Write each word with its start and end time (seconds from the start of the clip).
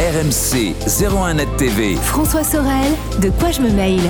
RMC 0.00 0.74
01net 0.86 1.58
TV. 1.58 1.94
François 1.96 2.42
Sorel, 2.42 2.90
de 3.20 3.28
quoi 3.28 3.50
je 3.50 3.60
me 3.60 3.68
mail 3.70 4.00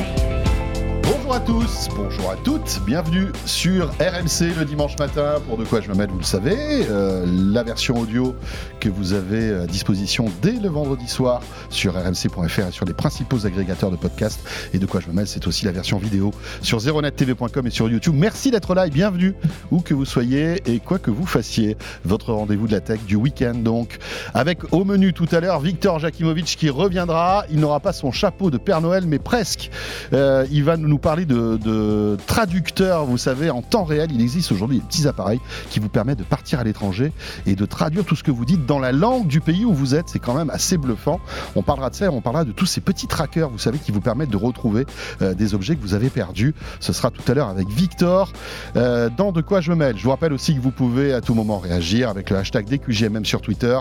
Bonjour 1.30 1.42
à 1.42 1.46
tous, 1.46 1.88
bonjour 1.94 2.30
à 2.32 2.36
toutes, 2.42 2.80
bienvenue 2.84 3.28
sur 3.46 3.90
RMC 4.00 4.52
le 4.58 4.64
dimanche 4.64 4.98
matin 4.98 5.34
pour 5.46 5.56
De 5.58 5.64
quoi 5.64 5.80
je 5.80 5.88
me 5.88 5.94
mêle, 5.94 6.10
vous 6.10 6.18
le 6.18 6.24
savez, 6.24 6.56
euh, 6.90 7.24
la 7.24 7.62
version 7.62 7.96
audio 7.98 8.34
que 8.80 8.88
vous 8.88 9.12
avez 9.12 9.54
à 9.54 9.66
disposition 9.66 10.26
dès 10.42 10.58
le 10.58 10.68
vendredi 10.68 11.06
soir 11.06 11.40
sur 11.68 11.94
rmc.fr 11.94 12.66
et 12.66 12.72
sur 12.72 12.84
les 12.84 12.94
principaux 12.94 13.46
agrégateurs 13.46 13.92
de 13.92 13.96
podcasts. 13.96 14.40
Et 14.74 14.80
De 14.80 14.86
quoi 14.86 14.98
je 14.98 15.06
me 15.06 15.12
mêle, 15.12 15.28
c'est 15.28 15.46
aussi 15.46 15.66
la 15.66 15.70
version 15.70 15.98
vidéo 15.98 16.32
sur 16.62 16.78
0nettv.com 16.78 17.64
et 17.64 17.70
sur 17.70 17.88
YouTube. 17.88 18.16
Merci 18.16 18.50
d'être 18.50 18.74
là 18.74 18.88
et 18.88 18.90
bienvenue 18.90 19.36
où 19.70 19.82
que 19.82 19.94
vous 19.94 20.06
soyez 20.06 20.60
et 20.66 20.80
quoi 20.80 20.98
que 20.98 21.12
vous 21.12 21.26
fassiez. 21.26 21.76
Votre 22.04 22.32
rendez-vous 22.32 22.66
de 22.66 22.72
la 22.72 22.80
tech 22.80 23.02
du 23.06 23.14
week-end 23.14 23.54
donc. 23.54 23.98
Avec 24.34 24.72
au 24.72 24.84
menu 24.84 25.12
tout 25.12 25.28
à 25.30 25.38
l'heure 25.38 25.60
Victor 25.60 26.00
Jakimovic 26.00 26.56
qui 26.58 26.70
reviendra. 26.70 27.44
Il 27.52 27.60
n'aura 27.60 27.78
pas 27.78 27.92
son 27.92 28.10
chapeau 28.10 28.50
de 28.50 28.58
Père 28.58 28.80
Noël 28.80 29.04
mais 29.06 29.20
presque. 29.20 29.70
Euh, 30.12 30.44
il 30.50 30.64
va 30.64 30.76
nous 30.76 30.98
parler 30.98 31.19
de, 31.26 32.16
traducteurs, 32.26 33.04
vous 33.04 33.18
savez, 33.18 33.50
en 33.50 33.62
temps 33.62 33.84
réel. 33.84 34.10
Il 34.12 34.20
existe 34.20 34.52
aujourd'hui 34.52 34.78
des 34.78 34.84
petits 34.84 35.06
appareils 35.06 35.40
qui 35.70 35.80
vous 35.80 35.88
permettent 35.88 36.18
de 36.18 36.24
partir 36.24 36.60
à 36.60 36.64
l'étranger 36.64 37.12
et 37.46 37.54
de 37.54 37.66
traduire 37.66 38.04
tout 38.04 38.16
ce 38.16 38.22
que 38.22 38.30
vous 38.30 38.44
dites 38.44 38.66
dans 38.66 38.78
la 38.78 38.92
langue 38.92 39.26
du 39.26 39.40
pays 39.40 39.64
où 39.64 39.72
vous 39.72 39.94
êtes. 39.94 40.08
C'est 40.08 40.18
quand 40.18 40.34
même 40.34 40.50
assez 40.50 40.76
bluffant. 40.76 41.20
On 41.56 41.62
parlera 41.62 41.90
de 41.90 41.94
ça, 41.94 42.10
on 42.10 42.20
parlera 42.20 42.44
de 42.44 42.52
tous 42.52 42.66
ces 42.66 42.80
petits 42.80 43.06
trackers, 43.06 43.50
vous 43.50 43.58
savez, 43.58 43.78
qui 43.78 43.92
vous 43.92 44.00
permettent 44.00 44.30
de 44.30 44.36
retrouver 44.36 44.86
euh, 45.22 45.34
des 45.34 45.54
objets 45.54 45.76
que 45.76 45.82
vous 45.82 45.94
avez 45.94 46.10
perdus. 46.10 46.54
Ce 46.80 46.92
sera 46.92 47.10
tout 47.10 47.22
à 47.30 47.34
l'heure 47.34 47.48
avec 47.48 47.68
Victor 47.68 48.32
euh, 48.76 49.08
dans 49.16 49.32
De 49.32 49.40
quoi 49.40 49.60
je 49.60 49.70
me 49.70 49.76
mêle? 49.76 49.96
Je 49.96 50.04
vous 50.04 50.10
rappelle 50.10 50.32
aussi 50.32 50.54
que 50.54 50.60
vous 50.60 50.70
pouvez 50.70 51.12
à 51.12 51.20
tout 51.20 51.34
moment 51.34 51.58
réagir 51.58 52.08
avec 52.08 52.30
le 52.30 52.36
hashtag 52.36 52.68
DQJMM 52.68 53.24
sur 53.24 53.40
Twitter. 53.40 53.78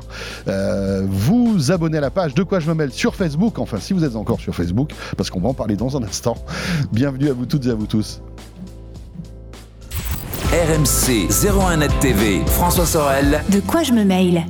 Euh, 0.47 1.05
vous 1.07 1.71
abonner 1.71 1.97
à 1.97 2.01
la 2.01 2.11
page 2.11 2.33
De 2.33 2.43
quoi 2.43 2.59
je 2.59 2.67
me 2.69 2.75
mêle 2.75 2.91
sur 2.91 3.15
Facebook, 3.15 3.59
enfin 3.59 3.77
si 3.79 3.93
vous 3.93 4.03
êtes 4.03 4.15
encore 4.15 4.39
sur 4.39 4.55
Facebook, 4.55 4.91
parce 5.17 5.29
qu'on 5.29 5.39
va 5.39 5.49
en 5.49 5.53
parler 5.53 5.75
dans 5.75 5.97
un 5.97 6.03
instant. 6.03 6.37
Bienvenue 6.91 7.28
à 7.29 7.33
vous 7.33 7.45
toutes 7.45 7.65
et 7.65 7.69
à 7.69 7.75
vous 7.75 7.87
tous. 7.87 8.21
RMC 10.51 11.27
01net 11.29 11.91
TV. 11.99 12.41
François 12.47 12.85
Sorel. 12.85 13.43
De 13.49 13.59
quoi 13.59 13.83
je 13.83 13.93
me 13.93 14.03
mail? 14.03 14.45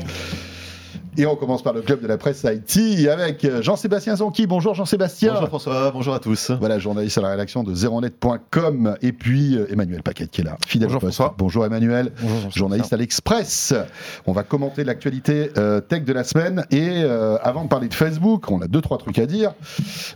Et 1.22 1.26
on 1.26 1.36
commence 1.36 1.62
par 1.64 1.74
le 1.74 1.82
club 1.82 2.02
de 2.02 2.08
la 2.08 2.18
presse 2.18 2.46
IT 2.46 3.06
avec 3.10 3.44
euh, 3.44 3.62
Jean-Sébastien 3.62 4.16
Zonki. 4.16 4.48
Bonjour 4.48 4.74
Jean-Sébastien. 4.74 5.34
Bonjour 5.34 5.50
François, 5.50 5.92
bonjour 5.92 6.14
à 6.14 6.20
tous. 6.20 6.50
Voilà, 6.62 6.80
journaliste 6.80 7.18
à 7.18 7.22
la 7.22 7.32
rédaction 7.32 7.62
de 7.64 7.76
zeronet.com 7.76 8.96
et 9.02 9.12
puis 9.12 9.58
euh, 9.58 9.68
Emmanuel 9.70 10.02
Paquet 10.02 10.28
qui 10.28 10.40
est 10.40 10.44
là, 10.46 10.56
fidèle 10.66 10.88
Bonjour 10.88 11.02
poste. 11.02 11.16
François. 11.16 11.36
Bonjour 11.38 11.66
Emmanuel, 11.66 12.14
Bonjour 12.22 12.52
journaliste 12.52 12.94
à 12.94 12.98
l'Express. 12.98 13.74
On 14.28 14.32
va 14.32 14.44
commenter 14.44 14.86
l'actualité 14.86 15.50
euh, 15.58 15.82
tech 15.82 16.06
de 16.06 16.14
la 16.14 16.24
semaine 16.24 16.64
et 16.72 17.02
euh, 17.04 17.38
avant 17.44 17.66
de 17.66 17.70
parler 17.70 17.90
de 17.90 17.94
Facebook, 17.94 18.50
on 18.50 18.62
a 18.62 18.68
deux 18.68 18.80
trois 18.82 18.98
trucs 18.98 19.20
à 19.20 19.26
dire. 19.26 19.52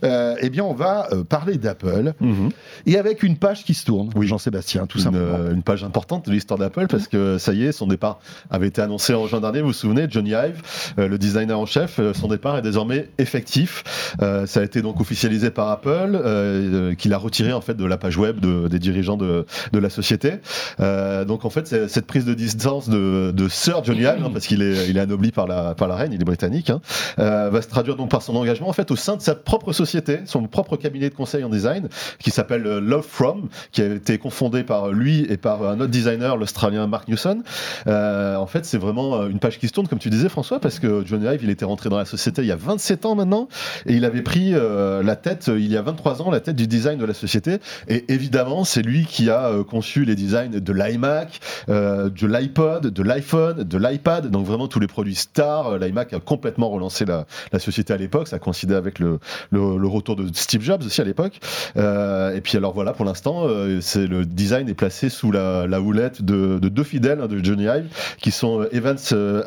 Euh, 0.05 0.35
eh 0.39 0.49
bien, 0.49 0.63
on 0.63 0.73
va 0.73 1.09
euh, 1.11 1.25
parler 1.25 1.57
d'Apple 1.57 2.13
Mhm. 2.21 2.49
et 2.85 2.97
avec 2.97 3.23
une 3.23 3.35
page 3.35 3.65
qui 3.65 3.73
se 3.73 3.83
tourne. 3.85 4.09
Oui, 4.15 4.25
Jean-Sébastien, 4.27 4.88
tout 4.88 4.99
Une, 4.99 5.03
simplement. 5.03 5.25
euh, 5.38 5.53
une 5.53 5.63
page 5.63 5.83
importante 5.83 6.25
de 6.27 6.31
l'histoire 6.31 6.57
d'Apple 6.57 6.88
parce 6.88 7.09
que 7.09 7.38
ça 7.39 7.51
y 7.51 7.65
est, 7.65 7.73
son 7.73 7.88
départ 7.88 8.19
avait 8.49 8.67
été 8.67 8.81
annoncé 8.81 9.13
en 9.13 9.27
juin 9.27 9.41
dernier. 9.41 9.59
Vous 9.59 9.67
vous 9.67 9.73
souvenez, 9.73 10.07
Johnny 10.09 10.29
Ive, 10.31 10.61
le 10.97 11.17
designer 11.17 11.59
en 11.59 11.66
chef, 11.66 11.99
euh, 11.99 12.13
son 12.13 12.27
départ 12.27 12.58
est 12.58 12.61
désormais 12.61 13.09
effectif. 13.17 13.83
Euh, 14.22 14.45
ça 14.45 14.59
a 14.59 14.63
été 14.63 14.81
donc 14.81 15.00
officialisé 15.02 15.50
par 15.50 15.69
Apple, 15.69 15.89
euh, 15.89 16.91
euh, 16.91 16.95
qu'il 16.95 17.13
a 17.13 17.17
retiré 17.17 17.53
en 17.53 17.61
fait 17.61 17.75
de 17.75 17.85
la 17.85 17.97
page 17.97 18.17
web 18.17 18.39
de- 18.39 18.67
des 18.67 18.80
dirigeants 18.80 19.17
de, 19.17 19.45
de 19.72 19.80
la 19.80 19.89
société. 19.89 20.33
Euh, 20.80 21.25
donc 21.25 21.45
en 21.45 21.50
fait, 21.50 21.88
cette 21.88 22.05
prise 22.05 22.25
de 22.25 22.33
distance 22.33 22.89
de, 22.89 23.31
de 23.31 23.47
Sir 23.50 23.83
Johnny 23.83 24.02
Ive, 24.02 24.23
hein, 24.25 24.30
parce 24.31 24.47
qu'il 24.47 24.61
est, 24.61 24.88
il 24.89 24.97
est 24.97 25.02
anobli 25.02 25.31
par 25.31 25.47
la, 25.47 25.75
par 25.75 25.88
la 25.88 25.95
reine, 25.95 26.13
il 26.13 26.22
est 26.22 26.25
britannique, 26.25 26.69
hein, 26.69 26.81
euh, 27.19 27.50
va 27.50 27.61
se 27.61 27.67
traduire 27.67 27.95
donc 27.95 28.09
par 28.09 28.22
son 28.22 28.35
engagement 28.35 28.69
en 28.69 28.73
fait 28.73 28.91
au 28.91 28.95
sein 28.95 29.16
de 29.16 29.22
sa 29.22 29.35
propre 29.35 29.73
société, 29.73 30.19
son 30.25 30.44
propre 30.47 30.78
cabinet 30.78 31.09
de 31.09 31.16
conseil 31.16 31.44
en 31.44 31.50
design, 31.50 31.89
qui 32.19 32.31
s'appelle 32.31 32.66
euh, 32.67 32.80
Love 32.80 33.05
From, 33.07 33.50
qui 33.72 33.81
a 33.81 33.85
été 33.88 34.17
confondé 34.17 34.63
par 34.63 34.90
lui 34.91 35.25
et 35.29 35.38
par 35.38 35.63
un 35.63 35.79
autre 35.79 35.88
designer, 35.91 36.38
l'Australien 36.38 36.88
Mark 36.88 37.07
Newson. 37.07 37.41
Euh, 37.88 38.35
en 38.35 38.47
fait, 38.47 38.66
c'est 38.66 38.78
vraiment 38.78 39.16
euh, 39.22 39.29
une 39.29 39.40
page 39.40 39.59
qui 39.59 39.67
se 39.67 39.73
tourne, 39.73 39.88
comme 39.88 40.00
tu 40.00 40.09
disais 40.09 40.29
François, 40.29 40.59
parce 40.59 40.79
Johnny 41.05 41.25
Ive, 41.25 41.41
il 41.44 41.49
était 41.49 41.66
rentré 41.66 41.89
dans 41.89 41.97
la 41.97 42.05
société 42.05 42.33
il 42.41 42.47
y 42.47 42.51
a 42.51 42.55
27 42.55 43.05
ans 43.05 43.16
maintenant, 43.16 43.47
et 43.85 43.94
il 43.94 44.05
avait 44.05 44.21
pris 44.21 44.53
euh, 44.53 45.03
la 45.03 45.16
tête, 45.16 45.49
euh, 45.49 45.59
il 45.59 45.71
y 45.71 45.77
a 45.77 45.81
23 45.81 46.21
ans, 46.21 46.31
la 46.31 46.39
tête 46.39 46.55
du 46.55 46.67
design 46.67 46.99
de 46.99 47.05
la 47.05 47.13
société. 47.13 47.57
Et 47.88 48.11
évidemment, 48.13 48.63
c'est 48.63 48.81
lui 48.81 49.05
qui 49.05 49.29
a 49.29 49.47
euh, 49.47 49.63
conçu 49.63 50.05
les 50.05 50.16
designs 50.16 50.59
de 50.59 50.73
l'iMac, 50.73 51.39
de 51.67 52.27
l'iPod, 52.27 52.88
de 52.88 53.03
l'iPhone, 53.03 53.63
de 53.63 53.77
l'iPad, 53.77 54.29
donc 54.29 54.45
vraiment 54.45 54.67
tous 54.67 54.79
les 54.79 54.88
produits 54.88 55.16
stars. 55.16 55.77
L'iMac 55.77 56.13
a 56.13 56.19
complètement 56.19 56.69
relancé 56.69 57.05
la, 57.05 57.25
société 57.59 57.93
à 57.93 57.97
l'époque, 57.97 58.27
ça 58.27 58.39
coïncidait 58.39 58.75
avec 58.75 58.99
le, 58.99 59.19
retour 59.51 60.16
de 60.16 60.27
Steve 60.33 60.61
Jobs 60.61 60.83
aussi 60.83 61.01
à 61.01 61.03
l'époque. 61.03 61.39
Et 61.75 62.41
puis 62.41 62.57
alors 62.57 62.73
voilà, 62.73 62.93
pour 62.93 63.05
l'instant, 63.05 63.47
c'est 63.81 64.07
le 64.07 64.25
design 64.25 64.67
est 64.69 64.73
placé 64.73 65.09
sous 65.09 65.31
la, 65.31 65.81
houlette 65.81 66.23
de, 66.23 66.59
de 66.59 66.69
deux 66.69 66.83
fidèles 66.83 67.22
hein, 67.22 67.27
de 67.27 67.43
Johnny 67.43 67.66
Ive, 67.66 67.88
qui 68.17 68.31
sont 68.31 68.66
Evans 68.72 68.97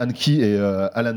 Anke 0.00 0.28
et 0.28 0.58
Alan 0.94 1.14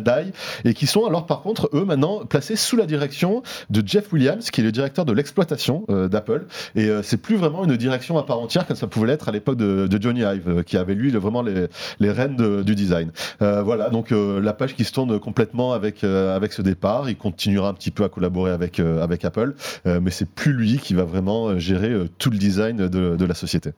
Et 0.66 0.74
qui 0.74 0.88
sont 0.88 1.06
alors 1.06 1.26
par 1.26 1.42
contre 1.42 1.70
eux 1.74 1.86
maintenant 1.86 2.26
placés 2.26 2.56
sous 2.56 2.76
la 2.76 2.86
direction 2.86 3.44
de 3.70 3.84
Jeff 3.86 4.12
Williams, 4.12 4.52
qui 4.52 4.62
est 4.62 4.64
le 4.64 4.72
directeur 4.72 5.06
de 5.06 5.14
l'exploitation 5.14 5.86
euh, 5.90 6.08
d'Apple. 6.08 6.46
Et 6.76 6.86
euh, 6.86 7.04
c'est 7.04 7.18
plus 7.18 7.36
vraiment 7.36 7.64
une 7.66 7.78
direction 7.78 8.18
à 8.18 8.24
part 8.24 8.40
entière 8.40 8.66
comme 8.68 8.76
ça 8.76 8.88
pouvait 8.88 9.08
l'être 9.08 9.30
à 9.30 9.32
l'époque 9.32 9.58
de, 9.58 9.88
Johnny 10.02 10.22
Ive, 10.22 10.48
euh, 10.48 10.64
qui 10.64 10.78
avait 10.78 10.96
lui 10.96 11.12
vraiment 11.12 11.42
les, 11.42 12.12
rênes 12.12 12.64
du 12.64 12.76
design. 12.76 13.12
Voilà, 13.40 13.90
donc 13.90 14.12
la 14.12 14.54
page 14.54 14.76
qui 14.76 14.84
se 14.84 14.92
tourne 14.92 15.20
complètement 15.20 15.74
avec, 15.74 16.04
avec 16.04 16.54
ce 16.54 16.62
départ. 16.62 17.10
Il 17.10 17.18
continuera 17.18 17.70
un 17.70 17.74
petit 17.74 17.92
peu 17.92 18.04
à 18.04 18.10
collaborer 18.10 18.52
avec, 18.52 18.80
avec 18.80 19.26
Apple, 19.26 19.54
mais 19.86 20.12
c'est 20.12 20.30
plus 20.30 20.54
lui 20.54 20.78
qui 20.78 20.94
va 20.94 21.04
vraiment 21.04 21.58
gérer 21.60 21.94
tout 22.18 22.30
le 22.30 22.38
design 22.38 22.78
de, 22.78 23.16
de 23.16 23.26
la 23.26 23.34
société. 23.34 23.72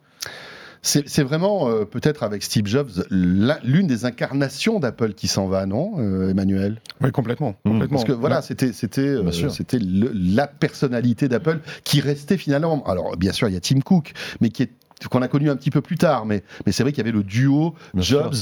C'est 0.83 1.23
vraiment 1.23 1.69
euh, 1.69 1.85
peut-être 1.85 2.23
avec 2.23 2.41
Steve 2.41 2.65
Jobs 2.65 3.05
l'une 3.11 3.87
des 3.87 4.05
incarnations 4.05 4.79
d'Apple 4.79 5.13
qui 5.13 5.27
s'en 5.27 5.47
va, 5.47 5.65
non, 5.65 5.93
euh, 5.99 6.29
Emmanuel? 6.29 6.81
Oui, 7.01 7.11
complètement. 7.11 7.55
Mmh, 7.65 7.69
complètement. 7.69 7.97
Parce 7.97 8.07
que 8.07 8.13
voilà, 8.13 8.41
c'était 8.41 8.73
c'était 8.73 9.01
euh, 9.01 9.31
c'était 9.31 9.79
la 9.79 10.47
personnalité 10.47 11.27
d'Apple 11.27 11.59
qui 11.83 12.01
restait 12.01 12.37
finalement. 12.37 12.83
Alors 12.85 13.15
bien 13.15 13.31
sûr, 13.31 13.47
il 13.47 13.53
y 13.53 13.57
a 13.57 13.59
Tim 13.59 13.81
Cook, 13.81 14.13
mais 14.39 14.49
qui 14.49 14.63
est 14.63 14.71
qu'on 15.09 15.21
a 15.21 15.27
connu 15.27 15.49
un 15.49 15.55
petit 15.55 15.71
peu 15.71 15.81
plus 15.81 15.97
tard, 15.97 16.25
mais, 16.25 16.43
mais 16.65 16.71
c'est 16.71 16.83
vrai 16.83 16.91
qu'il 16.91 16.99
y 16.99 17.07
avait 17.07 17.15
le 17.15 17.23
duo 17.23 17.73
Jobs, 17.95 18.35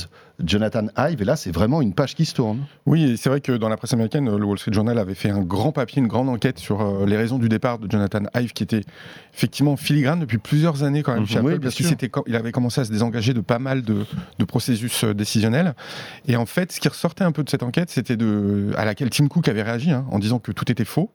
Jonathan 0.43 0.87
Ive, 0.97 1.21
et 1.21 1.25
là 1.25 1.35
c'est 1.35 1.51
vraiment 1.51 1.81
une 1.81 1.93
page 1.93 2.15
qui 2.15 2.25
se 2.25 2.33
tourne. 2.33 2.59
Oui, 2.85 3.17
c'est 3.17 3.29
vrai 3.29 3.41
que 3.41 3.51
dans 3.53 3.69
la 3.69 3.77
presse 3.77 3.93
américaine, 3.93 4.35
le 4.35 4.45
Wall 4.45 4.57
Street 4.59 4.73
Journal 4.73 4.97
avait 4.97 5.15
fait 5.15 5.29
un 5.29 5.41
grand 5.41 5.71
papier, 5.71 6.01
une 6.01 6.07
grande 6.07 6.29
enquête 6.29 6.59
sur 6.59 6.81
euh, 6.81 7.05
les 7.05 7.17
raisons 7.17 7.39
du 7.39 7.49
départ 7.49 7.79
de 7.79 7.89
Jonathan 7.89 8.21
Ive, 8.35 8.53
qui 8.53 8.63
était 8.63 8.81
effectivement 9.33 9.75
filigrane 9.77 10.19
depuis 10.19 10.37
plusieurs 10.37 10.83
années 10.83 11.03
quand 11.03 11.13
même 11.13 11.21
Mhm. 11.21 11.27
chez 11.27 11.37
Apple, 11.37 11.47
Oui, 11.47 11.59
parce 11.59 11.75
qu'il 11.75 11.85
il 12.27 12.35
avait 12.35 12.51
commencé 12.51 12.81
à 12.81 12.85
se 12.85 12.91
désengager 12.91 13.33
de 13.33 13.41
pas 13.41 13.59
mal 13.59 13.81
de, 13.81 14.05
de 14.37 14.45
processus 14.45 15.03
euh, 15.03 15.13
décisionnels. 15.13 15.75
Et 16.27 16.35
en 16.35 16.45
fait, 16.45 16.71
ce 16.71 16.79
qui 16.79 16.87
ressortait 16.87 17.23
un 17.23 17.31
peu 17.31 17.43
de 17.43 17.49
cette 17.49 17.63
enquête, 17.63 17.89
c'était 17.89 18.17
de 18.17 18.71
à 18.77 18.85
laquelle 18.85 19.09
Tim 19.09 19.27
Cook 19.27 19.47
avait 19.47 19.63
réagi 19.63 19.91
hein, 19.91 20.05
en 20.11 20.19
disant 20.19 20.39
que 20.39 20.51
tout 20.51 20.71
était 20.71 20.85
faux, 20.85 21.11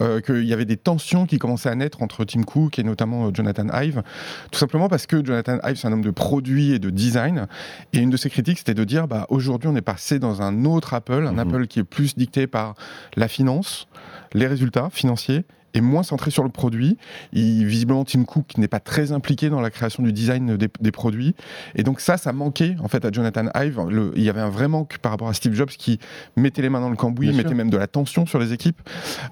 euh, 0.00 0.20
qu'il 0.20 0.44
y 0.44 0.52
avait 0.52 0.64
des 0.64 0.76
tensions 0.76 1.26
qui 1.26 1.38
commençaient 1.38 1.68
à 1.68 1.74
naître 1.74 2.02
entre 2.02 2.24
Tim 2.24 2.42
Cook 2.42 2.78
et 2.78 2.82
notamment 2.82 3.32
Jonathan 3.34 3.66
Ive, 3.80 4.02
tout 4.50 4.58
simplement 4.58 4.88
parce 4.88 5.06
que 5.06 5.24
Jonathan 5.24 5.58
Ive 5.64 5.76
c'est 5.76 5.88
un 5.88 5.92
homme 5.92 6.04
de 6.04 6.10
produit 6.10 6.72
et 6.72 6.78
de 6.78 6.90
design, 6.90 7.46
et 7.92 7.98
une 7.98 8.10
de 8.10 8.16
ses 8.16 8.30
critiques 8.30 8.49
c'était 8.58 8.74
de 8.74 8.84
dire 8.84 9.06
bah 9.08 9.26
aujourd'hui 9.30 9.68
on 9.68 9.76
est 9.76 9.80
passé 9.82 10.18
dans 10.18 10.42
un 10.42 10.64
autre 10.64 10.94
Apple, 10.94 11.26
un 11.26 11.32
Mhm. 11.32 11.38
Apple 11.38 11.66
qui 11.66 11.78
est 11.80 11.84
plus 11.84 12.16
dicté 12.16 12.46
par 12.46 12.74
la 13.16 13.28
finance, 13.28 13.86
les 14.34 14.46
résultats 14.46 14.88
financiers 14.90 15.44
et 15.74 15.80
moins 15.80 16.02
centré 16.02 16.30
sur 16.30 16.42
le 16.42 16.48
produit. 16.50 16.96
Il, 17.32 17.64
visiblement, 17.66 18.04
Tim 18.04 18.24
Cook 18.24 18.56
n'est 18.58 18.68
pas 18.68 18.80
très 18.80 19.12
impliqué 19.12 19.50
dans 19.50 19.60
la 19.60 19.70
création 19.70 20.02
du 20.02 20.12
design 20.12 20.56
des, 20.56 20.68
des 20.80 20.90
produits. 20.92 21.34
Et 21.74 21.82
donc 21.82 22.00
ça, 22.00 22.16
ça 22.16 22.32
manquait 22.32 22.76
en 22.82 22.88
fait 22.88 23.04
à 23.04 23.10
Jonathan 23.12 23.46
Ive. 23.54 23.80
Le- 23.88 24.12
il 24.16 24.22
y 24.22 24.28
avait 24.28 24.40
un 24.40 24.48
vrai 24.50 24.68
manque 24.68 24.98
par 24.98 25.12
rapport 25.12 25.28
à 25.28 25.34
Steve 25.34 25.54
Jobs 25.54 25.68
qui 25.70 25.98
mettait 26.36 26.62
les 26.62 26.68
mains 26.68 26.80
dans 26.80 26.90
le 26.90 26.96
cambouis, 26.96 27.28
Bien 27.28 27.36
mettait 27.36 27.48
sûr. 27.50 27.56
même 27.56 27.70
de 27.70 27.76
la 27.76 27.86
tension 27.86 28.26
sur 28.26 28.38
les 28.38 28.52
équipes. 28.52 28.80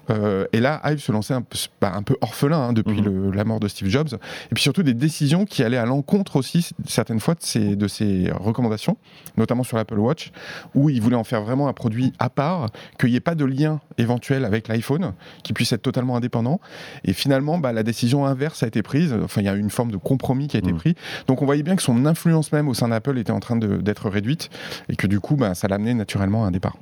Euh, 0.09 0.45
et 0.53 0.59
là, 0.59 0.81
Ive 0.85 0.99
se 0.99 1.11
lançait 1.11 1.33
un 1.33 1.41
peu, 1.41 1.57
bah, 1.81 1.91
un 1.95 2.03
peu 2.03 2.15
orphelin 2.21 2.59
hein, 2.69 2.73
depuis 2.73 3.01
Mhm. 3.01 3.05
le- 3.05 3.31
la 3.31 3.43
mort 3.43 3.59
de 3.59 3.67
Steve 3.67 3.89
Jobs. 3.89 4.13
Et 4.13 4.53
puis 4.55 4.63
surtout 4.63 4.83
des 4.83 4.93
décisions 4.93 5.45
qui 5.45 5.63
allaient 5.63 5.77
à 5.77 5.85
l'encontre 5.85 6.35
aussi 6.37 6.69
certaines 6.85 7.19
fois 7.19 7.35
de 7.35 7.41
ses, 7.43 7.75
de 7.75 7.87
ses 7.87 8.31
recommandations, 8.31 8.97
notamment 9.37 9.63
sur 9.63 9.77
l'Apple 9.77 9.99
Watch, 9.99 10.31
où 10.75 10.89
il 10.89 11.01
voulait 11.01 11.15
en 11.15 11.23
faire 11.23 11.41
vraiment 11.41 11.67
un 11.67 11.73
produit 11.73 12.13
à 12.19 12.29
part, 12.29 12.69
qu'il 12.97 13.09
n'y 13.09 13.15
ait 13.15 13.19
pas 13.19 13.35
de 13.35 13.45
lien 13.45 13.81
éventuel 13.97 14.45
avec 14.45 14.67
l'iPhone, 14.67 15.13
qui 15.43 15.53
puisse 15.53 15.71
être 15.73 15.81
totalement 15.81 16.15
indépendant. 16.15 16.28
Et 17.03 17.13
finalement, 17.13 17.57
bah, 17.57 17.73
la 17.73 17.83
décision 17.83 18.25
inverse 18.25 18.63
a 18.63 18.67
été 18.67 18.81
prise. 18.81 19.13
Enfin, 19.23 19.41
il 19.41 19.45
y 19.45 19.49
a 19.49 19.55
eu 19.55 19.59
une 19.59 19.69
forme 19.69 19.91
de 19.91 19.97
compromis 19.97 20.47
qui 20.47 20.55
a 20.57 20.59
été 20.59 20.71
Mhm. 20.71 20.77
pris. 20.77 20.95
Donc 21.27 21.41
on 21.41 21.45
voyait 21.45 21.63
bien 21.63 21.75
que 21.75 21.81
son 21.81 22.05
influence 22.05 22.51
même 22.51 22.67
au 22.67 22.73
sein 22.73 22.87
d'Apple 22.89 23.17
était 23.17 23.31
en 23.31 23.39
train 23.39 23.55
d'être 23.57 24.09
réduite 24.09 24.49
et 24.89 24.95
que 24.95 25.07
du 25.07 25.19
coup, 25.19 25.35
bah, 25.35 25.55
ça 25.55 25.67
l'a 25.67 25.75
amené 25.75 25.93
naturellement 25.93 26.45
à 26.45 26.47
un 26.47 26.51
départ. 26.51 26.75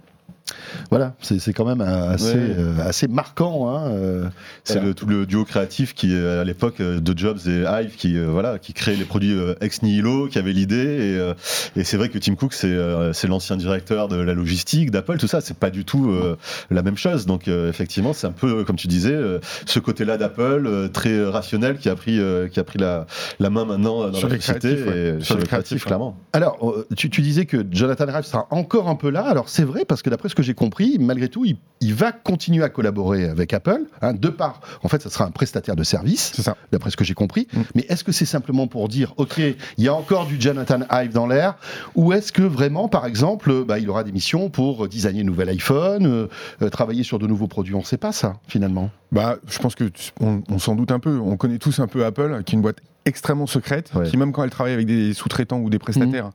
Voilà, 0.91 1.13
c'est 1.21 1.53
quand 1.53 1.65
même 1.65 1.81
assez, 1.81 2.33
Ouais. 2.33 2.55
euh, 2.57 2.73
assez 2.87 3.07
marquant. 3.07 3.69
Hein, 3.69 3.89
euh, 3.91 4.29
C'est 4.63 4.73
voilà. 4.73 4.87
le, 4.89 4.93
tout 4.93 5.05
le 5.05 5.25
duo 5.25 5.43
créatif 5.45 5.93
qui, 5.93 6.15
à 6.15 6.43
l'époque, 6.43 6.79
euh, 6.79 6.99
de 6.99 7.17
Jobs 7.17 7.39
et 7.47 7.63
Hive, 7.67 7.95
qui, 7.95 8.17
euh, 8.17 8.27
voilà, 8.29 8.57
qui 8.59 8.73
créait 8.73 8.95
les 8.95 9.03
produits 9.05 9.33
euh, 9.37 9.55
ex 9.61 9.81
nihilo, 9.81 10.27
qui 10.27 10.39
avait 10.39 10.53
l'idée. 10.53 10.75
Et, 10.75 11.17
euh, 11.17 11.33
et 11.75 11.83
c'est 11.83 11.97
vrai 11.97 12.09
que 12.09 12.17
Tim 12.17 12.35
Cook, 12.35 12.53
c'est 12.53 12.67
euh, 12.67 13.13
c'est 13.13 13.27
l'ancien 13.27 13.55
directeur 13.57 14.07
de 14.07 14.15
la 14.17 14.33
logistique 14.33 14.91
d'Apple, 14.91 15.17
tout 15.17 15.27
ça, 15.27 15.41
c'est 15.41 15.57
pas 15.57 15.69
du 15.69 15.83
tout 15.85 16.09
euh, 16.11 16.37
la 16.71 16.81
même 16.81 16.97
chose. 16.97 17.25
Donc, 17.25 17.47
euh, 17.47 17.69
effectivement, 17.69 18.13
c'est 18.13 18.27
un 18.27 18.31
peu, 18.31 18.63
comme 18.63 18.75
tu 18.77 18.87
disais, 18.87 19.13
euh, 19.13 19.39
ce 19.65 19.79
côté-là 19.79 20.17
d'Apple, 20.17 20.63
euh, 20.67 20.87
très 20.87 21.25
rationnel, 21.25 21.77
qui 21.77 21.89
a 21.89 21.95
pris, 21.95 22.19
euh, 22.19 22.47
qui 22.47 22.59
a 22.59 22.63
pris 22.63 22.79
la, 22.79 23.05
la 23.39 23.49
main 23.49 23.65
maintenant 23.65 24.07
dans 24.09 24.13
Sur 24.13 24.29
la 24.29 24.39
société 24.39 24.83
ouais. 24.83 25.17
Sur 25.21 25.37
le 25.37 25.43
créatif, 25.43 25.85
clairement. 25.85 26.17
Alors, 26.33 26.57
euh, 26.69 26.87
tu, 26.95 27.09
tu 27.09 27.21
disais 27.21 27.45
que 27.45 27.65
Jonathan 27.71 28.05
Ive 28.07 28.23
sera 28.25 28.47
encore 28.51 28.87
un 28.89 28.95
peu 28.95 29.09
là. 29.09 29.21
Alors, 29.25 29.49
c'est 29.49 29.63
vrai, 29.63 29.83
parce 29.85 30.01
que 30.01 30.09
d'après 30.09 30.29
ce 30.29 30.35
que 30.37 30.43
j'ai 30.43 30.53
compris, 30.53 30.97
malgré 30.99 31.29
tout, 31.29 31.45
il, 31.45 31.57
il 31.81 31.95
va 31.95 32.11
continuer 32.11 32.63
à 32.63 32.69
collaborer 32.69 33.27
avec 33.27 33.53
Apple, 33.53 33.81
hein, 34.03 34.13
de 34.13 34.29
part, 34.29 34.61
en 34.83 34.87
fait, 34.87 35.01
ça 35.01 35.09
sera 35.09 35.25
un 35.25 35.31
prestataire 35.31 35.75
de 35.75 35.83
service, 35.83 36.39
d'après 36.71 36.91
ce 36.91 36.95
que 36.95 37.03
j'ai 37.03 37.15
compris. 37.15 37.47
Mm. 37.51 37.61
Mais 37.73 37.85
est-ce 37.89 38.03
que 38.03 38.11
c'est 38.11 38.25
simplement 38.25 38.67
pour 38.67 38.87
dire, 38.87 39.15
OK, 39.17 39.39
il 39.39 39.83
y 39.83 39.87
a 39.87 39.95
encore 39.95 40.27
du 40.27 40.39
Jonathan 40.39 40.81
Ive 40.91 41.11
dans 41.11 41.25
l'air, 41.25 41.55
ou 41.95 42.13
est-ce 42.13 42.31
que 42.31 42.43
vraiment, 42.43 42.87
par 42.87 43.07
exemple, 43.07 43.65
bah, 43.65 43.79
il 43.79 43.89
aura 43.89 44.03
des 44.03 44.11
missions 44.11 44.51
pour 44.51 44.87
designer 44.87 45.21
un 45.21 45.25
nouvel 45.25 45.49
iPhone, 45.49 46.05
euh, 46.05 46.27
euh, 46.61 46.69
travailler 46.69 47.01
sur 47.01 47.17
de 47.17 47.25
nouveaux 47.25 47.47
produits? 47.47 47.73
On 47.73 47.79
ne 47.79 47.83
sait 47.83 47.97
pas 47.97 48.11
ça, 48.11 48.35
finalement. 48.47 48.91
Bah, 49.11 49.37
je 49.47 49.57
pense 49.57 49.73
que 49.73 49.89
on, 50.19 50.43
on 50.49 50.59
s'en 50.59 50.75
doute 50.75 50.91
un 50.91 50.99
peu. 50.99 51.17
On 51.17 51.35
connaît 51.35 51.57
tous 51.57 51.79
un 51.79 51.87
peu 51.87 52.05
Apple, 52.05 52.43
qui 52.45 52.53
est 52.53 52.57
une 52.57 52.61
boîte 52.61 52.77
extrêmement 53.07 53.47
secrète, 53.47 53.91
Ouais. 53.95 54.05
qui 54.05 54.17
même 54.17 54.31
quand 54.31 54.43
elle 54.43 54.49
travaille 54.49 54.73
avec 54.73 54.85
des 54.85 55.13
sous-traitants 55.13 55.59
ou 55.59 55.69
des 55.69 55.79
prestataires, 55.79 56.29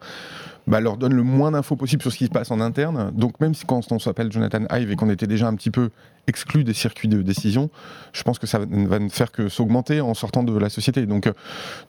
bah, 0.66 0.80
leur 0.80 0.96
donne 0.96 1.12
le 1.14 1.22
moins 1.22 1.50
d'infos 1.50 1.76
possible 1.76 2.02
sur 2.02 2.12
ce 2.12 2.18
qui 2.18 2.26
se 2.26 2.30
passe 2.30 2.50
en 2.50 2.60
interne. 2.60 3.10
Donc 3.14 3.40
même 3.40 3.52
si 3.54 3.64
quand 3.66 3.90
on 3.92 3.98
s'appelle 3.98 4.30
Jonathan 4.32 4.60
Ive 4.70 4.90
et 4.92 4.96
qu'on 4.96 5.10
était 5.10 5.26
déjà 5.26 5.48
un 5.48 5.54
petit 5.54 5.70
peu 5.70 5.90
exclu 6.28 6.64
des 6.64 6.74
circuits 6.74 7.08
de 7.08 7.20
décision, 7.22 7.70
je 8.12 8.22
pense 8.22 8.38
que 8.38 8.46
ça 8.46 8.58
va 8.60 8.98
ne 8.98 9.08
faire 9.08 9.32
que 9.32 9.48
s'augmenter 9.48 10.00
en 10.00 10.14
sortant 10.14 10.42
de 10.42 10.56
la 10.56 10.68
société. 10.68 11.06
Donc 11.06 11.26
euh, 11.26 11.32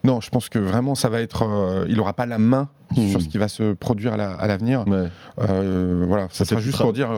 non, 0.02 0.20
je 0.20 0.30
pense 0.30 0.48
que 0.48 0.58
vraiment 0.58 0.94
ça 0.94 1.08
va 1.08 1.20
être, 1.20 1.42
euh, 1.42 1.86
il 1.88 1.96
n'aura 1.96 2.12
pas 2.14 2.26
la 2.26 2.38
main 2.38 2.68
Mmh. 2.96 3.08
sur 3.10 3.22
ce 3.22 3.28
qui 3.28 3.38
va 3.38 3.48
se 3.48 3.72
produire 3.72 4.12
à 4.12 4.16
la- 4.18 4.34
à 4.34 4.46
l'avenir. 4.46 4.84
Ouais. 4.86 5.08
Euh, 5.40 6.04
voilà, 6.06 6.24
ça 6.30 6.44
Peut-être 6.44 6.48
sera 6.50 6.60
juste 6.60 6.78
pour 6.78 6.92
dire, 6.92 7.08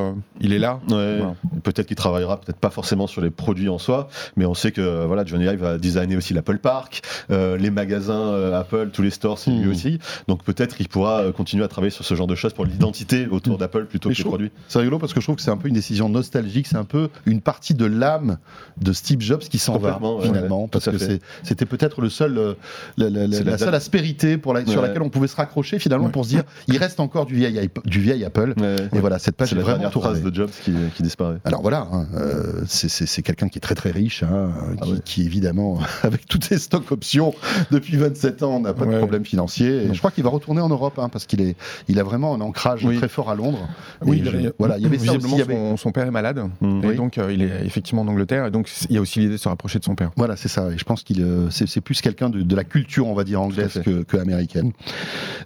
il 0.41 0.53
est 0.53 0.59
là. 0.61 0.79
Ouais, 0.89 1.19
Voilà. 1.19 1.35
peut-être 1.65 1.87
qu'il 1.89 1.97
travaillera 1.97 2.41
peut-être 2.41 2.59
pas 2.61 2.71
forcément 2.71 3.07
sur 3.09 3.21
les 3.21 3.31
produits 3.31 3.69
en 3.69 3.77
soi, 3.77 4.09
mais 4.37 4.47
on 4.47 4.55
sait 4.55 4.71
que 4.71 5.05
voilà 5.07 5.25
Johnny 5.27 5.45
Ive 5.45 5.61
va 5.61 5.77
designer 5.77 6.17
aussi 6.17 6.33
l'Apple 6.35 6.59
Park, 6.59 7.03
les 7.29 7.71
magasins 7.71 8.53
Apple, 8.55 8.91
tous 8.93 9.03
les 9.03 9.11
stores, 9.11 9.39
c'est 9.41 9.51
lui 9.51 9.67
Hmm. 9.67 9.71
aussi. 9.71 9.99
Donc 10.29 10.45
peut-être 10.45 10.77
qu'il 10.77 10.89
pourra 10.89 11.33
continuer 11.33 11.65
à 11.65 11.69
travailler 11.69 11.91
sur 11.91 12.05
ce 12.05 12.15
genre 12.15 12.29
de 12.29 12.37
choses 12.37 12.53
pour 12.55 12.65
l'identité 12.65 13.27
autour 13.27 13.57
Hmm. 13.57 13.59
d'Apple 13.59 13.85
plutôt 13.87 14.09
Mais 14.09 14.15
que 14.15 14.19
les 14.19 14.23
trouve- 14.25 14.33
produits. 14.35 14.53
C'est 14.69 14.79
rigolo 14.79 14.99
parce 15.01 15.13
que 15.13 15.21
je 15.21 15.27
trouve 15.27 15.37
que 15.37 15.43
c'est 15.43 15.51
un 15.51 15.57
peu 15.59 15.69
une 15.69 15.75
décision 15.75 16.09
nostalgique, 16.09 16.69
c'est 16.69 16.77
un 16.77 16.85
peu 16.85 17.06
une 17.27 17.41
partie 17.41 17.75
de 17.75 17.85
l'âme 17.85 18.39
de 18.81 18.93
Steve 18.93 19.21
Jobs 19.21 19.41
qui 19.41 19.59
s'en 19.59 19.79
va 19.79 19.99
ouais, 19.99 20.27
finalement, 20.27 20.63
ouais, 20.63 20.69
parce 20.71 20.87
que 20.91 20.99
c'était 21.43 21.67
peut-être 21.67 22.01
le 22.01 22.09
seul, 22.11 22.37
euh, 22.39 22.55
la, 22.97 23.09
la- 23.11 23.27
la- 23.27 23.37
C'est 23.37 23.45
la 23.45 23.53
la 23.53 23.59
seule 23.59 23.75
aspérité 23.75 24.37
pour 24.39 24.53
la- 24.55 24.65
sur 24.67 24.83
laquelle 24.83 25.03
on 25.03 25.09
pouvait 25.11 25.29
se 25.29 25.37
raccrocher 25.37 25.79
finalement 25.79 26.09
pour 26.11 26.25
se 26.25 26.31
dire, 26.31 26.43
il 26.69 26.77
reste 26.79 27.01
encore 27.01 27.27
du 27.27 27.35
vieil, 27.35 27.57
iP- 27.59 27.87
du 27.87 28.01
vieil 28.01 28.25
Apple. 28.25 28.55
Et 28.93 28.99
voilà, 28.99 29.19
cette 29.19 29.37
page 29.37 29.53
est 29.53 29.57
la 29.57 29.63
vraiment 29.63 29.89
de 29.89 30.35
Jobs 30.35 30.51
qui, 30.65 30.73
qui 30.95 31.03
disparaît. 31.03 31.39
Alors 31.45 31.63
voilà, 31.63 31.89
hein, 31.93 32.07
euh, 32.15 32.63
c'est- 32.67 33.23
quelqu'un 33.23 33.49
qui 33.49 33.59
est 33.59 33.61
très 33.61 33.75
très 33.75 33.91
riche, 33.91 34.23
hein, 34.23 34.51
Ah 34.81 34.85
qui, 35.05 35.25
évidemment, 35.25 35.79
avec 36.03 36.27
toutes 36.27 36.45
ses 36.45 36.59
stocks 36.59 36.93
options 36.93 37.35
depuis 37.71 37.97
27 37.97 38.43
ans, 38.43 38.61
n'a 38.61 38.73
pas 38.75 38.85
de 38.87 38.99
problème 38.99 39.25
financier. 39.25 39.85
Et 39.85 39.95
je 39.95 39.99
crois 39.99 40.11
qu'il 40.11 40.25
va 40.25 40.31
retourner 40.31 40.61
en 40.61 40.69
Europe 40.69 40.99
hein, 40.99 41.09
parce 41.09 41.27
qu'il 41.27 41.41
est, 41.41 41.57
il 41.89 41.99
a 41.99 42.03
vraiment 42.03 42.35
un 42.35 42.41
ancrage 42.41 42.85
Oui. 42.85 42.99
très 42.99 43.09
fort 43.09 43.31
à 43.31 43.35
Londres. 43.35 43.69
Oui, 44.03 44.21
Et 44.21 44.25
je- 44.25 44.49
voilà, 44.59 44.77
il 44.79 44.85
y 44.85 44.87
avait 44.87 44.99
ça 44.99 45.05
aussi. 45.13 45.17
visiblement 45.19 45.37
il 45.37 45.39
y 45.39 45.43
avait- 45.43 45.55
son, 45.55 45.77
son 45.77 45.93
père 45.93 46.07
est 46.07 46.11
malade, 46.11 46.39
et 46.63 46.65
Oui. 46.67 46.96
Donc 46.97 47.19
euh, 47.19 47.33
il 47.33 47.43
est 47.43 47.65
effectivement 47.65 48.03
en 48.03 48.09
Angleterre, 48.09 48.47
et 48.47 48.51
donc 48.51 48.71
il 48.89 48.95
y 48.95 48.99
a 48.99 49.01
aussi 49.01 49.21
l'idée 49.21 49.33
de 49.33 49.37
se 49.39 49.49
rapprocher 49.49 49.79
de 49.79 49.85
son 49.85 49.95
père. 49.95 50.11
Voilà, 50.17 50.37
c'est 50.37 50.49
ça. 50.49 50.71
Et 50.71 50.79
je 50.79 50.85
pense 50.85 51.03
qu'il 51.03 51.23
euh, 51.23 51.51
c'est 51.51 51.81
plus 51.81 52.01
quelqu'un 52.01 52.31
de, 52.31 52.43
de 52.43 52.57
la 52.57 52.65
culture, 52.65 53.07
on 53.07 53.15
va 53.15 53.25
dire 53.25 53.41
anglaise 53.41 53.81
que, 53.85 54.03
que 54.03 54.17
américaine. 54.17 54.73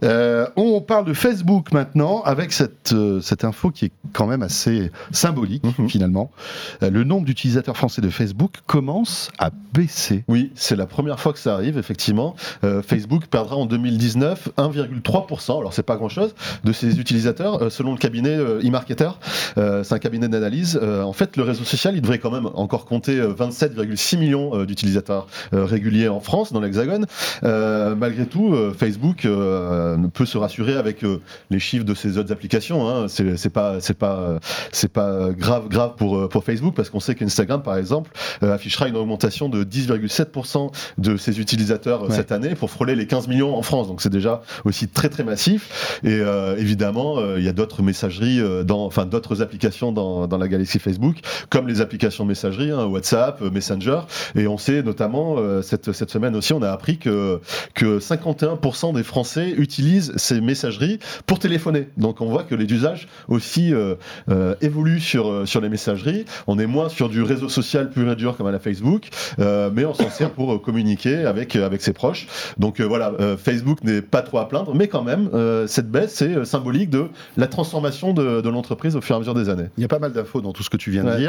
Euh, 0.02 0.46
on 0.56 0.80
parle 0.80 1.04
de 1.04 1.12
Facebook 1.12 1.72
maintenant 1.72 2.22
avec 2.22 2.52
cette 2.52 2.94
cette 3.20 3.44
info 3.44 3.70
qui 3.70 3.86
est 3.86 3.92
quand 4.12 4.26
même 4.26 4.42
assez 4.42 4.90
symbolique 5.10 5.64
Mhm. 5.78 5.88
finalement. 5.88 6.30
Le 6.80 7.04
nombre 7.04 7.24
d'utilisateurs 7.26 7.76
français 7.76 8.00
de 8.00 8.08
Facebook 8.08 8.54
commence 8.66 9.30
à 9.38 9.50
baisser. 9.74 10.24
Oui, 10.28 10.52
c'est 10.54 10.76
la 10.76 10.86
première 10.86 11.20
fois 11.20 11.32
que 11.32 11.38
ça 11.38 11.54
arrive, 11.54 11.78
effectivement. 11.78 12.34
Euh, 12.64 12.82
Facebook 12.82 13.26
perdra 13.26 13.56
en 13.56 13.66
2019 13.66 14.50
1,3%, 14.56 15.58
alors 15.58 15.72
c'est 15.72 15.82
pas 15.82 15.96
grand-chose, 15.96 16.34
de 16.64 16.72
ses 16.72 16.98
utilisateurs, 16.98 17.62
euh, 17.62 17.70
selon 17.70 17.92
le 17.92 17.98
cabinet 17.98 18.38
eMarketer. 18.62 19.10
Euh, 19.58 19.84
c'est 19.84 19.94
un 19.94 19.98
cabinet 19.98 20.28
d'analyse. 20.28 20.78
En 20.80 21.12
fait, 21.12 21.36
le 21.40 21.46
réseau 21.46 21.64
social, 21.64 21.94
il 21.96 22.02
devrait 22.02 22.18
quand 22.18 22.30
même 22.30 22.46
encore 22.54 22.84
compter 22.84 23.18
euh, 23.18 23.32
27,6 23.32 24.18
millions 24.18 24.54
euh, 24.54 24.66
d'utilisateurs 24.66 25.26
euh, 25.54 25.64
réguliers 25.64 26.08
en 26.08 26.20
France, 26.20 26.52
dans 26.52 26.60
l'Hexagone. 26.60 27.06
Euh, 27.44 27.94
malgré 27.94 28.26
tout, 28.26 28.54
euh, 28.54 28.74
Facebook 28.76 29.24
euh, 29.24 29.96
peut 30.12 30.26
se 30.26 30.36
rassurer 30.38 30.76
avec 30.76 31.02
euh, 31.04 31.20
les 31.50 31.58
chiffres 31.58 31.84
de 31.84 31.94
ses 31.94 32.18
autres 32.18 32.32
applications. 32.32 32.88
Hein. 32.88 33.06
C'est 33.08 33.36
c'est 33.36 33.50
pas, 33.50 33.80
c'est 33.80 33.96
pas, 33.98 34.16
euh, 34.18 34.38
c'est 34.72 34.92
pas 34.92 35.30
grave, 35.30 35.68
grave 35.68 35.94
pour, 35.96 36.16
euh, 36.16 36.28
pour 36.28 36.44
Facebook, 36.44 36.74
parce 36.74 36.90
qu'on 36.90 37.00
sait 37.00 37.14
qu'Instagram, 37.14 37.62
par 37.62 37.76
exemple, 37.76 38.10
euh, 38.42 38.54
affichera 38.54 38.88
une 38.88 38.96
augmentation 38.96 39.48
de 39.48 39.64
10,7% 39.64 40.70
de 40.98 41.16
ses 41.16 41.40
utilisateurs 41.40 42.04
euh, 42.04 42.08
Ouais. 42.10 42.16
cette 42.16 42.32
année 42.32 42.54
pour 42.54 42.70
frôler 42.70 42.96
les 42.96 43.06
15 43.06 43.28
millions 43.28 43.56
en 43.56 43.62
France. 43.62 43.86
Donc 43.88 44.02
c'est 44.02 44.10
déjà 44.10 44.42
aussi 44.64 44.88
très 44.88 45.08
très 45.08 45.22
massif. 45.24 45.98
Et 46.04 46.08
euh, 46.12 46.56
évidemment, 46.56 47.18
euh, 47.18 47.38
il 47.38 47.44
y 47.44 47.48
a 47.48 47.52
d'autres 47.52 47.82
messageries, 47.82 48.40
euh, 48.40 48.64
dans, 48.64 48.84
enfin 48.84 49.06
d'autres 49.06 49.42
applications 49.42 49.92
dans, 49.92 50.26
dans 50.26 50.38
la 50.38 50.48
galaxie 50.48 50.78
Facebook, 50.78 51.16
comme 51.48 51.68
les 51.68 51.80
applications 51.80 52.24
de 52.24 52.28
messagerie, 52.28 52.70
hein, 52.70 52.84
WhatsApp, 52.86 53.40
euh, 53.42 53.50
Messenger. 53.50 54.00
Et 54.34 54.46
on 54.46 54.58
sait 54.58 54.82
notamment, 54.82 55.36
euh, 55.38 55.62
cette, 55.62 55.92
cette 55.92 56.10
semaine 56.10 56.34
aussi, 56.36 56.52
on 56.52 56.62
a 56.62 56.70
appris 56.70 56.98
que, 56.98 57.40
que 57.74 57.98
51% 57.98 58.94
des 58.94 59.02
Français 59.02 59.50
utilisent 59.56 60.12
ces 60.16 60.40
messageries 60.40 60.98
pour 61.26 61.38
téléphoner. 61.38 61.88
Donc 61.96 62.20
on 62.20 62.26
voit 62.26 62.42
que 62.44 62.54
les 62.54 62.64
usages 62.72 63.08
aussi 63.28 63.72
euh, 63.72 63.94
euh, 64.30 64.54
évoluent 64.60 65.00
sur, 65.00 65.46
sur 65.46 65.60
les 65.60 65.68
messageries. 65.68 66.24
On 66.46 66.58
est 66.58 66.66
moins 66.66 66.88
sur 66.88 67.08
du 67.08 67.22
réseau 67.22 67.48
social 67.48 67.90
pur 67.90 68.10
et 68.10 68.16
dur 68.16 68.36
comme 68.36 68.46
à 68.46 68.52
la 68.52 68.58
Facebook, 68.58 69.08
mais 69.38 69.84
on 69.84 69.94
s'en 69.94 70.10
sert 70.10 70.30
pour 70.30 70.60
communiquer 70.62 71.24
avec, 71.24 71.56
avec 71.56 71.82
ses 71.82 71.92
proches. 71.92 72.26
Donc 72.58 72.80
voilà, 72.80 73.12
Facebook 73.42 73.82
n'est 73.84 74.02
pas 74.02 74.22
trop 74.22 74.38
à 74.38 74.48
plaindre, 74.48 74.74
mais 74.74 74.88
quand 74.88 75.02
même, 75.02 75.28
cette 75.66 75.90
baisse, 75.90 76.14
c'est 76.14 76.34
euh, 76.34 76.44
symbolique 76.44 76.90
de 76.90 77.06
la 77.36 77.46
transformation 77.46 78.12
de, 78.12 78.40
de 78.40 78.48
l'entreprise 78.48 78.96
au 78.96 79.00
fur 79.00 79.14
et 79.14 79.16
à 79.16 79.18
mesure 79.20 79.34
des 79.34 79.48
années. 79.48 79.66
Il 79.76 79.82
y 79.82 79.84
a 79.84 79.88
pas 79.88 79.98
mal 79.98 80.12
d'infos 80.12 80.40
dans 80.40 80.52
tout 80.52 80.62
ce 80.62 80.70
que 80.70 80.76
tu 80.76 80.90
viens 80.90 81.04
de 81.04 81.08
Ouais. 81.10 81.16
dire. 81.18 81.19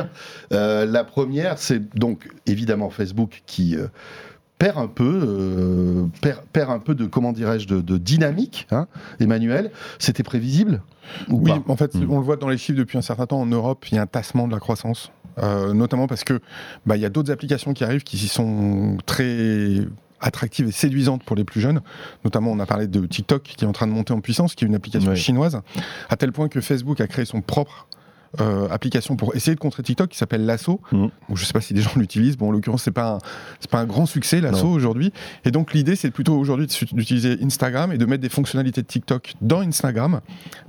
Euh, 0.51 0.85
la 0.85 1.03
première, 1.03 1.57
c'est 1.57 1.93
donc 1.97 2.29
évidemment 2.45 2.89
Facebook 2.89 3.41
qui 3.45 3.75
euh, 3.75 3.87
perd 4.57 4.77
un 4.77 4.87
peu, 4.87 5.21
euh, 5.23 6.05
perd, 6.21 6.41
perd 6.53 6.69
un 6.71 6.79
peu 6.79 6.93
de 6.95 7.05
comment 7.05 7.31
dirais-je 7.33 7.67
de, 7.67 7.81
de 7.81 7.97
dynamique. 7.97 8.67
Hein, 8.71 8.87
Emmanuel, 9.19 9.71
c'était 9.99 10.23
prévisible 10.23 10.81
ou 11.29 11.39
Oui, 11.41 11.51
pas? 11.51 11.71
en 11.71 11.75
fait, 11.75 11.95
Mm. 11.95 12.11
on 12.11 12.19
le 12.19 12.23
voit 12.25 12.37
dans 12.37 12.47
les 12.49 12.57
chiffres 12.57 12.77
depuis 12.77 12.97
un 12.97 13.01
certain 13.01 13.25
temps. 13.25 13.39
En 13.41 13.45
Europe, 13.47 13.85
il 13.91 13.95
y 13.95 13.97
a 13.97 14.01
un 14.03 14.07
tassement 14.07 14.47
de 14.47 14.53
la 14.53 14.59
croissance, 14.59 15.11
Euh, 15.37 15.73
notamment 15.73 16.07
parce 16.07 16.25
que 16.25 16.41
bah, 16.85 16.97
il 16.97 17.01
y 17.01 17.05
a 17.05 17.09
d'autres 17.09 17.31
applications 17.31 17.73
qui 17.73 17.85
arrivent 17.85 18.03
qui 18.03 18.17
sont 18.17 18.97
très 19.05 19.77
attractives 20.19 20.67
et 20.67 20.71
séduisantes 20.71 21.23
pour 21.23 21.37
les 21.37 21.45
plus 21.45 21.61
jeunes. 21.61 21.79
Notamment, 22.25 22.51
on 22.51 22.59
a 22.59 22.65
parlé 22.65 22.85
de 22.87 23.05
TikTok 23.05 23.41
qui 23.43 23.63
est 23.63 23.67
en 23.67 23.71
train 23.71 23.87
de 23.87 23.93
monter 23.93 24.13
en 24.13 24.19
puissance, 24.19 24.53
qui 24.55 24.65
est 24.65 24.67
une 24.67 24.75
application 24.75 25.09
Ouais. 25.11 25.15
chinoise, 25.15 25.61
à 26.09 26.17
tel 26.17 26.31
point 26.33 26.49
que 26.49 26.59
Facebook 26.61 26.99
a 27.01 27.07
créé 27.07 27.23
son 27.25 27.41
propre 27.41 27.87
euh, 28.39 28.69
application 28.69 29.17
pour 29.17 29.35
essayer 29.35 29.55
de 29.55 29.59
contrer 29.59 29.83
TikTok 29.83 30.09
qui 30.09 30.17
s'appelle 30.17 30.45
Lasso. 30.45 30.79
Bon, 30.91 31.11
je 31.33 31.43
sais 31.43 31.53
pas 31.53 31.61
si 31.61 31.73
des 31.73 31.81
gens 31.81 31.91
l'utilisent. 31.97 32.37
Bon, 32.37 32.47
en 32.47 32.51
l'occurrence, 32.51 32.83
c'est 32.83 32.91
pas 32.91 33.17
c'est 33.59 33.69
pas 33.69 33.79
un 33.79 33.85
grand 33.85 34.05
succès 34.05 34.39
Lasso 34.39 34.67
aujourd'hui. 34.67 35.11
Et 35.45 35.51
donc 35.51 35.73
l'idée, 35.73 35.95
c'est 35.95 36.11
plutôt 36.11 36.37
aujourd'hui 36.37 36.67
d'utiliser 36.93 37.37
Instagram 37.41 37.91
et 37.91 37.97
de 37.97 38.05
mettre 38.05 38.21
des 38.21 38.29
fonctionnalités 38.29 38.81
de 38.81 38.87
TikTok 38.87 39.33
dans 39.41 39.61
Instagram 39.61 40.21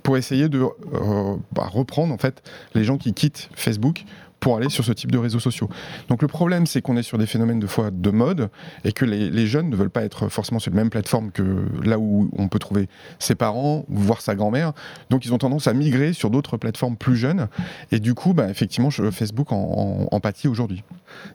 pour 0.02 0.16
essayer 0.16 0.48
de 0.48 0.60
euh, 0.60 1.36
bah, 1.52 1.68
reprendre 1.70 2.12
en 2.12 2.18
fait 2.18 2.42
les 2.74 2.84
gens 2.84 2.98
qui 2.98 3.14
quittent 3.14 3.48
Facebook 3.54 4.04
pour 4.42 4.56
aller 4.56 4.68
sur 4.68 4.84
ce 4.84 4.92
type 4.92 5.10
de 5.12 5.18
réseaux 5.18 5.38
sociaux. 5.38 5.68
Donc 6.08 6.20
le 6.20 6.26
problème, 6.28 6.66
c'est 6.66 6.82
qu'on 6.82 6.96
est 6.96 7.02
sur 7.04 7.16
des 7.16 7.26
phénomènes 7.26 7.60
de 7.60 7.66
fois 7.68 7.90
de 7.92 8.10
mode 8.10 8.50
et 8.84 8.90
que 8.92 9.04
les, 9.04 9.30
les 9.30 9.46
jeunes 9.46 9.70
ne 9.70 9.76
veulent 9.76 9.88
pas 9.88 10.02
être 10.02 10.28
forcément 10.28 10.58
sur 10.58 10.72
la 10.72 10.76
même 10.76 10.90
plateforme 10.90 11.30
que 11.30 11.42
là 11.84 11.98
où 12.00 12.28
on 12.36 12.48
peut 12.48 12.58
trouver 12.58 12.88
ses 13.20 13.36
parents 13.36 13.84
ou 13.88 13.96
voir 13.96 14.20
sa 14.20 14.34
grand-mère. 14.34 14.72
Donc 15.10 15.24
ils 15.24 15.32
ont 15.32 15.38
tendance 15.38 15.68
à 15.68 15.72
migrer 15.74 16.12
sur 16.12 16.28
d'autres 16.28 16.56
plateformes 16.56 16.96
plus 16.96 17.14
jeunes. 17.16 17.46
Et 17.92 18.00
du 18.00 18.14
coup, 18.14 18.34
bah, 18.34 18.50
effectivement, 18.50 18.90
Facebook 18.90 19.52
en, 19.52 20.08
en, 20.10 20.14
en 20.14 20.20
pâtit 20.20 20.48
aujourd'hui. 20.48 20.82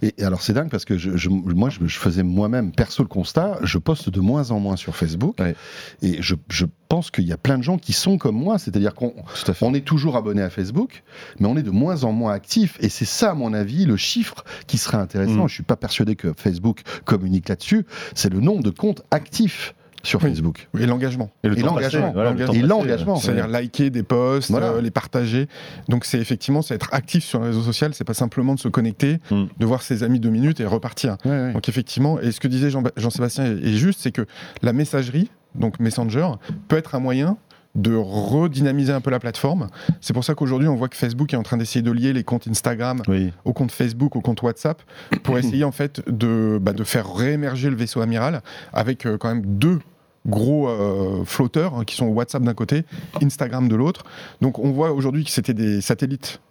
Et, 0.01 0.13
et 0.17 0.23
alors 0.25 0.41
c'est 0.41 0.51
dingue 0.53 0.69
parce 0.69 0.83
que 0.83 0.97
je, 0.97 1.15
je- 1.15 1.29
moi 1.29 1.69
je, 1.69 1.79
je 1.87 1.97
faisais 1.99 2.23
moi-même 2.23 2.73
perso 2.73 3.03
le 3.03 3.07
constat, 3.09 3.57
je 3.63 3.77
poste 3.77 4.09
de 4.09 4.19
moins 4.19 4.51
en 4.51 4.59
moins 4.59 4.75
sur 4.75 4.95
Facebook 4.97 5.37
Ouais. 5.39 5.55
et 6.01 6.21
je, 6.21 6.35
je 6.49 6.65
pense 6.87 7.11
qu'il 7.11 7.25
y 7.25 7.33
a 7.33 7.37
plein 7.37 7.57
de 7.57 7.63
gens 7.63 7.77
qui 7.77 7.93
sont 7.93 8.17
comme 8.17 8.35
moi, 8.35 8.57
c'est-à-dire 8.59 8.93
qu'on 8.93 9.13
on 9.61 9.73
est 9.73 9.85
toujours 9.85 10.15
abonné 10.17 10.41
à 10.41 10.49
Facebook, 10.49 11.03
mais 11.39 11.47
on 11.47 11.57
est 11.57 11.63
de 11.63 11.71
moins 11.71 12.03
en 12.03 12.11
moins 12.11 12.33
actif 12.33 12.77
et 12.79 12.89
c'est 12.89 13.05
ça 13.05 13.31
à 13.31 13.33
mon 13.33 13.53
avis 13.53 13.85
le 13.85 13.97
chiffre 13.97 14.43
qui 14.67 14.77
serait 14.77 14.97
intéressant. 14.97 15.45
Mm. 15.45 15.49
Je 15.49 15.53
suis 15.53 15.63
pas 15.63 15.75
persuadé 15.75 16.15
que 16.15 16.33
Facebook 16.37 16.81
communique 17.05 17.49
là-dessus, 17.49 17.85
c'est 18.15 18.31
le 18.31 18.39
nombre 18.39 18.63
de 18.63 18.69
comptes 18.69 19.03
actifs 19.11 19.73
sur 20.03 20.23
Oui. 20.23 20.29
Facebook. 20.29 20.69
Et 20.79 20.85
l'engagement. 20.85 21.31
Et, 21.43 21.49
le 21.49 21.55
l'engagement. 21.55 22.13
le 22.15 23.19
C'est-à-dire 23.19 23.47
liker 23.47 23.89
des 23.89 24.03
posts, 24.03 24.51
Voilà. 24.51 24.67
euh, 24.67 24.81
les 24.81 24.91
partager. 24.91 25.47
Donc 25.89 26.05
c'est 26.05 26.19
effectivement, 26.19 26.61
c'est 26.61 26.75
être 26.75 26.89
actif 26.93 27.25
sur 27.25 27.41
un 27.41 27.47
réseau 27.47 27.61
social, 27.63 27.93
c'est 27.93 28.03
pas 28.05 28.13
simplement 28.13 28.53
de 28.55 28.59
se 28.59 28.69
connecter, 28.69 29.17
Mm. 29.31 29.45
de 29.57 29.65
voir 29.65 29.81
ses 29.81 30.03
amis 30.03 30.19
deux 30.21 30.29
minutes 30.29 30.59
et 30.61 30.65
repartir. 30.65 31.17
Ouais, 31.25 31.31
ouais. 31.31 31.53
Donc 31.53 31.67
effectivement, 31.67 32.19
et 32.21 32.31
ce 32.31 32.39
que 32.39 32.47
disait 32.47 32.69
Jean- 32.69 32.83
Jean-Sébastien 32.95 33.45
est 33.45 33.73
juste, 33.73 33.99
c'est 34.01 34.11
que 34.13 34.25
la 34.61 34.71
messagerie, 34.71 35.29
donc 35.57 35.79
Messenger, 35.79 36.29
peut 36.67 36.77
être 36.77 36.95
un 36.95 36.99
moyen 36.99 37.37
de 37.75 37.95
redynamiser 37.95 38.91
un 38.91 39.01
peu 39.01 39.11
la 39.11 39.19
plateforme. 39.19 39.67
C'est 40.01 40.13
pour 40.13 40.23
ça 40.23 40.33
qu'aujourd'hui, 40.33 40.67
on 40.67 40.75
voit 40.75 40.89
que 40.89 40.97
Facebook 40.97 41.33
est 41.33 41.37
en 41.37 41.43
train 41.43 41.57
d'essayer 41.57 41.83
de 41.83 41.91
lier 41.91 42.11
les 42.11 42.23
comptes 42.23 42.47
Instagram 42.47 43.01
Oui. 43.07 43.31
au 43.45 43.53
compte 43.53 43.71
Facebook, 43.71 44.15
au 44.15 44.21
compte 44.21 44.41
WhatsApp, 44.41 44.81
pour 45.23 45.37
essayer 45.37 45.63
en 45.63 45.71
fait 45.71 46.01
de, 46.09 46.59
bah, 46.61 46.73
de 46.73 46.83
faire 46.83 47.13
réémerger 47.13 47.69
le 47.69 47.75
vaisseau 47.75 48.01
amiral 48.01 48.41
avec 48.73 49.05
euh, 49.05 49.17
quand 49.17 49.29
même 49.29 49.45
deux 49.45 49.79
gros 50.25 50.67
euh, 50.67 51.23
flotteurs 51.23 51.75
hein, 51.75 51.85
qui 51.85 51.95
sont 51.95 52.07
WhatsApp 52.07 52.43
d'un 52.43 52.53
côté, 52.53 52.83
Instagram 53.21 53.67
de 53.67 53.75
l'autre. 53.75 54.03
Donc 54.41 54.59
on 54.59 54.71
voit 54.71 54.91
aujourd'hui 54.91 55.23
que 55.23 55.31
c'était 55.31 55.53
des 55.53 55.79
satellites 55.81 56.41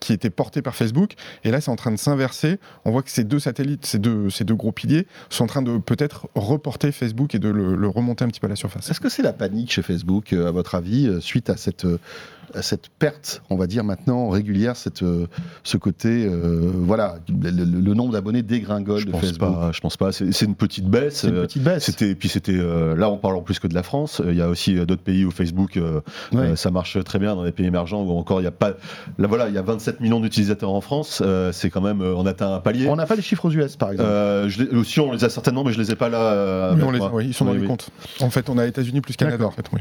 qui 0.00 0.12
étaient 0.12 0.30
portés 0.30 0.62
par 0.62 0.74
Facebook 0.74 1.12
et 1.44 1.50
là 1.50 1.60
c'est 1.60 1.70
en 1.70 1.76
train 1.76 1.90
de 1.92 1.96
s'inverser. 1.98 2.58
On 2.84 2.90
voit 2.90 3.02
que 3.02 3.10
ces 3.10 3.24
deux 3.24 3.38
satellites, 3.38 3.84
ces 3.86 3.98
deux, 3.98 4.30
ces 4.30 4.44
deux 4.44 4.54
gros 4.54 4.72
piliers 4.72 5.06
sont 5.30 5.44
en 5.44 5.46
train 5.46 5.62
de 5.62 5.78
peut-être 5.78 6.28
reporter 6.34 6.90
Facebook 6.92 7.34
et 7.34 7.38
de 7.38 7.48
le, 7.48 7.76
le 7.76 7.88
remonter 7.88 8.24
un 8.24 8.28
petit 8.28 8.40
peu 8.40 8.46
à 8.46 8.50
la 8.50 8.56
surface. 8.56 8.90
Est-ce 8.90 9.00
que 9.00 9.08
c'est 9.08 9.22
la 9.22 9.32
panique 9.32 9.72
chez 9.72 9.82
Facebook, 9.82 10.32
euh, 10.32 10.48
à 10.48 10.50
votre 10.50 10.74
avis, 10.74 11.06
euh, 11.06 11.20
suite 11.20 11.50
à 11.50 11.56
cette, 11.56 11.84
euh, 11.84 11.98
à 12.54 12.62
cette 12.62 12.88
perte, 12.98 13.42
on 13.50 13.56
va 13.56 13.66
dire 13.66 13.82
maintenant 13.84 14.28
régulière, 14.28 14.76
cette, 14.76 15.02
ce 15.64 15.76
côté, 15.76 16.26
euh, 16.26 16.70
voilà, 16.74 17.16
le, 17.28 17.50
le- 17.50 17.64
le 17.80 17.94
nombre 17.94 18.12
d'abonnés 18.12 18.42
dégringole 18.42 19.00
Je 19.00 19.06
de 19.06 19.10
pense 19.12 19.20
Facebook 19.22 19.52
pas. 19.54 19.72
Je 19.72 19.80
pense 19.80 19.96
pas. 19.96 20.12
C'est 20.12 20.30
c'est 20.32 20.44
une 20.46 20.54
petite 20.54 20.86
baisse. 20.88 21.16
C'est 21.20 21.28
une 21.28 21.40
petite 21.42 21.62
baisse. 21.62 21.84
C'était 21.84 22.14
puis 22.14 22.28
c'était 22.28 22.56
euh, 22.56 22.94
là 22.96 23.10
on 23.10 23.16
parle 23.16 23.36
en 23.36 23.40
plus 23.42 23.58
que 23.58 23.66
de 23.66 23.74
la 23.74 23.82
France. 23.82 24.20
Il 24.26 24.34
y 24.36 24.42
a 24.42 24.48
aussi 24.48 24.74
d'autres 24.86 25.02
pays 25.02 25.24
où 25.24 25.30
Facebook 25.30 25.78
Ouais. 26.32 26.54
ça 26.56 26.70
marche 26.70 27.02
très 27.04 27.18
bien 27.18 27.34
dans 27.34 27.42
les 27.44 27.52
pays 27.52 27.66
émergents 27.66 28.02
où 28.02 28.10
encore 28.12 28.40
il 28.40 28.44
y 28.44 28.48
a 28.48 28.50
pas 28.52 28.74
là 29.18 29.26
voilà 29.26 29.48
il 29.48 29.54
y 29.54 29.58
a 29.58 29.62
27 29.74 30.00
millions 30.00 30.20
d'utilisateurs 30.20 30.70
en 30.70 30.80
France. 30.80 31.22
euh, 31.24 31.52
c'est 31.52 31.70
quand 31.70 31.80
même 31.80 32.00
euh, 32.00 32.14
on 32.16 32.26
atteint 32.26 32.54
un 32.54 32.60
palier. 32.60 32.88
On 32.88 32.96
n'a 32.96 33.06
pas 33.06 33.14
les 33.16 33.22
chiffres 33.22 33.44
aux 33.46 33.50
US, 33.50 33.76
par 33.76 33.92
exemple. 33.92 34.08
Euh, 34.10 34.48
je 34.48 34.62
les- 34.64 34.76
aussi 34.76 34.98
on 35.00 35.12
les 35.12 35.24
a 35.24 35.28
certainement 35.28 35.62
mais 35.64 35.72
je 35.72 35.78
les 35.80 35.90
ai 35.92 35.96
pas 35.96 36.08
là. 36.08 36.18
euh, 36.18 36.74
on 36.82 36.90
les- 36.90 37.00
oui, 37.12 37.26
ils 37.28 37.34
sont 37.34 37.44
dans 37.44 37.52
Oui, 37.52 37.60
les 37.60 37.66
comptes. 37.66 37.90
En 38.20 38.30
fait, 38.30 38.48
on 38.48 38.58
a 38.58 38.66
États-Unis 38.66 39.00
plus 39.00 39.16
Canada. 39.16 39.36
D'accord. 39.36 39.52
En 39.52 39.56
fait, 39.56 39.66
oui. 39.72 39.80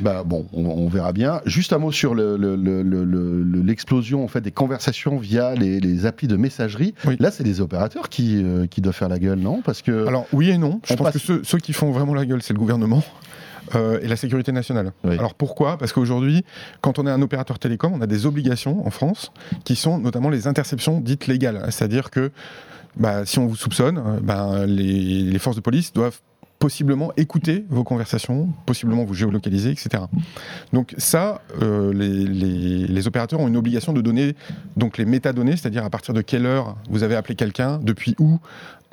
Bah 0.00 0.22
bon, 0.24 0.46
on, 0.52 0.64
on 0.64 0.88
verra 0.88 1.12
bien. 1.12 1.40
Juste 1.46 1.72
un 1.72 1.78
mot 1.78 1.92
sur 1.92 2.14
le- 2.14 2.36
le- 2.36 2.56
le- 2.56 2.82
le- 2.82 3.04
le- 3.04 3.42
le- 3.42 3.62
l'explosion 3.62 4.24
en 4.24 4.28
fait 4.28 4.40
des 4.40 4.52
conversations 4.52 5.18
via 5.18 5.54
les, 5.54 5.80
les 5.80 6.06
applis 6.06 6.28
de 6.28 6.36
messagerie. 6.36 6.94
Oui. 7.06 7.16
Là, 7.18 7.30
c'est 7.30 7.44
les 7.44 7.60
opérateurs 7.60 8.08
qui, 8.08 8.42
euh, 8.42 8.66
qui 8.66 8.80
doivent 8.80 8.94
faire 8.94 9.08
la 9.08 9.18
gueule, 9.18 9.38
non? 9.40 9.60
Parce 9.62 9.82
que 9.82 10.06
Alors 10.06 10.26
oui 10.32 10.50
et 10.50 10.58
non. 10.58 10.80
Je 10.88 10.94
pense 10.94 11.04
passe- 11.04 11.12
que 11.14 11.18
ceux, 11.18 11.40
ceux 11.44 11.58
qui 11.58 11.72
font 11.72 11.90
vraiment 11.90 12.14
la 12.14 12.24
gueule, 12.24 12.42
c'est 12.42 12.52
le 12.54 12.58
gouvernement. 12.58 13.02
Euh, 13.74 13.98
et 14.02 14.08
la 14.08 14.16
sécurité 14.16 14.52
nationale. 14.52 14.92
Oui. 15.04 15.16
Alors 15.18 15.34
pourquoi? 15.34 15.76
Parce 15.78 15.92
qu'aujourd'hui, 15.92 16.44
quand 16.80 16.98
on 16.98 17.06
est 17.06 17.10
un 17.10 17.22
opérateur 17.22 17.58
télécom, 17.58 17.92
on 17.94 18.00
a 18.00 18.06
des 18.06 18.26
obligations 18.26 18.86
en 18.86 18.90
France 18.90 19.32
qui 19.64 19.76
sont 19.76 19.98
notamment 19.98 20.28
les 20.30 20.46
interceptions 20.46 21.00
dites 21.00 21.26
légales. 21.26 21.64
C'est-à-dire 21.70 22.10
que 22.10 22.30
bah, 22.96 23.24
si 23.24 23.38
on 23.38 23.46
vous 23.46 23.56
soupçonne, 23.56 23.98
euh, 23.98 24.20
ben, 24.22 24.66
les, 24.66 25.22
les 25.22 25.38
forces 25.38 25.56
de 25.56 25.60
police 25.60 25.92
doivent 25.92 26.18
possiblement 26.58 27.10
écouter 27.16 27.64
vos 27.70 27.84
conversations, 27.84 28.50
possiblement 28.66 29.04
vous 29.04 29.14
géolocaliser, 29.14 29.70
etc. 29.70 30.02
Donc 30.74 30.94
ça, 30.98 31.40
euh, 31.62 31.90
les, 31.94 32.08
les- 32.26 32.86
les 32.86 33.06
opérateurs 33.06 33.40
ont 33.40 33.48
une 33.48 33.56
obligation 33.56 33.94
de 33.94 34.02
donner 34.02 34.34
donc 34.76 34.98
les 34.98 35.06
métadonnées, 35.06 35.52
c'est-à-dire 35.56 35.86
à 35.86 35.88
partir 35.90 36.12
de 36.12 36.20
quelle 36.20 36.44
heure 36.44 36.76
vous 36.90 37.02
avez 37.02 37.16
appelé 37.16 37.34
quelqu'un, 37.34 37.78
depuis 37.82 38.14
où, 38.18 38.38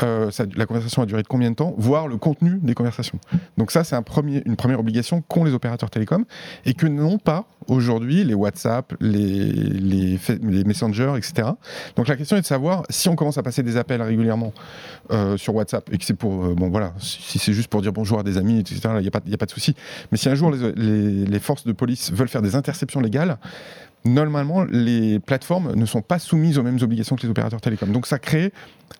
euh, 0.03 0.29
la 0.55 0.65
conversation 0.65 1.01
a 1.01 1.05
duré 1.05 1.23
de 1.23 1.27
combien 1.27 1.49
de 1.49 1.55
temps, 1.55 1.73
voire 1.77 2.07
le 2.07 2.17
contenu 2.17 2.59
des 2.61 2.73
conversations. 2.73 3.19
Donc 3.57 3.71
ça, 3.71 3.83
c'est 3.83 3.95
une 3.95 4.55
première 4.55 4.79
obligation 4.79 5.21
qu'ont 5.21 5.43
les 5.43 5.53
opérateurs 5.53 5.89
télécoms 5.89 6.25
et 6.65 6.73
que 6.73 6.87
n'ont 6.87 7.17
pas 7.17 7.45
aujourd'hui 7.67 8.23
les 8.23 8.33
WhatsApp, 8.33 8.93
les, 9.01 9.51
les, 9.51 10.19
les 10.41 10.63
Messenger, 10.63 11.13
etc. 11.17 11.49
Donc 11.95 12.07
la 12.07 12.15
question 12.15 12.37
est 12.37 12.41
de 12.41 12.45
savoir 12.45 12.83
si 12.89 13.09
on 13.09 13.15
commence 13.15 13.37
à 13.37 13.43
passer 13.43 13.63
des 13.63 13.77
appels 13.77 14.01
régulièrement 14.01 14.53
euh, 15.11 15.35
sur 15.37 15.55
WhatsApp 15.55 15.91
et 15.91 15.97
que 15.97 16.05
c'est 16.05 16.13
pour, 16.13 16.45
euh, 16.45 16.53
bon 16.53 16.69
voilà, 16.69 16.93
si, 16.99 17.39
c'est 17.39 17.53
juste 17.53 17.69
pour 17.69 17.81
dire 17.81 17.91
bonjour 17.91 18.19
à 18.19 18.23
des 18.23 18.37
amis, 18.37 18.59
etc., 18.59 18.79
il 18.97 19.01
n'y 19.01 19.07
a, 19.07 19.11
pas- 19.37 19.45
de 19.45 19.51
souci. 19.51 19.75
Mais 20.11 20.17
si 20.17 20.29
un 20.29 20.35
jour 20.35 20.51
les 20.51 21.39
forces 21.39 21.65
de 21.65 21.71
police 21.71 22.11
veulent 22.11 22.27
faire 22.29 22.41
des 22.41 22.55
interceptions 22.55 22.99
légales, 22.99 23.37
normalement, 24.07 24.63
les 24.63 25.19
plateformes 25.19 25.73
ne 25.75 25.85
sont 25.85 26.01
pas 26.01 26.19
soumises 26.19 26.57
aux 26.57 26.63
mêmes 26.63 26.79
obligations 26.81 27.15
que 27.15 27.23
les 27.23 27.29
opérateurs 27.29 27.61
télécoms. 27.61 27.91
Donc 27.91 28.07
ça 28.07 28.19
crée 28.19 28.51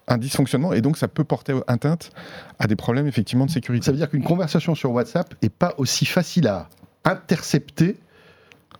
un 0.07 0.17
dysfonctionnement 0.17 0.73
et 0.73 0.81
donc 0.81 0.97
ça 0.97 1.07
peut 1.07 1.23
porter 1.23 1.53
atteinte 1.67 2.11
à 2.59 2.67
des 2.67 2.75
problèmes 2.75 3.07
effectivement 3.07 3.45
de 3.45 3.51
sécurité. 3.51 3.85
ça 3.85 3.91
veut 3.91 3.97
dire 3.97 4.09
qu'une 4.09 4.23
conversation 4.23 4.75
sur 4.75 4.91
WhatsApp 4.91 5.33
est 5.41 5.49
pas 5.49 5.73
aussi 5.77 6.05
facile 6.05 6.47
à 6.47 6.69
intercepter 7.05 7.97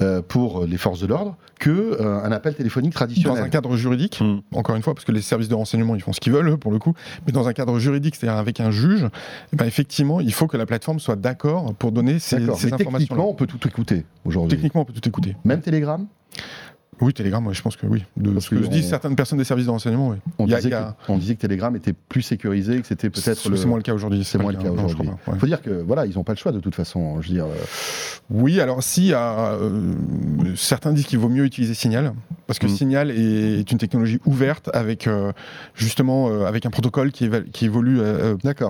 euh, 0.02 0.22
pour 0.22 0.66
les 0.66 0.78
forces 0.78 1.00
de 1.00 1.08
l'ordre 1.08 1.36
que 1.60 1.72
euh, 2.00 2.22
un 2.24 2.32
appel 2.32 2.54
téléphonique 2.54 2.94
Dans 2.94 2.98
un 2.98 3.08
traditionnel. 3.08 3.50
cadre 3.50 3.76
juridique, 3.76 4.22
Mm. 4.22 4.42
encore 4.54 4.76
une 4.76 4.84
fois, 4.84 4.94
parce 4.94 5.06
que 5.06 5.12
les 5.12 5.24
services 5.24 5.48
de 5.50 5.56
renseignement, 5.56 5.96
ils 5.96 6.02
font 6.02 6.14
ce 6.14 6.20
qu'ils 6.20 6.34
veulent, 6.34 6.50
eux, 6.50 6.58
pour 6.58 6.72
le 6.72 6.78
coup, 6.78 6.94
mais 7.26 7.32
dans 7.32 7.48
un 7.48 7.54
cadre 7.54 7.80
juridique, 7.80 8.16
c'est-à-dire 8.16 8.38
avec 8.38 8.60
un 8.60 8.70
juge, 8.70 9.08
eh 9.54 9.56
ben, 9.56 9.66
effectivement, 9.66 10.20
il 10.22 10.32
faut 10.34 10.46
que 10.46 10.56
la 10.56 10.68
plateforme 10.68 11.00
soit 11.00 11.16
d'accord 11.16 11.74
pour 11.74 11.92
donner 11.92 12.20
ces, 12.20 12.38
ces 12.38 12.74
informations. 12.74 12.90
techniquement, 12.90 13.30
on 13.30 13.34
peut 13.34 13.48
tout 13.48 13.68
écouter 13.68 14.06
aujourd'hui. 14.24 14.56
Techniquement, 14.56 14.82
on 14.82 14.86
peut 14.86 14.94
tout 14.94 15.08
écouter. 15.10 15.36
Même 15.46 15.62
Telegram? 15.62 16.06
Oui, 17.00 17.14
Telegram, 17.14 17.48
je 17.54 17.62
pense 17.62 17.76
que 17.76 17.86
oui. 17.86 18.04
De 18.18 18.32
Parce 18.32 18.46
ce 18.46 18.56
que, 18.56 18.56
que 18.56 18.82
certaines 18.82 19.16
personnes 19.16 19.38
des 19.38 19.44
services 19.44 19.68
de 19.68 19.70
renseignement, 19.72 20.08
oui. 20.10 20.16
on, 20.40 20.48
Il 20.48 20.54
a- 20.56 20.58
disait 20.58 20.70
il 20.70 20.74
a- 20.74 20.96
que, 21.06 21.12
on 21.12 21.20
disait 21.20 21.36
que 21.36 21.42
Telegram 21.42 21.76
était 21.76 21.94
plus 21.94 22.24
sécurisé, 22.24 22.82
que 22.82 22.88
c'était 22.88 23.12
peut-être 23.12 23.38
C'est 23.38 23.50
le... 23.50 23.66
moins 23.68 23.78
le 23.78 23.84
cas 23.84 23.94
aujourd'hui. 23.94 24.24
c'est 24.24 24.40
moins 24.40 24.52
le 24.52 24.58
cas 24.58 24.72
aujourd'hui. 24.72 25.08
ouais. 25.08 25.38
faut 25.38 25.46
dire 25.46 25.62
que 25.62 25.70
voilà, 25.70 26.08
ils 26.08 26.16
n'ont 26.16 26.24
pas 26.24 26.32
le 26.34 26.40
choix 26.40 26.52
de 26.52 26.60
toute 26.60 26.74
façon. 26.74 27.22
Je 27.22 27.28
veux 27.28 27.34
dire, 27.36 27.46
euh, 27.46 27.54
Oui, 28.32 28.60
alors 28.60 28.82
si 28.82 29.12
euh, 29.14 29.94
certains 30.56 30.92
disent 30.92 31.06
qu'il 31.06 31.20
vaut 31.20 31.30
mieux 31.30 31.46
utiliser 31.46 31.76
Signal 31.76 32.14
parce 32.48 32.58
que 32.58 32.66
Mm. 32.66 32.70
Signal 32.70 33.12
est, 33.12 33.60
est 33.60 33.72
une 33.72 33.78
technologie 33.78 34.20
ouverte 34.26 34.72
avec 34.74 35.06
euh, 35.06 35.34
justement 35.76 36.46
avec 36.48 36.66
un 36.66 36.72
protocole 36.72 37.12
qui, 37.12 37.28
éva- 37.28 37.44
qui 37.48 37.66
évolue 37.66 38.00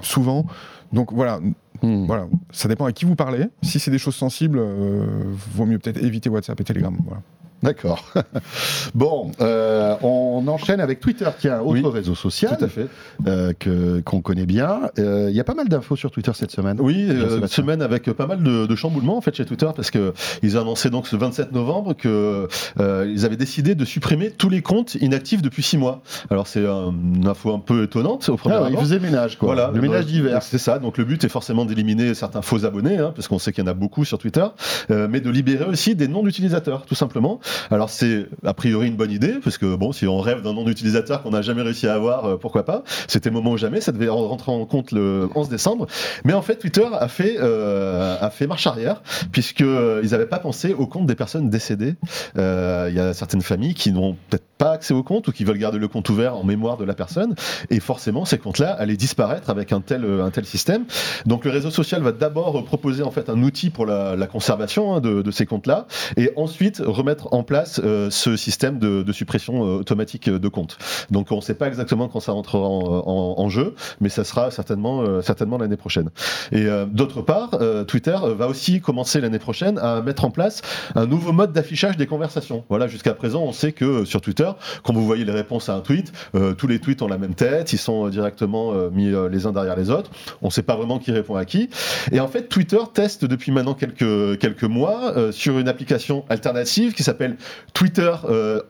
souvent. 0.01 0.45
Donc 0.91 1.13
voilà, 1.13 1.39
Hmm. 1.83 2.07
voilà, 2.07 2.25
ça 2.49 2.67
dépend 2.67 2.85
à 2.85 2.91
qui 2.91 3.05
vous 3.05 3.15
parlez. 3.15 3.45
Si 3.61 3.79
c'est 3.79 3.91
des 3.91 3.99
choses 3.99 4.15
sensibles, 4.15 4.57
euh, 4.57 5.05
vaut 5.53 5.67
mieux 5.67 5.77
peut-être 5.77 6.03
éviter 6.03 6.27
WhatsApp 6.27 6.59
et 6.59 6.63
Telegram. 6.63 6.97
Voilà. 7.05 7.21
D'accord. 7.63 8.13
bon, 8.95 9.31
euh, 9.41 9.95
on 10.03 10.47
enchaîne 10.47 10.79
avec 10.79 10.99
Twitter, 10.99 11.27
tiens, 11.39 11.59
autre 11.61 11.71
Oui, 11.71 11.81
réseau 11.91 12.15
social 12.15 12.55
Tout 12.57 12.65
à 12.65 12.67
fait. 12.67 12.87
euh, 13.25 13.53
que 13.57 13.99
qu'on 14.01 14.21
connaît 14.21 14.45
bien. 14.45 14.81
Euh, 14.99 15.27
Il 15.29 15.35
y 15.35 15.39
a 15.39 15.43
pas 15.43 15.53
mal 15.55 15.67
d'infos 15.67 15.95
sur 15.95 16.11
Twitter 16.11 16.31
cette 16.35 16.51
semaine. 16.51 16.77
Oui, 16.79 17.07
euh, 17.09 17.13
une 17.13 17.19
Jean-Sébastien. 17.21 17.47
semaine 17.63 17.81
avec 17.81 18.11
pas 18.11 18.27
mal 18.27 18.43
de, 18.43 18.65
de 18.67 18.75
chamboulements 18.75 19.17
en 19.17 19.21
fait 19.21 19.35
chez 19.35 19.45
Twitter 19.45 19.67
parce 19.75 19.91
que 19.91 20.13
ils 20.43 20.57
ont 20.57 20.61
annoncé 20.61 20.89
donc 20.89 21.07
ce 21.07 21.15
27 21.15 21.51
novembre 21.51 21.93
que 21.95 22.47
euh, 22.79 23.11
ils 23.11 23.25
avaient 23.25 23.37
décidé 23.37 23.73
de 23.75 23.85
supprimer 23.85 24.29
tous 24.31 24.49
les 24.49 24.61
comptes 24.61 24.95
inactifs 24.95 25.41
depuis 25.41 25.63
six 25.63 25.77
mois. 25.77 26.01
Alors 26.29 26.47
c'est 26.47 26.65
un- 26.65 26.93
une 27.15 27.27
info 27.27 27.53
un 27.53 27.59
peu 27.59 27.83
étonnante 27.83 28.29
au 28.29 28.37
premier 28.37 28.55
Ah, 28.55 28.61
ouais, 28.61 28.67
il 28.69 28.73
abord. 28.73 28.81
faisait 28.83 28.99
ménage, 28.99 29.37
quoi. 29.37 29.47
Voilà, 29.47 29.71
le 29.73 29.81
ménage 29.81 30.05
d'hiver. 30.05 30.43
C'est 30.43 30.57
ça. 30.59 30.79
Donc 30.79 30.97
le 30.97 31.05
but 31.05 31.23
est 31.23 31.29
forcément 31.29 31.65
d'éliminer 31.65 32.13
certains 32.13 32.41
faux 32.41 32.65
abonnés, 32.65 32.97
hein, 32.99 33.11
parce 33.15 33.27
qu'on 33.27 33.39
sait 33.39 33.51
qu'il 33.51 33.63
y 33.63 33.67
en 33.67 33.71
a 33.71 33.73
beaucoup 33.73 34.05
sur 34.05 34.17
Twitter, 34.19 34.45
euh, 34.91 35.07
mais 35.09 35.21
de 35.21 35.29
libérer 35.29 35.65
aussi 35.65 35.95
des 35.95 36.07
noms 36.07 36.23
d'utilisateurs, 36.23 36.85
tout 36.85 36.95
simplement. 36.95 37.39
Alors 37.71 37.89
c'est 37.89 38.25
a 38.45 38.53
priori 38.53 38.87
une 38.87 38.95
bonne 38.95 39.11
idée, 39.11 39.35
parce 39.43 39.57
que 39.57 39.75
bon, 39.75 39.91
si 39.91 40.07
on 40.07 40.19
rêve 40.19 40.41
d'un 40.41 40.53
nom 40.53 40.63
d'utilisateur 40.63 41.23
qu'on 41.23 41.31
n'a 41.31 41.41
jamais 41.41 41.61
réussi 41.61 41.87
à 41.87 41.93
avoir, 41.93 42.25
euh, 42.25 42.37
pourquoi 42.37 42.65
pas? 42.65 42.83
C'était 43.07 43.29
moment 43.29 43.51
ou 43.51 43.57
jamais. 43.57 43.81
Ça 43.81 43.91
devait 43.91 44.09
rentrer 44.09 44.51
en 44.51 44.65
compte 44.65 44.91
le 44.91 45.29
11 45.35 45.49
décembre. 45.49 45.87
Mais 46.23 46.33
en 46.33 46.41
fait, 46.41 46.55
Twitter 46.55 46.87
a 46.91 47.07
fait 47.07 47.37
euh, 47.39 48.17
a 48.19 48.29
fait 48.29 48.47
marche 48.47 48.67
arrière, 48.67 49.01
puisque 49.31 49.61
euh, 49.61 50.03
n'avaient 50.03 50.25
pas 50.25 50.39
pensé 50.39 50.73
au 50.73 50.87
compte 50.87 51.05
des 51.05 51.15
personnes 51.15 51.49
décédées. 51.49 51.95
Il 52.35 52.93
y 52.93 52.99
a 52.99 53.13
certaines 53.13 53.41
familles 53.41 53.73
qui 53.73 53.91
n'ont 53.91 54.15
peut-être 54.29 54.45
pas 54.57 54.71
accès 54.71 54.93
au 54.93 55.03
compte 55.03 55.27
ou 55.27 55.31
qui 55.31 55.43
veulent 55.43 55.57
garder 55.57 55.77
le 55.77 55.87
compte 55.87 56.09
ouvert 56.09 56.35
en 56.35 56.43
mémoire 56.43 56.77
de 56.77 56.85
la 56.85 56.93
personne, 56.93 57.35
et 57.69 57.79
forcément 57.79 58.25
ces 58.25 58.37
comptes-là 58.37 58.71
allaient 58.71 58.97
disparaître 58.97 59.49
avec 59.49 59.71
un 59.71 59.81
tel 59.81 60.05
un 60.05 60.29
tel 60.31 60.45
système. 60.45 60.85
Donc 61.25 61.45
le 61.45 61.51
réseau 61.51 61.69
social 61.69 62.01
va 62.01 62.11
d'abord 62.11 62.63
proposer 62.65 63.03
en 63.03 63.11
fait 63.11 63.29
un 63.29 63.43
outil 63.43 63.69
pour 63.69 63.85
la, 63.85 64.27
conservation 64.27 64.95
hein, 64.95 65.01
de, 65.01 65.21
de 65.21 65.31
ces 65.31 65.45
comptes-là, 65.45 65.87
et 66.15 66.31
ensuite 66.35 66.81
remettre 66.85 67.33
en 67.33 67.36
place 67.43 67.81
euh, 67.83 68.09
ce 68.09 68.35
système 68.35 68.79
de, 68.79 69.11
suppression 69.11 69.63
euh, 69.65 69.79
automatique 69.79 70.29
de 70.29 70.47
comptes. 70.47 70.77
Donc 71.11 71.31
on 71.31 71.37
ne 71.37 71.41
sait 71.41 71.55
pas 71.55 71.67
exactement 71.67 72.07
quand 72.07 72.19
ça 72.19 72.31
rentrera 72.31 72.67
en, 72.67 73.03
en- 73.07 73.35
en 73.41 73.49
jeu, 73.49 73.73
mais 74.01 74.09
ça 74.09 74.23
sera 74.23 74.51
certainement 74.51 75.01
euh, 75.01 75.21
certainement 75.21 75.57
l'année 75.57 75.77
prochaine. 75.77 76.09
Et 76.51 76.65
euh, 76.65 76.85
d'autre 76.85 77.21
part, 77.21 77.51
euh, 77.61 77.83
Twitter 77.83 78.17
va 78.37 78.47
aussi 78.47 78.81
commencer 78.81 79.19
l'année 79.19 79.39
prochaine 79.39 79.77
à 79.79 80.01
mettre 80.01 80.25
en 80.25 80.29
place 80.31 80.61
un 80.95 81.05
nouveau 81.05 81.31
mode 81.31 81.53
d'affichage 81.53 81.97
des 81.97 82.05
conversations. 82.07 82.63
Voilà, 82.69 82.87
jusqu'à 82.87 83.13
présent, 83.13 83.41
on 83.43 83.51
sait 83.51 83.71
que 83.71 84.05
sur 84.05 84.21
Twitter, 84.21 84.27
Twitter. 84.27 84.51
Quand 84.83 84.91
vous 84.93 85.05
voyez 85.05 85.23
les 85.23 85.31
réponses 85.31 85.69
à 85.69 85.75
un 85.75 85.79
tweet, 85.79 86.11
tous 86.57 86.67
les 86.67 86.79
tweets 86.79 87.01
ont 87.01 87.07
la 87.07 87.17
même 87.17 87.33
tête, 87.33 87.71
ils 87.71 87.77
sont 87.77 88.09
directement 88.09 88.73
mis 88.91 89.11
les 89.31 89.45
uns 89.45 89.51
derrière 89.53 89.75
les 89.77 89.89
autres. 89.89 90.11
On 90.41 90.47
ne 90.47 90.51
sait 90.51 90.63
pas 90.63 90.75
vraiment 90.75 90.99
qui 90.99 91.11
répond 91.11 91.35
à 91.35 91.45
qui. 91.45 91.69
Et 92.11 92.19
en 92.19 92.27
fait, 92.27 92.49
Twitter 92.49 92.77
teste 92.93 93.23
depuis 93.25 93.51
maintenant 93.51 93.73
quelques, 93.73 94.37
quelques 94.39 94.63
mois 94.65 95.13
sur 95.31 95.59
une 95.59 95.67
application 95.69 96.25
alternative 96.29 96.93
qui 96.93 97.03
s'appelle 97.03 97.26
Twitter, 97.73 98.11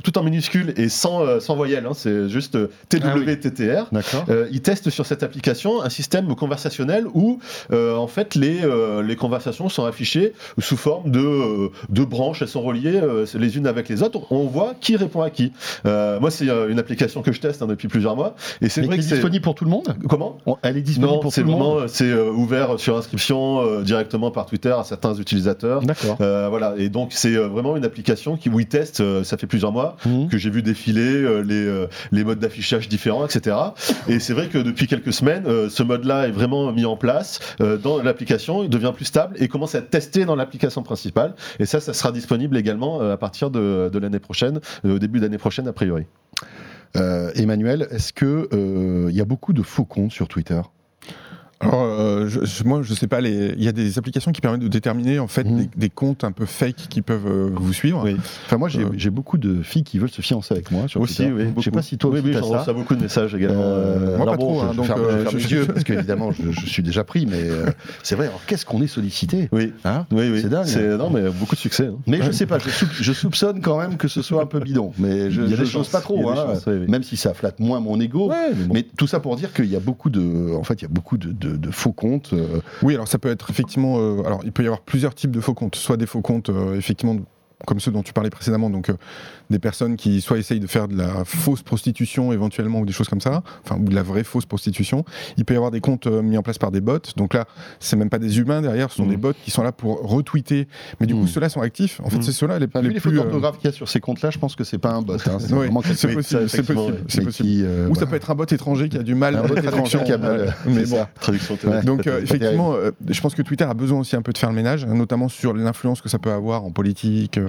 tout 0.04 0.18
en 0.18 0.24
minuscule 0.24 0.74
et 0.78 0.90
sans, 0.90 1.40
sans 1.40 1.56
voyelle. 1.56 1.86
Hein. 1.86 1.94
c'est 1.94 2.30
juste 2.30 2.58
TWTTR. 2.90 3.90
Ah 3.94 4.22
ils 4.52 4.62
testent 4.62 4.90
sur 4.90 5.06
cette 5.06 5.24
application 5.24 5.82
un 5.82 5.90
système 5.90 6.36
conversationnel 6.36 7.06
où, 7.14 7.40
en 7.72 8.08
fait, 8.08 8.36
les, 8.36 8.62
les 9.04 9.16
conversations 9.16 9.70
sont 9.70 9.86
affichées 9.86 10.34
sous 10.60 10.78
forme 10.78 11.12
de, 11.12 11.20
euh, 11.20 11.70
de 11.90 12.04
branches, 12.04 12.42
elles 12.42 12.48
sont 12.48 12.62
reliées 12.62 13.00
euh, 13.02 13.26
les 13.36 13.58
unes 13.58 13.68
avec 13.68 13.90
les 13.90 14.04
autres. 14.04 14.32
On 14.32 14.46
voit 14.46 14.74
qui 14.80 14.96
répond 14.96 15.22
à 15.22 15.30
qui. 15.30 15.54
Euh, 15.86 16.20
moi, 16.20 16.32
c'est 16.32 16.48
une 16.48 16.80
application 16.80 17.22
que 17.22 17.32
je 17.32 17.40
teste 17.40 17.62
hein, 17.62 17.68
depuis 17.68 17.88
plusieurs 17.88 18.16
mois. 18.16 18.36
Et 18.62 18.70
c'est 18.70 18.82
vrai 18.82 18.98
que 18.98 19.04
c'est 19.04 19.16
disponible 19.16 19.44
pour 19.44 19.56
tout 19.56 19.66
le 19.66 19.70
monde? 19.70 19.96
Comment? 20.10 20.38
Elle 20.62 20.78
est 20.78 20.82
disponible 20.82 21.20
pour 21.20 21.34
tout 21.34 21.40
le 21.42 21.46
monde? 21.48 21.88
C'est 21.88 22.14
ouvert 22.14 22.80
sur 22.80 22.98
inscription 22.98 23.82
directement 23.82 24.32
par 24.32 24.46
Twitter 24.46 24.74
à 24.78 24.84
certains 24.84 25.14
utilisateurs. 25.16 25.82
D'accord. 25.82 26.18
voilà. 26.18 26.76
Et 26.78 26.90
donc, 26.90 27.12
c'est 27.12 27.36
vraiment 27.36 27.76
une 27.78 27.86
application 27.86 28.38
qui, 28.38 28.47
où 28.50 28.60
ils 28.60 28.68
testent, 28.68 29.24
ça 29.24 29.38
fait 29.38 29.48
plusieurs 29.48 29.72
mois, 29.72 29.98
mmh. 30.06 30.28
que 30.28 30.38
j'ai 30.38 30.50
vu 30.50 30.62
défiler 30.62 31.44
les, 31.44 31.88
les 32.12 32.24
modes 32.24 32.40
d'affichage 32.40 32.88
différents, 32.90 33.26
etc. 33.26 33.56
Et 34.08 34.20
c'est 34.20 34.34
vrai 34.34 34.48
que 34.48 34.58
depuis 34.58 34.88
quelques 34.88 35.14
semaines, 35.14 35.70
ce 35.70 35.84
mode-là 35.84 36.28
est 36.28 36.32
vraiment 36.32 36.72
mis 36.72 36.86
en 36.86 36.98
place 36.98 37.40
dans 37.60 38.02
l'application, 38.02 38.64
il 38.64 38.70
devient 38.70 38.92
plus 38.96 39.06
stable 39.06 39.36
et 39.40 39.48
commence 39.48 39.76
à 39.76 39.80
être 39.80 39.90
testé 39.90 40.26
dans 40.26 40.36
l'application 40.36 40.84
principale. 40.84 41.36
Et 41.60 41.66
ça, 41.66 41.80
ça 41.80 41.94
sera 41.94 42.12
disponible 42.12 42.58
également 42.58 43.02
euh, 43.02 43.14
à 43.14 43.18
partir 43.18 43.50
de, 43.50 43.98
l'année 43.98 44.20
prochaine, 44.20 44.60
euh, 44.86 44.96
au 44.96 45.00
début 45.00 45.20
d'année 45.20 45.38
prochaine 45.38 45.68
a 45.68 45.74
priori. 45.74 46.06
Euh, 46.96 47.32
Emmanuel, 47.36 47.88
est-ce 47.92 48.14
qu'il 48.14 48.48
il 49.10 49.16
y 49.16 49.22
a 49.22 49.26
beaucoup 49.26 49.54
de 49.54 49.62
faux 49.62 49.86
comptes 49.86 50.12
sur 50.12 50.28
Twitter? 50.28 50.62
Alors, 51.60 51.82
euh, 51.82 52.28
je, 52.28 52.64
moi, 52.64 52.82
je 52.84 52.94
sais 52.94 53.08
pas, 53.08 53.20
il 53.22 53.64
y 53.64 53.68
a 53.68 53.72
des 53.72 53.98
applications 53.98 54.32
qui 54.32 54.42
permettent 54.42 54.62
de 54.62 54.68
déterminer 54.68 55.18
en 55.18 55.28
fait 55.28 55.44
mhm. 55.44 55.68
des, 55.76 55.90
comptes 55.90 56.24
un 56.24 56.32
peu 56.32 56.46
fake 56.46 56.88
qui 56.90 57.02
peuvent 57.02 57.26
euh, 57.26 57.50
vous 57.52 57.74
suivre. 57.74 58.04
Oui. 58.04 58.16
Enfin, 58.46 58.58
moi, 58.58 58.70
j'ai 58.70 58.84
euh. 58.84 59.12
beaucoup 59.12 59.40
de 59.40 59.64
filles 59.64 59.84
qui 59.84 59.98
veulent 59.98 60.12
se 60.12 60.22
fiancer 60.22 60.54
avec 60.54 60.70
moi. 60.70 60.88
Sur 60.88 61.02
aussi, 61.02 61.26
oui. 61.26 61.46
Je 61.58 61.62
sais 61.64 61.72
pas 61.72 61.82
si 61.82 61.98
toi 61.98 62.12
oui, 62.12 62.20
aussi 62.20 62.30
oui, 62.30 62.36
reçois 62.38 62.74
beaucoup 62.74 62.96
de 62.96 63.02
messages 63.02 63.34
également. 63.34 63.76
moi, 64.18 64.26
pas 64.26 64.38
trop. 64.38 64.62
Hein, 64.62 64.70
je, 64.74 64.78
donc, 64.78 65.38
je, 65.38 65.48
je, 65.48 65.64
parce 65.64 65.84
qu'évidemment, 65.84 66.32
je, 66.32 66.66
suis 66.68 66.84
déjà 66.84 67.04
pris, 67.04 67.26
mais 67.26 67.50
c'est 68.04 68.16
vrai. 68.16 68.28
Alors, 68.28 68.42
qu'est-ce 68.46 68.66
qu'on 68.66 68.82
est 68.84 68.88
sollicité? 68.88 69.50
Oui, 69.52 69.74
hein? 69.84 70.06
Oui, 70.12 70.30
oui. 70.32 70.42
C'est 70.42 70.50
dingue. 70.50 70.68
Hein. 70.68 70.98
Non, 70.98 71.10
mais 71.10 71.30
beaucoup 71.32 71.56
de 71.56 71.60
succès. 71.60 71.88
Hein. 71.88 71.98
Mais 72.06 72.22
je 72.22 72.32
sais 72.32 72.46
pas. 72.46 72.60
Je, 72.60 73.14
soupçonne 73.14 73.62
quand 73.62 73.80
même 73.80 73.98
que 73.98 74.08
ce 74.08 74.22
soit 74.22 74.44
un 74.44 74.46
peu 74.46 74.60
bidon. 74.60 74.92
Mais 75.00 75.32
je 75.32 75.42
n'ose 75.42 75.90
pas 75.90 76.02
trop. 76.02 76.34
Même 76.88 77.04
si 77.04 77.18
ça 77.18 77.34
flatte 77.34 77.60
moins 77.60 77.80
mon 77.80 78.00
ego. 78.00 78.32
Mais 78.72 78.84
tout 78.84 79.08
ça 79.08 79.20
pour 79.20 79.36
dire 79.38 79.54
qu'il 79.54 79.66
y 79.66 79.76
a 79.76 79.80
beaucoup 79.80 80.12
de, 80.12 80.54
en 80.56 80.64
fait, 80.64 80.76
il 80.76 80.84
y 80.84 80.86
a 80.86 80.90
beaucoup 80.90 81.18
de 81.18 81.47
faux 81.72 81.92
comptes 81.92 82.34
euh, 82.34 82.62
oui, 82.82 82.94
alors 82.94 83.08
ça 83.08 83.18
peut 83.18 83.30
être 83.30 83.50
effectivement. 83.50 83.98
Euh, 84.00 84.24
alors 84.26 84.42
il 84.44 84.52
peut 84.52 84.64
y 84.64 84.66
avoir 84.66 84.82
plusieurs 84.82 85.16
types 85.16 85.32
de 85.32 85.42
faux 85.42 85.54
comptes. 85.54 85.76
Soit 85.76 85.98
des 85.98 86.06
faux 86.06 86.22
comptes, 86.22 86.50
euh, 86.50 86.76
effectivement, 86.76 87.18
comme 87.66 87.80
ceux 87.80 87.92
dont 87.92 88.04
tu 88.04 88.14
parlais 88.14 88.30
précédemment, 88.30 88.70
donc 88.70 88.92
des 89.50 89.60
personnes 89.60 89.96
qui 89.96 90.22
soit 90.22 90.38
essayent 90.38 90.60
de 90.60 90.68
faire 90.68 90.88
de 90.88 90.98
la 90.98 91.24
fausse 91.26 91.62
prostitution 91.62 92.34
éventuellement 92.34 92.80
ou 92.80 92.86
des 92.86 92.94
choses 92.94 93.10
comme 93.10 93.22
ça, 93.22 93.44
enfin 93.64 93.80
ou 93.80 93.86
de 93.86 93.96
la 93.96 94.04
vraie 94.04 94.24
fausse 94.24 94.46
prostitution. 94.46 95.06
Il 95.38 95.46
peut 95.46 95.54
y 95.54 95.58
avoir 95.58 95.72
des 95.72 95.82
comptes 95.82 96.08
euh, 96.08 96.22
mis 96.22 96.38
en 96.38 96.44
place 96.44 96.58
par 96.58 96.72
des 96.72 96.82
bots. 96.82 97.00
Donc 97.16 97.34
là, 97.34 97.46
c'est 97.80 97.96
même 97.96 98.10
pas 98.10 98.20
des 98.20 98.40
humains 98.40 98.62
derrière, 98.62 98.92
ce 98.92 98.98
sont 98.98 99.06
mmh. 99.06 99.10
des 99.10 99.18
bots 99.18 99.34
qui 99.44 99.52
sont 99.52 99.64
là 99.64 99.72
pour 99.72 100.02
retweeter. 100.02 100.68
Mais 101.00 101.08
du 101.08 101.14
coup, 101.14 101.24
mmh. 101.24 101.28
ceux-là 101.28 101.50
sont 101.50 101.62
actifs. 101.62 102.00
En 102.04 102.10
fait, 102.10 102.18
mmh. 102.18 102.24
c'est 102.24 102.32
ceux-là 102.32 102.60
les, 102.60 102.68
les, 102.82 102.90
les 102.90 103.00
plus. 103.00 103.14
d'orthographe 103.14 103.56
euh, 103.56 103.58
qu'il 103.60 103.70
y 103.70 103.74
a 103.74 103.76
sur 103.76 103.90
ces 103.90 104.00
comptes-là, 104.00 104.30
je 104.30 104.40
pense 104.40 104.56
que 104.56 104.64
c'est 104.64 104.78
pas 104.78 104.92
un 104.92 105.02
bot. 105.02 105.14
Hein. 105.14 105.38
c'est 105.94 106.14
possible. 106.14 106.50
C'est 106.50 106.64
possible. 107.24 107.66
Euh, 107.66 107.90
ou 107.90 107.96
ça 107.96 108.06
peut 108.06 108.16
être 108.16 108.32
un 108.32 108.36
bot 108.36 108.46
étranger 108.46 108.90
qui 108.90 108.98
a 108.98 109.04
du 109.04 109.16
mal 109.16 109.36
à 109.36 109.42
la 109.42 109.62
traduction. 109.62 110.04
Qui 110.04 110.14
a 110.14 110.18
mal, 110.18 110.56
mais 110.66 110.86
bon. 110.86 111.06
Traduction. 111.20 111.58
Donc 111.84 112.08
effectivement, 112.08 112.76
je 113.08 113.22
pense 113.22 113.36
que 113.36 113.42
Twitter 113.42 113.66
a 113.66 113.74
besoin 113.74 114.00
aussi 114.00 114.16
un 114.16 114.22
peu 114.22 114.34
de 114.34 114.38
faire 114.38 114.50
le 114.50 114.56
ménage, 114.56 114.86
notamment 114.86 115.30
sur 115.30 115.54
l'influence 115.54 116.02
que 116.02 116.10
ça 116.10 116.20
peut 116.20 116.32
avoir 116.32 116.64
en 116.64 116.72
politique, 116.72 117.40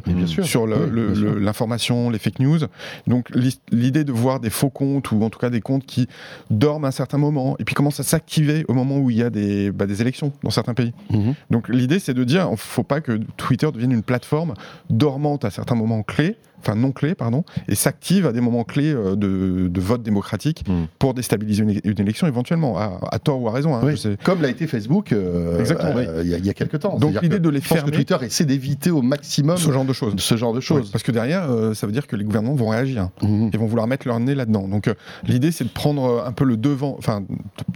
sur 0.43 0.67
l'information, 0.67 1.88
les 2.11 2.19
fake 2.19 2.41
news. 2.41 2.59
Donc 3.07 3.31
l'idée 3.71 4.05
de 4.05 4.13
voir 4.13 4.41
des 4.41 4.51
faux 4.51 4.71
comptes 4.71 5.11
ou 5.13 5.23
en 5.23 5.31
tout 5.31 5.39
cas 5.39 5.51
des 5.51 5.61
comptes 5.61 5.87
qui 5.87 6.09
dorment 6.51 6.85
à 6.85 6.89
un 6.89 6.93
certain 6.93 7.19
moment 7.19 7.57
et 7.59 7.65
puis 7.65 7.75
commencent 7.75 8.01
à 8.01 8.05
s'activer 8.05 8.65
au 8.69 8.75
moment 8.75 8.99
où 8.99 9.11
il 9.11 9.17
y 9.17 9.23
a 9.23 9.31
des, 9.31 9.71
bah, 9.71 9.87
des 9.87 10.01
élections 10.01 10.33
dans 10.43 10.51
certains 10.51 10.75
pays. 10.75 10.93
Mhm. 11.11 11.35
Donc 11.51 11.69
l'idée 11.69 11.99
c'est 11.99 12.15
de 12.15 12.25
dire, 12.25 12.47
il 12.49 12.53
ne 12.53 12.57
faut 12.57 12.83
pas 12.83 13.01
que 13.01 13.21
Twitter 13.37 13.71
devienne 13.73 13.93
une 13.93 14.03
plateforme 14.03 14.55
dormante 14.91 15.45
à 15.45 15.51
certains 15.51 15.75
moments 15.75 16.03
clés 16.03 16.37
enfin 16.61 16.75
non 16.75 16.93
clés, 16.93 17.15
pardon, 17.15 17.45
et 17.69 17.75
s'active 17.75 18.27
à 18.27 18.33
des 18.33 18.41
moments 18.41 18.65
clés 18.65 18.93
euh, 18.93 19.17
de, 19.17 19.69
de 19.69 19.81
vote 19.81 20.03
démocratique 20.03 20.65
hmm. 20.69 20.85
pour 20.99 21.15
déstabiliser 21.15 21.63
une, 21.63 22.01
élection 22.01 22.27
éventuellement, 22.27 22.79
à, 22.79 23.19
tort 23.19 23.41
ou 23.41 23.49
à 23.49 23.53
raison. 23.53 23.75
Hein, 23.75 23.95
Comme 24.25 24.43
l'a 24.43 24.49
été 24.49 24.67
Facebook 24.67 25.13
euh, 25.13 25.65
euh, 25.69 26.23
il 26.25 26.47
y, 26.47 26.51
a 26.51 26.55
quelques 26.55 26.81
temps. 26.81 26.99
Donc 26.99 27.21
l'idée 27.23 27.39
de 27.39 27.49
les 27.49 27.61
faire. 27.61 27.85
Twitter 27.85 28.17
essaie 28.23 28.45
d'éviter 28.45 28.91
au 28.91 29.03
maximum 29.03 29.57
ce 29.57 29.73
genre 29.73 29.85
de 29.85 29.93
choses. 29.93 30.15
Ce 30.19 30.37
genre 30.37 30.53
de 30.53 30.61
choses. 30.61 30.91
parce 30.91 31.03
que 31.03 31.13
derrière, 31.13 31.49
ça 31.75 31.87
veut 31.87 31.93
dire 31.93 32.07
que 32.07 32.17
les 32.17 32.25
gouvernements 32.25 32.55
vont 32.55 32.69
réagir 32.69 33.11
mmh. 33.23 33.51
et 33.53 33.57
vont 33.57 33.67
vouloir 33.67 33.87
mettre 33.87 34.07
leur 34.07 34.21
nez 34.21 34.35
là-dedans. 34.35 34.69
Donc 34.69 34.91
l'idée, 35.25 35.51
c'est 35.51 35.65
de 35.65 35.71
prendre 35.71 36.25
un 36.27 36.33
peu 36.33 36.45
le 36.45 36.57
devant, 36.57 36.97
enfin 36.99 37.25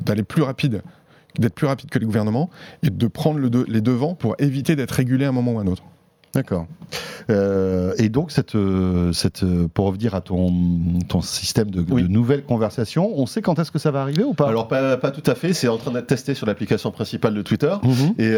d'aller 0.04 0.22
plus 0.22 0.42
rapide 0.42 0.82
d'être 1.38 1.54
plus 1.54 1.66
rapide 1.66 1.88
que 1.88 1.98
les 1.98 2.04
gouvernements 2.04 2.50
et 2.82 2.90
de 2.90 3.06
prendre 3.06 3.38
le 3.38 3.50
les 3.66 3.80
devants 3.80 4.14
pour 4.14 4.34
éviter 4.38 4.76
d'être 4.76 4.90
régulé 4.90 5.24
à 5.24 5.30
un 5.30 5.32
moment 5.32 5.52
ou 5.52 5.58
à 5.58 5.62
un 5.62 5.66
autre. 5.66 5.82
D'accord. 6.34 6.66
Euh, 7.30 7.92
et 7.98 8.08
donc, 8.08 8.30
cette, 8.30 8.54
euh, 8.54 9.12
cette, 9.12 9.42
euh, 9.42 9.68
pour 9.72 9.86
revenir 9.86 10.14
à 10.14 10.20
ton, 10.20 10.52
ton 11.08 11.20
système 11.20 11.70
de, 11.70 11.82
nouvelles 12.08 12.44
conversations, 12.44 13.12
on 13.18 13.26
sait 13.26 13.42
quand 13.42 13.58
est-ce 13.58 13.70
que 13.70 13.78
ça 13.78 13.90
va 13.90 14.02
arriver 14.02 14.24
ou 14.24 14.34
pas? 14.34 14.48
Alors, 14.48 14.66
pas, 14.68 14.96
pas, 14.96 15.10
tout 15.10 15.28
à 15.30 15.34
fait. 15.34 15.52
C'est 15.52 15.68
en 15.68 15.76
train 15.76 15.92
d'être 15.92 16.06
testé 16.06 16.34
sur 16.34 16.46
l'application 16.46 16.90
principale 16.90 17.34
de 17.34 17.42
Twitter. 17.42 17.74
Mhm. 17.82 18.14
Et 18.18 18.36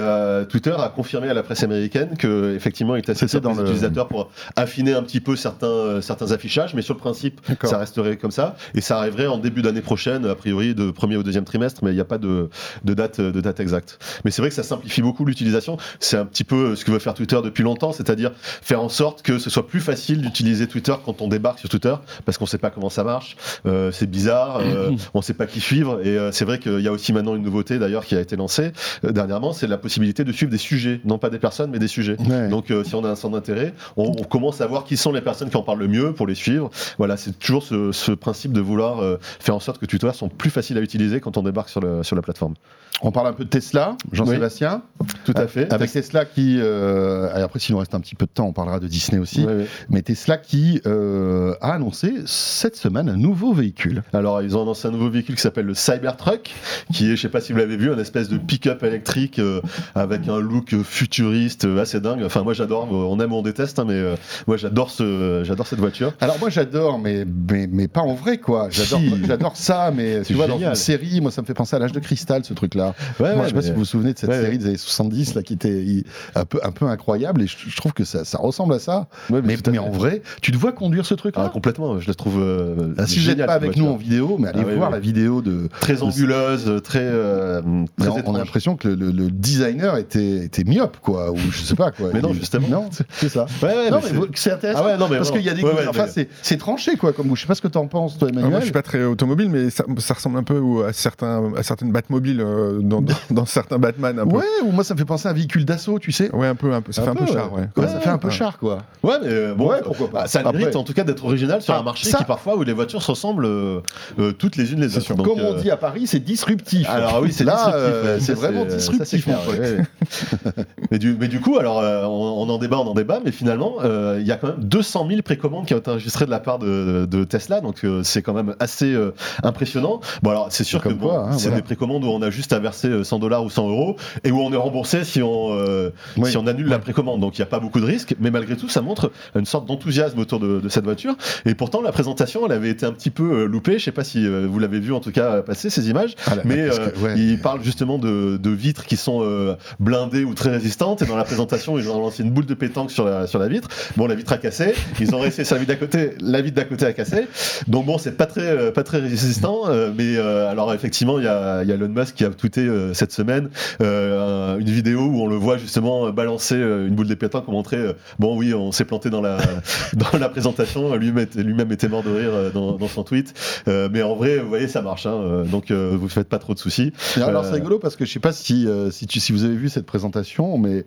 Twitter 0.48 0.74
a 0.76 0.88
confirmé 0.88 1.28
à 1.28 1.34
la 1.34 1.42
presse 1.42 1.62
américaine 1.62 2.10
qu'effectivement, 2.18 2.96
il 2.96 3.02
testait 3.02 3.40
dans 3.40 3.52
les 3.52 3.60
utilisateurs 3.60 4.08
pour 4.08 4.30
affiner 4.56 4.92
un 4.92 5.02
petit 5.02 5.20
peu 5.20 5.36
certains, 5.36 6.00
certains 6.00 6.32
affichages. 6.32 6.74
Mais 6.74 6.82
sur 6.82 6.94
le 6.94 7.00
principe, 7.00 7.40
ça 7.62 7.78
resterait 7.78 8.16
comme 8.16 8.30
ça. 8.30 8.56
Et 8.74 8.80
ça 8.80 8.98
arriverait 8.98 9.26
en 9.26 9.38
début 9.38 9.62
d'année 9.62 9.82
prochaine, 9.82 10.26
a 10.26 10.34
priori 10.34 10.74
de 10.74 10.90
premier 10.90 11.16
ou 11.16 11.22
deuxième 11.22 11.44
trimestre, 11.44 11.84
mais 11.84 11.90
il 11.90 11.94
n'y 11.94 12.00
a 12.00 12.04
pas 12.04 12.18
de, 12.18 12.50
de, 12.84 12.94
date, 12.94 13.20
de 13.20 13.40
date 13.40 13.60
exacte. 13.60 13.98
Mais 14.24 14.30
c'est 14.30 14.42
vrai 14.42 14.48
que 14.48 14.54
ça 14.54 14.62
simplifie 14.62 15.02
beaucoup 15.02 15.24
l'utilisation. 15.24 15.76
C'est 16.00 16.16
un 16.16 16.26
petit 16.26 16.44
peu 16.44 16.76
ce 16.76 16.84
que 16.84 16.90
veut 16.90 16.98
faire 16.98 17.14
Twitter 17.14 17.38
depuis 17.42 17.62
longtemps, 17.62 17.83
c'est-à-dire 17.92 18.32
faire 18.36 18.82
en 18.82 18.88
sorte 18.88 19.22
que 19.22 19.38
ce 19.38 19.50
soit 19.50 19.66
plus 19.66 19.80
facile 19.80 20.20
d'utiliser 20.20 20.66
Twitter 20.66 20.94
quand 21.04 21.22
on 21.22 21.28
débarque 21.28 21.58
sur 21.58 21.68
Twitter, 21.68 21.94
parce 22.24 22.38
qu'on 22.38 22.44
ne 22.44 22.48
sait 22.48 22.58
pas 22.58 22.70
comment 22.70 22.90
ça 22.90 23.04
marche, 23.04 23.36
euh, 23.66 23.90
c'est 23.92 24.08
bizarre, 24.08 24.60
euh, 24.60 24.90
on 25.14 25.18
ne 25.18 25.22
sait 25.22 25.34
pas 25.34 25.46
qui 25.46 25.60
suivre, 25.60 26.00
et 26.04 26.18
euh, 26.18 26.32
c'est 26.32 26.44
vrai 26.44 26.58
qu'il 26.58 26.80
y 26.80 26.88
a 26.88 26.92
aussi 26.92 27.12
maintenant 27.12 27.34
une 27.34 27.42
nouveauté 27.42 27.78
d'ailleurs 27.78 28.04
qui 28.04 28.16
a 28.16 28.20
été 28.20 28.36
lancée 28.36 28.72
dernièrement, 29.02 29.52
c'est 29.52 29.66
la 29.66 29.78
possibilité 29.78 30.24
de 30.24 30.32
suivre 30.32 30.50
des 30.50 30.58
sujets, 30.58 31.00
non 31.04 31.18
pas 31.18 31.30
des 31.30 31.38
personnes, 31.38 31.70
mais 31.70 31.78
des 31.78 31.88
sujets. 31.88 32.16
Donc 32.50 32.72
si 32.84 32.94
on 32.94 33.04
a 33.04 33.10
un 33.10 33.16
centre 33.16 33.34
d'intérêt, 33.34 33.74
on, 33.96 34.12
commence 34.24 34.60
à 34.60 34.66
voir 34.66 34.84
qui 34.84 34.96
sont 34.96 35.12
les 35.12 35.20
personnes 35.20 35.50
qui 35.50 35.56
en 35.56 35.62
parlent 35.62 35.78
le 35.78 35.88
mieux 35.88 36.12
pour 36.12 36.26
les 36.26 36.34
suivre. 36.34 36.70
Voilà, 36.98 37.16
c'est 37.16 37.38
toujours 37.38 37.62
ce, 37.62 38.12
principe 38.12 38.52
de 38.52 38.60
vouloir 38.60 39.18
faire 39.40 39.54
en 39.54 39.60
sorte 39.60 39.78
que 39.78 39.86
Twitter 39.86 40.10
sont 40.14 40.28
plus 40.28 40.50
faciles 40.50 40.78
à 40.78 40.80
utiliser 40.80 41.20
quand 41.20 41.36
on 41.36 41.42
débarque 41.42 41.68
sur, 41.68 41.80
le, 41.80 42.02
sur 42.02 42.16
la 42.16 42.22
plateforme. 42.22 42.54
On 43.02 43.10
parle 43.10 43.26
un 43.26 43.32
peu 43.32 43.44
de 43.44 43.48
Tesla, 43.50 43.96
Jean-Sébastien. 44.12 44.82
Tout 45.24 45.34
à 45.36 45.46
fait. 45.46 45.72
Avec 45.72 45.90
Tesla 45.90 46.24
qui, 46.24 46.60
après 46.60 47.58
s'il 47.58 47.73
nous 47.74 47.80
reste 47.80 47.94
un 47.94 48.00
petit 48.00 48.14
peu 48.14 48.26
de 48.26 48.30
temps, 48.30 48.46
on 48.46 48.52
parlera 48.52 48.78
de 48.78 48.86
Disney 48.86 49.20
aussi. 49.20 49.46
Mais 49.90 50.02
Tesla 50.02 50.38
qui 50.38 50.80
euh, 50.86 51.54
a 51.60 51.72
annoncé 51.72 52.12
cette 52.26 52.76
semaine 52.76 53.08
un 53.08 53.16
nouveau 53.16 53.52
véhicule. 53.52 54.02
Alors, 54.12 54.42
ils 54.42 54.56
ont 54.56 54.62
annoncé 54.62 54.86
un 54.86 54.92
nouveau 54.92 55.10
véhicule 55.10 55.34
qui 55.34 55.42
s'appelle 55.42 55.66
le 55.66 55.74
Cybertruck, 55.74 56.54
qui 56.92 57.10
est, 57.10 57.16
je 57.16 57.22
sais 57.22 57.28
pas 57.28 57.40
si 57.40 57.52
vous 57.52 57.58
l'avez 57.58 57.76
vu, 57.76 57.92
un 57.92 57.98
espèce 57.98 58.28
de 58.28 58.38
pick-up 58.38 58.84
électrique 58.84 59.40
euh, 59.40 59.60
avec 59.94 60.28
un 60.28 60.38
look 60.38 60.74
futuriste 60.82 61.64
euh, 61.64 61.82
assez 61.82 62.00
dingue. 62.00 62.22
Enfin, 62.24 62.42
moi 62.42 62.54
j'adore, 62.54 62.90
on 62.92 63.18
aime 63.18 63.32
ou 63.32 63.36
on 63.36 63.42
déteste, 63.42 63.78
hein, 63.80 63.84
mais 63.88 64.02
moi 64.46 64.56
j'adore 64.56 64.90
ce, 64.90 65.42
j'adore 65.44 65.66
cette 65.66 65.80
voiture. 65.80 66.12
Alors, 66.20 66.38
moi 66.38 66.50
j'adore, 66.50 66.98
mais, 67.00 67.24
mais, 67.50 67.66
mais, 67.70 67.88
pas 67.88 68.02
en 68.02 68.14
vrai, 68.14 68.38
quoi. 68.38 68.68
J'adore, 68.70 69.00
j'adore 69.26 69.56
ça, 69.56 69.92
mais 69.94 70.22
tu 70.22 70.34
vois, 70.34 70.46
dans 70.46 70.58
une 70.58 70.74
série, 70.76 71.20
moi 71.20 71.32
ça 71.32 71.42
me 71.42 71.46
fait 71.46 71.54
penser 71.54 71.74
à 71.74 71.80
l'âge 71.80 71.92
de 71.92 72.00
cristal, 72.00 72.44
ce 72.44 72.54
truc-là. 72.54 72.94
moi, 73.18 73.42
je 73.42 73.48
sais 73.48 73.54
pas 73.54 73.62
si 73.62 73.70
vous 73.72 73.78
vous 73.78 73.84
souvenez 73.84 74.12
de 74.12 74.18
cette 74.18 74.32
série 74.32 74.58
des 74.58 74.66
années 74.66 74.76
70, 74.76 75.34
là, 75.34 75.42
qui 75.42 75.54
était 75.54 76.04
un 76.34 76.44
peu, 76.44 76.60
un 76.62 76.70
peu 76.70 76.86
incroyable, 76.86 77.42
et 77.42 77.46
je, 77.46 77.63
trouve 77.76 77.92
que 77.92 78.04
ça, 78.04 78.24
ça 78.24 78.38
ressemble 78.38 78.74
à 78.74 78.78
ça. 78.78 79.08
mais, 79.30 79.40
mais, 79.42 79.78
en 79.78 79.90
vrai, 79.90 80.22
tu 80.40 80.52
te 80.52 80.56
vois 80.56 80.72
conduire 80.72 81.06
ce 81.06 81.14
truc-là? 81.14 81.44
Ah, 81.46 81.48
Complètement, 81.48 82.00
je 82.00 82.08
la 82.08 82.14
trouve. 82.14 82.40
Euh, 82.40 82.94
ah, 82.98 83.06
si 83.06 83.20
vous 83.20 83.28
n'êtes 83.28 83.46
pas 83.46 83.54
avec 83.54 83.76
nous 83.76 83.86
en 83.86 83.96
vidéo, 83.96 84.36
mais 84.38 84.48
allez 84.48 84.64
ah 84.66 84.74
voir 84.74 84.90
la 84.90 85.00
vidéo 85.00 85.42
de. 85.42 85.68
Très 85.80 86.02
anguleuse, 86.02 86.80
très. 86.82 87.00
Euh, 87.02 87.62
on 87.98 88.34
a 88.34 88.38
l'impression 88.38 88.76
que 88.76 88.88
le, 88.88 89.30
designer 89.30 89.96
était, 89.96 90.44
était 90.44 90.64
myope, 90.64 90.98
quoi, 91.00 91.30
ou 91.32 91.38
je 91.50 91.60
sais 91.60 91.74
pas 91.74 91.90
quoi. 91.90 92.10
mais 92.14 92.20
non, 92.20 92.32
justement. 92.32 92.68
Non, 92.68 92.90
c'est 93.10 93.28
ça. 93.28 93.46
Ouais, 93.62 93.90
non, 93.90 94.00
mais 94.02 94.28
c'est 94.34 94.52
intéressant. 94.52 94.84
Ah 94.86 94.96
non, 94.96 95.08
mais 95.08 95.16
parce 95.16 95.30
qu'il 95.30 95.42
y 95.42 95.48
a 95.48 95.54
des. 95.54 95.64
enfin, 95.88 96.06
c'est 96.42 96.58
tranché, 96.58 96.96
quoi, 96.96 97.12
comme 97.12 97.28
vous. 97.28 97.36
Je 97.36 97.42
sais 97.42 97.46
pas 97.46 97.54
ce 97.54 97.62
que 97.62 97.68
tu 97.68 97.78
en 97.78 97.86
penses, 97.86 98.18
toi, 98.18 98.28
Emmanuel. 98.28 98.50
moi, 98.50 98.60
je 98.60 98.64
suis 98.64 98.72
pas 98.72 98.82
très 98.82 99.04
automobile, 99.04 99.48
mais 99.50 99.70
ça, 99.70 100.14
ressemble 100.14 100.38
un 100.38 100.42
peu 100.42 100.86
à 100.86 100.92
certains, 100.92 101.52
à 101.56 101.62
certaines 101.62 101.92
Batmobiles 101.92 102.40
euh, 102.40 102.80
dans, 102.80 103.02
dans, 103.30 103.46
certains 103.46 103.78
Batman. 103.78 104.18
Un 104.18 104.24
Ouais, 104.24 104.44
ou 104.64 104.70
moi, 104.70 104.84
ça 104.84 104.94
me 104.94 104.98
fait 104.98 105.04
penser 105.04 105.28
à 105.28 105.30
un 105.30 105.34
véhicule 105.34 105.64
d'assaut, 105.64 105.98
tu 105.98 106.12
sais. 106.12 106.34
Ouais, 106.34 106.46
un 106.46 106.54
peu, 106.54 106.72
un 106.72 106.80
peu. 106.80 106.92
Ça 106.92 107.02
fait 107.02 107.10
un 107.10 107.14
peu 107.14 107.26
char. 107.26 107.50
Ouais. 107.54 107.68
Ouais, 107.76 107.86
ça 107.88 108.00
fait 108.00 108.10
un 108.10 108.18
peu 108.18 108.28
Ouais. 108.28 108.34
char, 108.34 108.58
quoi. 108.58 108.78
Ouais, 109.02 109.14
mais 109.22 109.28
euh, 109.28 109.54
bon, 109.54 109.68
Ouais, 109.70 109.80
pourquoi 109.84 110.10
pas. 110.10 110.26
ça 110.26 110.40
Après- 110.40 110.58
mérite 110.58 110.76
en 110.76 110.84
tout 110.84 110.92
cas 110.94 111.04
d'être 111.04 111.24
original 111.24 111.62
sur 111.62 111.74
Ah, 111.74 111.78
un 111.80 111.82
marché 111.82 112.08
ça- 112.08 112.18
qui 112.18 112.24
parfois 112.24 112.56
où 112.56 112.62
les 112.62 112.72
voitures 112.72 113.02
se 113.02 113.10
ressemblent 113.10 113.46
euh, 113.46 113.80
euh, 114.18 114.32
toutes 114.32 114.56
les 114.56 114.72
unes 114.72 114.80
les 114.80 114.96
autres. 114.98 115.14
Donc, 115.14 115.26
Comme 115.26 115.40
on 115.40 115.54
dit 115.54 115.70
à 115.70 115.76
Paris, 115.76 116.06
c'est 116.06 116.20
disruptif. 116.20 116.88
Alors 116.88 117.20
oui, 117.22 117.32
c'est 117.32 117.44
là, 117.44 117.74
euh, 117.74 118.18
c'est 118.20 118.34
vraiment 118.34 118.68
ça, 118.68 118.76
disruptif, 118.76 119.24
clair, 119.24 119.38
mais, 120.90 120.98
du, 120.98 121.16
mais 121.18 121.28
du 121.28 121.40
coup, 121.40 121.58
alors 121.58 121.78
euh, 121.80 122.04
on, 122.04 122.42
on 122.46 122.48
en 122.48 122.58
débat, 122.58 122.78
on 122.78 122.86
en 122.88 122.94
débat, 122.94 123.20
mais 123.24 123.32
finalement, 123.32 123.74
euh, 123.82 124.18
il 124.20 124.26
y 124.26 124.32
a 124.32 124.36
quand 124.36 124.48
même 124.48 124.62
200 124.64 125.06
000 125.08 125.22
précommandes 125.22 125.66
qui 125.66 125.74
ont 125.74 125.78
été 125.78 125.90
enregistrées 125.90 126.26
de 126.26 126.30
la 126.30 126.40
part 126.40 126.58
de, 126.58 127.06
de 127.10 127.24
Tesla, 127.24 127.60
donc 127.60 127.84
euh, 127.84 128.02
c'est 128.02 128.22
quand 128.22 128.32
même 128.34 128.54
assez 128.60 128.92
euh, 128.92 129.12
impressionnant. 129.42 130.00
Bon, 130.22 130.30
alors 130.30 130.46
c'est 130.50 130.64
sûr 130.64 130.82
que 130.82 130.88
bon, 130.88 131.12
hein, 131.16 131.32
c'est 131.32 131.44
voilà. 131.48 131.56
des 131.56 131.62
précommandes 131.62 132.04
où 132.04 132.08
on 132.08 132.22
a 132.22 132.30
juste 132.30 132.52
à 132.52 132.58
verser 132.58 132.88
euh, 132.88 133.04
100 133.04 133.18
dollars 133.18 133.44
ou 133.44 133.50
100 133.50 133.68
euros 133.68 133.96
et 134.24 134.30
où 134.30 134.40
on 134.40 134.52
est 134.52 134.56
remboursé 134.56 135.04
si 135.04 135.22
on, 135.22 135.52
euh, 135.52 135.90
Oui. 136.16 136.30
si 136.30 136.36
on 136.36 136.46
annule 136.46 136.68
la 136.68 136.78
précommande. 136.78 137.20
Donc 137.20 137.38
il 137.38 137.43
n'y 137.44 137.48
a 137.48 137.50
pas 137.50 137.60
beaucoup 137.60 137.80
de 137.80 137.86
risques, 137.86 138.14
mais 138.20 138.30
malgré 138.30 138.56
tout, 138.56 138.68
ça 138.68 138.80
montre 138.82 139.12
une 139.34 139.46
sorte 139.46 139.66
d'enthousiasme 139.66 140.18
autour 140.18 140.40
de, 140.40 140.60
de 140.60 140.68
cette 140.68 140.84
voiture. 140.84 141.14
Et 141.46 141.54
pourtant, 141.54 141.80
la 141.82 141.92
présentation, 141.92 142.46
elle 142.46 142.52
avait 142.52 142.70
été 142.70 142.86
un 142.86 142.92
petit 142.92 143.10
peu 143.10 143.22
euh, 143.42 143.44
loupée. 143.46 143.78
Je 143.78 143.84
sais 143.84 143.92
pas 143.92 144.04
si 144.04 144.26
euh, 144.26 144.46
vous 144.50 144.58
l'avez 144.58 144.80
vu 144.80 144.92
en 144.92 145.00
tout 145.00 145.12
cas 145.12 145.42
passer 145.42 145.70
ces 145.70 145.88
images. 145.90 146.14
Ah 146.26 146.36
là, 146.36 146.42
Mais 146.44 146.60
euh, 146.60 146.88
que, 146.90 146.98
ouais. 147.00 147.14
il 147.18 147.38
parle 147.40 147.62
justement 147.62 147.98
de, 147.98 148.36
de 148.36 148.50
vitres 148.50 148.84
qui 148.86 148.96
sont 148.96 149.20
euh, 149.22 149.54
blindées 149.80 150.24
ou 150.24 150.34
très 150.34 150.50
résistantes. 150.50 151.02
Et 151.02 151.06
dans 151.06 151.16
la 151.16 151.24
présentation, 151.24 151.78
ils 151.78 151.88
ont 151.90 152.00
lancé 152.00 152.22
une 152.22 152.30
boule 152.30 152.46
de 152.46 152.54
pétanque 152.54 152.90
sur 152.90 153.04
la, 153.04 153.26
sur 153.26 153.38
la 153.38 153.48
vitre. 153.48 153.68
Bon, 153.96 154.06
la 154.06 154.14
vitre 154.14 154.32
a 154.32 154.38
cassé. 154.38 154.74
Ils 155.00 155.14
ont 155.14 155.20
resté 155.20 155.44
sur 155.44 155.54
la 155.56 155.60
vitre 155.60 155.72
d'à 155.72 155.78
côté. 155.78 156.10
La 156.20 156.40
vitre 156.42 156.56
d'à 156.56 156.64
côté 156.64 156.86
a 156.86 156.92
cassé. 156.92 157.26
Donc 157.68 157.86
bon, 157.86 157.98
c'est 157.98 158.16
pas 158.16 158.26
très, 158.26 158.72
pas 158.72 158.82
très 158.82 158.98
résistant. 158.98 159.62
mais 159.96 160.16
euh, 160.16 160.48
alors 160.50 160.72
effectivement, 160.72 161.18
il 161.18 161.24
y 161.24 161.28
a, 161.28 161.62
il 161.62 161.68
y 161.68 161.72
a 161.72 161.74
Elon 161.74 161.88
Musk 161.88 162.14
qui 162.14 162.24
a 162.24 162.30
tweeté 162.30 162.68
cette 162.92 163.12
semaine 163.12 163.48
un- 163.80 164.58
une 164.58 164.70
vidéo 164.70 165.00
où 165.00 165.20
on 165.22 165.26
le 165.26 165.36
voit 165.36 165.58
justement 165.58 166.10
balancer 166.10 166.56
une 166.56 166.94
boule 166.94 167.06
de 167.08 167.14
pétanque 167.14 167.23
pour 167.28 167.52
montrer. 167.52 167.76
euh, 167.76 167.92
bon, 168.18 168.36
oui, 168.36 168.54
on 168.54 168.72
s'est 168.72 168.84
planté 168.84 169.10
dans 169.10 169.20
la, 169.20 169.38
dans 169.94 170.18
la 170.18 170.28
présentation. 170.28 170.94
Lui-même 170.94 171.72
était, 171.72 171.88
mort 171.88 172.02
de 172.02 172.10
rire 172.10 172.30
euh, 172.32 172.50
dans, 172.50 172.72
dans 172.76 172.88
son 172.88 173.02
tweet. 173.04 173.34
Euh, 173.68 173.88
mais 173.92 174.02
en 174.02 174.14
vrai, 174.16 174.38
vous 174.38 174.48
voyez, 174.48 174.68
ça 174.68 174.82
marche. 174.82 175.06
hein, 175.06 175.14
euh, 175.14 175.44
donc 175.44 175.70
vous 175.70 176.08
faites 176.08 176.28
pas 176.28 176.38
trop 176.38 176.54
de 176.54 176.58
soucis. 176.58 176.92
Et 177.16 177.20
alors 177.22 177.44
c'est 177.44 177.52
rigolo 177.52 177.78
parce 177.78 177.96
que 177.96 178.04
je 178.04 178.12
sais 178.12 178.20
pas 178.20 178.32
si, 178.32 178.66
si, 178.90 179.06
tu, 179.06 179.20
si 179.20 179.32
vous 179.32 179.44
avez 179.44 179.56
vu 179.56 179.68
cette 179.68 179.86
présentation, 179.86 180.58
mais 180.58 180.84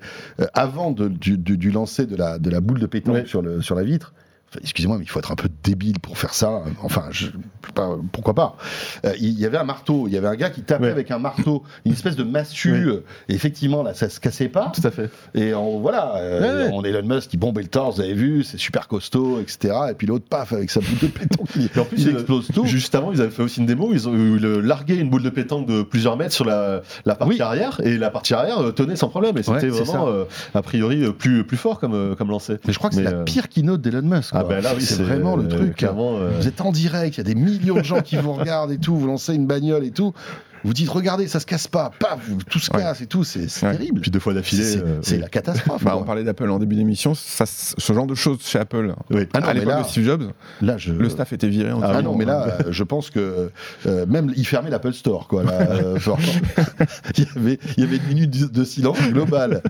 avant 0.53 0.91
de- 0.91 1.07
du, 1.07 1.37
du- 1.37 1.57
du 1.57 1.71
lancer 1.71 2.05
de 2.05 2.15
la, 2.15 2.39
de 2.39 2.49
la 2.49 2.59
boule 2.61 2.79
de 2.79 2.85
pétanque 2.85 3.15
Ouais. 3.15 3.25
sur, 3.25 3.41
le, 3.41 3.61
sur 3.61 3.75
la 3.75 3.83
vitre, 3.83 4.13
enfin, 4.49 4.59
excusez-moi, 4.61 4.97
mais 4.97 5.03
il 5.03 5.09
faut 5.09 5.19
être 5.19 5.31
un 5.31 5.35
peu 5.35 5.49
débile 5.63 5.99
pour 5.99 6.17
faire 6.17 6.33
ça. 6.33 6.63
Enfin, 6.83 7.05
je, 7.11 7.27
pas- 7.75 7.97
pourquoi 8.11 8.33
pas 8.33 8.55
Euh, 9.05 9.13
Il 9.19 9.39
y 9.39 9.45
avait 9.45 9.57
un 9.57 9.63
marteau, 9.63 10.07
il 10.07 10.13
y 10.13 10.17
avait 10.17 10.27
un 10.27 10.35
gars 10.35 10.49
qui 10.49 10.61
tapait 10.61 10.85
Ouais. 10.85 10.91
avec 10.91 11.11
un 11.11 11.19
marteau, 11.19 11.63
une 11.85 11.91
espèce 11.93 12.15
de 12.15 12.23
massue. 12.23 12.87
Ouais. 12.89 13.03
Et 13.29 13.33
effectivement, 13.35 13.83
là, 13.83 13.93
ça 13.93 14.09
se 14.09 14.19
cassait 14.19 14.47
pas. 14.49 14.71
Tout 14.73 14.85
à 14.87 14.91
fait. 14.91 15.09
Et 15.35 15.53
on, 15.53 15.79
voilà, 15.79 16.15
euh, 16.17 16.65
Ouais, 16.67 16.71
on 16.73 16.83
Elon 16.83 17.15
Musk 17.15 17.29
qui 17.29 17.37
bombait 17.37 17.61
le 17.63 17.67
torse, 17.67 17.95
vous 17.95 18.01
avez 18.01 18.13
vu, 18.13 18.43
c'est 18.43 18.57
super 18.57 18.87
costaud, 18.87 19.39
etc. 19.39 19.73
Et 19.91 19.93
puis 19.93 20.07
l'autre, 20.07 20.25
paf, 20.29 20.53
avec 20.53 20.69
sa 20.69 20.79
boule 20.79 20.97
de 21.01 21.07
pétanque, 21.07 21.49
il, 21.55 21.65
Et 21.75 21.79
en 21.79 21.85
plus, 21.85 22.01
il 22.03 22.09
euh, 22.09 22.13
explose 22.13 22.47
tout. 22.53 22.65
Juste 22.65 22.95
avant, 22.95 23.11
ils 23.11 23.21
avaient 23.21 23.29
fait 23.31 23.43
aussi 23.43 23.59
une 23.59 23.65
démo. 23.65 23.89
Ils 23.91 24.07
ont 24.07 24.13
largué 24.61 24.95
une 24.95 25.09
boule 25.09 25.23
de 25.23 25.29
pétanque 25.29 25.67
de 25.67 25.81
plusieurs 25.83 26.15
mètres 26.17 26.33
sur 26.33 26.45
la, 26.45 26.81
la 27.05 27.15
partie 27.15 27.35
Oui. 27.35 27.41
arrière, 27.41 27.81
et 27.83 27.97
la 27.97 28.09
partie 28.09 28.33
arrière 28.33 28.59
euh, 28.59 28.71
tenait 28.71 28.95
sans 28.95 29.09
problème. 29.09 29.37
Et 29.37 29.43
c'était 29.43 29.67
vraiment, 29.69 30.07
a 30.53 30.61
priori, 30.61 31.11
plus, 31.13 31.43
plus 31.45 31.57
fort 31.57 31.79
comme, 31.79 32.15
comme 32.15 32.29
lancé. 32.29 32.57
Mais 32.65 32.73
je 32.73 32.77
crois 32.77 32.89
que 32.89 32.95
c'est 32.95 33.03
la 33.03 33.23
pire 33.23 33.49
keynote 33.49 33.81
d'Elon 33.81 34.01
Musk. 34.03 34.33
Ah 34.39 34.43
ben 34.43 34.61
là, 34.61 34.73
oui, 34.75 34.83
c'est 34.83 35.01
vraiment 35.01 35.35
le 35.35 35.45
euh, 35.45 35.47
truc. 35.47 35.75
Clairement, 35.77 36.17
euh, 36.17 36.29
Vous 36.37 36.47
êtes 36.47 36.61
en 36.61 36.71
direct, 36.71 37.15
il 37.15 37.17
y 37.17 37.21
a 37.21 37.23
des 37.23 37.33
millions 37.33 37.77
de 37.77 37.83
gens 37.83 38.01
qui 38.01 38.17
vous 38.17 38.33
regardent 38.33 38.71
et 38.71 38.77
tout, 38.77 38.95
vous 38.95 39.07
lancez 39.07 39.33
une 39.33 39.47
bagnole 39.47 39.83
et 39.83 39.89
tout. 39.89 40.13
Vous 40.63 40.73
dites, 40.73 40.89
regardez, 40.89 41.27
ça 41.27 41.39
se 41.39 41.45
casse 41.45 41.67
pas, 41.67 41.91
paf, 41.99 42.19
tout 42.49 42.59
se 42.59 42.71
Ouais. 42.71 42.79
casse 42.79 43.01
et 43.01 43.07
tout, 43.07 43.23
c'est 43.23 43.41
Ouais. 43.63 43.71
terrible. 43.77 44.01
puis 44.01 44.11
deux 44.11 44.19
fois 44.19 44.33
d'affilée. 44.33 44.63
C'est 45.01 45.17
euh, 45.17 45.19
la 45.21 45.29
catastrophe. 45.29 45.83
Bah, 45.83 45.91
quoi. 45.91 46.01
on 46.01 46.03
parlait 46.05 46.23
d'Apple 46.23 46.49
en 46.49 46.59
début 46.59 46.75
d'émission, 46.75 47.13
ça, 47.15 47.45
ce 47.45 47.93
genre 47.93 48.07
de 48.07 48.15
choses 48.15 48.39
chez 48.43 48.59
Apple, 48.59 48.93
Oui. 49.11 49.27
Ah 49.33 49.39
non, 49.39 49.47
à 49.47 49.53
mais 49.53 49.59
l'époque 49.61 49.73
là- 49.75 49.83
de 49.83 49.87
Steve 49.87 50.05
Jobs, 50.05 50.23
Là, 50.61 50.77
je... 50.77 50.91
le 50.91 51.09
staff 51.09 51.31
était 51.33 51.47
viré. 51.47 51.71
en 51.71 51.81
Ah, 51.81 52.01
non, 52.01 52.15
mais 52.15 52.25
là, 52.25 52.43
euh, 52.47 52.49
euh, 52.67 52.71
je 52.71 52.83
pense 52.83 53.09
que 53.09 53.49
euh, 53.85 54.05
même 54.07 54.33
il 54.35 54.45
fermait 54.45 54.69
l'Apple 54.69 54.93
Store, 54.93 55.27
quoi. 55.27 55.43
là, 55.43 55.51
euh, 55.71 55.99
genre, 55.99 56.19
il, 57.17 57.23
y 57.23 57.27
avait, 57.37 57.59
il 57.77 57.83
y 57.83 57.87
avait 57.87 57.97
une 57.97 58.07
minute 58.07 58.51
de 58.51 58.63
silence 58.63 58.99
global. 59.11 59.61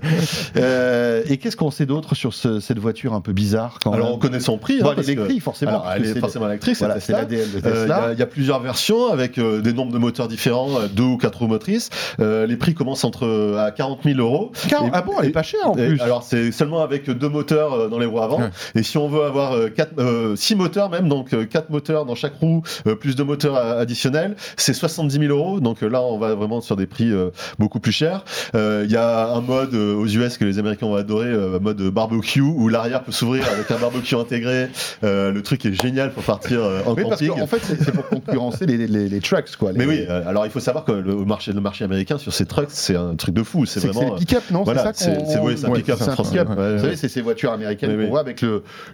Euh, 0.56 1.22
et 1.26 1.36
qu'est-ce 1.38 1.56
qu'on 1.56 1.70
sait 1.70 1.86
d'autre 1.86 2.14
sur 2.14 2.34
ce- 2.34 2.60
cette 2.60 2.78
voiture 2.78 3.14
un 3.14 3.20
peu 3.20 3.32
bizarre 3.32 3.78
quand 3.82 3.92
Alors, 3.92 4.06
même 4.06 4.14
on 4.16 4.18
connaît 4.18 4.40
son 4.40 4.58
prix. 4.58 4.76
hein, 4.80 4.84
Bon, 4.84 4.94
parce 4.94 5.06
que- 5.06 5.38
forcément. 5.40 5.70
Alors, 5.82 5.92
elle 5.94 6.06
est 6.06 6.18
forcément 6.20 6.48
électrique, 6.48 6.76
c'est 6.76 6.86
l'ADN 6.88 7.26
de 7.28 7.34
Il 7.54 7.58
y, 7.58 7.62
Tesla. 7.62 7.96
a- 8.04 8.12
il 8.12 8.18
y 8.18 8.22
a 8.22 8.26
plusieurs 8.26 8.60
versions 8.60 9.12
avec 9.12 9.38
des 9.38 9.72
nombres 9.72 9.92
de 9.92 9.98
moteurs 9.98 10.28
différents, 10.28 10.77
deux 10.86 11.02
ou 11.02 11.16
quatre 11.16 11.38
roues 11.40 11.46
motrices. 11.48 11.90
Euh, 12.20 12.46
les 12.46 12.56
prix 12.56 12.74
commencent 12.74 13.04
entre 13.04 13.26
euh, 13.26 13.58
à 13.66 13.70
40 13.70 14.00
000 14.04 14.18
euros. 14.20 14.52
Car- 14.68 14.84
Et- 14.86 14.90
ah 14.92 15.02
bon, 15.02 15.12
elle 15.20 15.28
est 15.28 15.32
pas 15.32 15.42
chère 15.42 15.68
en 15.70 15.76
Et 15.76 15.88
plus. 15.88 16.00
Alors 16.00 16.22
c'est 16.22 16.52
seulement 16.52 16.82
avec 16.82 17.08
deux 17.10 17.28
moteurs 17.28 17.72
euh, 17.74 17.88
dans 17.88 17.98
les 17.98 18.06
roues 18.06 18.20
avant. 18.20 18.38
Ouais. 18.40 18.50
Et 18.74 18.82
si 18.82 18.98
on 18.98 19.08
veut 19.08 19.22
avoir 19.24 19.54
quatre, 19.74 19.92
six 20.36 20.54
moteurs 20.54 20.90
même, 20.90 21.08
donc 21.08 21.34
quatre 21.48 21.70
moteurs 21.70 22.04
dans 22.04 22.14
chaque 22.14 22.34
roue, 22.40 22.62
plus 23.00 23.16
de 23.16 23.22
moteurs 23.22 23.56
additionnels, 23.56 24.36
c'est 24.56 24.74
70 24.74 25.18
000 25.18 25.24
euros. 25.36 25.60
Donc 25.60 25.80
là 25.82 26.02
on 26.02 26.18
va 26.18 26.34
vraiment 26.34 26.60
sur 26.60 26.76
des 26.76 26.86
prix 26.86 27.12
beaucoup 27.58 27.80
plus 27.80 27.92
chers. 27.92 28.24
Il 28.54 28.90
y 28.90 28.96
a 28.96 29.28
un 29.28 29.40
mode 29.40 29.74
aux 29.74 30.06
US 30.06 30.36
que 30.38 30.44
les 30.44 30.58
Américains 30.58 30.86
vont 30.86 30.94
adorer, 30.96 31.26
euh, 31.28 31.58
mode 31.60 31.80
barbecue 31.82 32.40
où 32.40 32.68
l'arrière 32.68 33.02
peut 33.02 33.12
s'ouvrir 33.12 33.44
avec 33.50 33.70
un 33.70 33.78
barbecue 33.78 34.14
intégré. 34.20 34.68
Le 35.02 35.40
truc 35.40 35.64
est 35.66 35.80
génial 35.80 36.12
pour 36.12 36.22
partir 36.22 36.60
en 36.86 36.94
Oui, 36.94 37.02
parce 37.08 37.20
camping. 37.20 37.38
qu'en 37.40 37.46
fait, 37.46 37.60
c'est 37.62 37.92
pour 37.92 38.06
concurrencer 38.08 38.66
les, 38.66 38.76
les, 38.86 39.08
les 39.08 39.20
trucks, 39.20 39.56
quoi. 39.58 39.72
les- 39.72 39.78
Mais 39.78 39.86
oui, 39.86 40.06
alors 40.26 40.44
il 40.46 40.50
faut 40.50 40.60
savoir 40.68 40.84
que 40.84 40.92
le 40.92 41.14
marché, 41.24 41.52
le 41.52 41.60
marché 41.60 41.84
américain 41.84 42.18
sur 42.18 42.32
ces 42.32 42.46
trucks, 42.46 42.68
c'est 42.70 42.96
un 42.96 43.14
truc 43.16 43.34
de 43.34 43.42
fou. 43.42 43.66
C'est 43.66 43.80
c'est 43.80 43.88
que 43.88 43.92
c'est 43.92 43.98
vraiment. 43.98 44.14
les 44.14 44.20
pick-up, 44.20 44.42
non 44.50 44.62
voilà, 44.64 44.92
C'est 44.94 45.04
ça 45.04 45.10
c'est- 45.12 45.16
qu'on- 45.18 45.26
c'est- 45.26 45.56
c'est 45.56 45.66
un 45.66 45.72
pick-up 45.72 45.98
c'est 46.00 46.08
un 46.10 46.16
pick-up. 46.16 46.48
Vous 46.48 46.54
savez, 46.82 46.96
c'est 46.96 47.08
ces 47.08 47.20
voitures 47.22 47.52
américaines 47.52 47.96
qu'on 48.00 48.08
voit 48.08 48.20
avec 48.20 48.44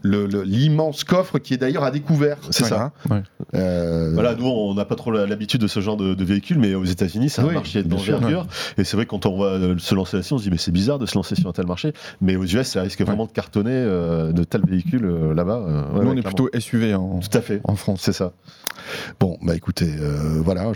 l'immense 0.04 1.04
coffre 1.04 1.38
qui 1.38 1.54
est 1.54 1.56
d'ailleurs 1.58 1.84
à 1.84 1.90
découvert. 1.90 2.38
C'est 2.50 2.64
ça. 2.64 2.92
Ouais. 3.10 3.22
Euh, 3.54 4.10
Voilà, 4.14 4.34
nous 4.34 4.46
on 4.46 4.74
n'a 4.74 4.84
pas 4.84 4.94
trop 4.96 5.10
l'habitude 5.10 5.60
de 5.60 5.66
ce 5.66 5.80
genre 5.80 5.96
de, 5.96 6.24
véhicule, 6.24 6.58
mais 6.58 6.74
aux 6.74 6.84
États-Unis 6.84 7.28
c'est 7.28 7.42
un 7.42 7.50
marché 7.50 7.82
bien 7.82 7.98
sûr. 7.98 8.14
d'envergure. 8.20 8.46
Et 8.78 8.84
c'est 8.84 8.96
vrai 8.96 9.04
que 9.04 9.10
quand 9.10 9.26
on 9.26 9.38
va 9.38 9.46
euh, 9.46 9.74
se 9.78 9.94
lancer 9.94 10.16
là-dessus, 10.16 10.34
on 10.34 10.38
se 10.38 10.44
dit 10.44 10.50
mais 10.50 10.56
c'est 10.56 10.70
bizarre 10.72 10.98
de 10.98 11.06
se 11.06 11.14
lancer 11.16 11.34
sur 11.34 11.48
un 11.48 11.52
tel 11.52 11.66
marché. 11.66 11.92
Mais 12.20 12.36
aux 12.36 12.44
US, 12.44 12.66
ça 12.66 12.82
risque 12.82 13.00
vraiment 13.02 13.26
de 13.26 13.32
cartonner 13.32 13.70
euh, 13.72 14.32
de 14.32 14.44
tels 14.44 14.64
véhicules 14.66 15.06
là-bas. 15.34 15.90
Nous, 15.94 16.08
on 16.10 16.16
est 16.16 16.22
plutôt 16.22 16.48
SUV 16.58 16.94
en, 16.94 17.20
Tout 17.20 17.36
à 17.36 17.40
fait. 17.40 17.60
en 17.64 17.76
France. 17.76 18.00
C'est 18.02 18.12
ça. 18.12 18.32
Bon, 19.20 19.38
bah 19.42 19.54
écoutez, 19.54 19.88
voilà, 20.42 20.72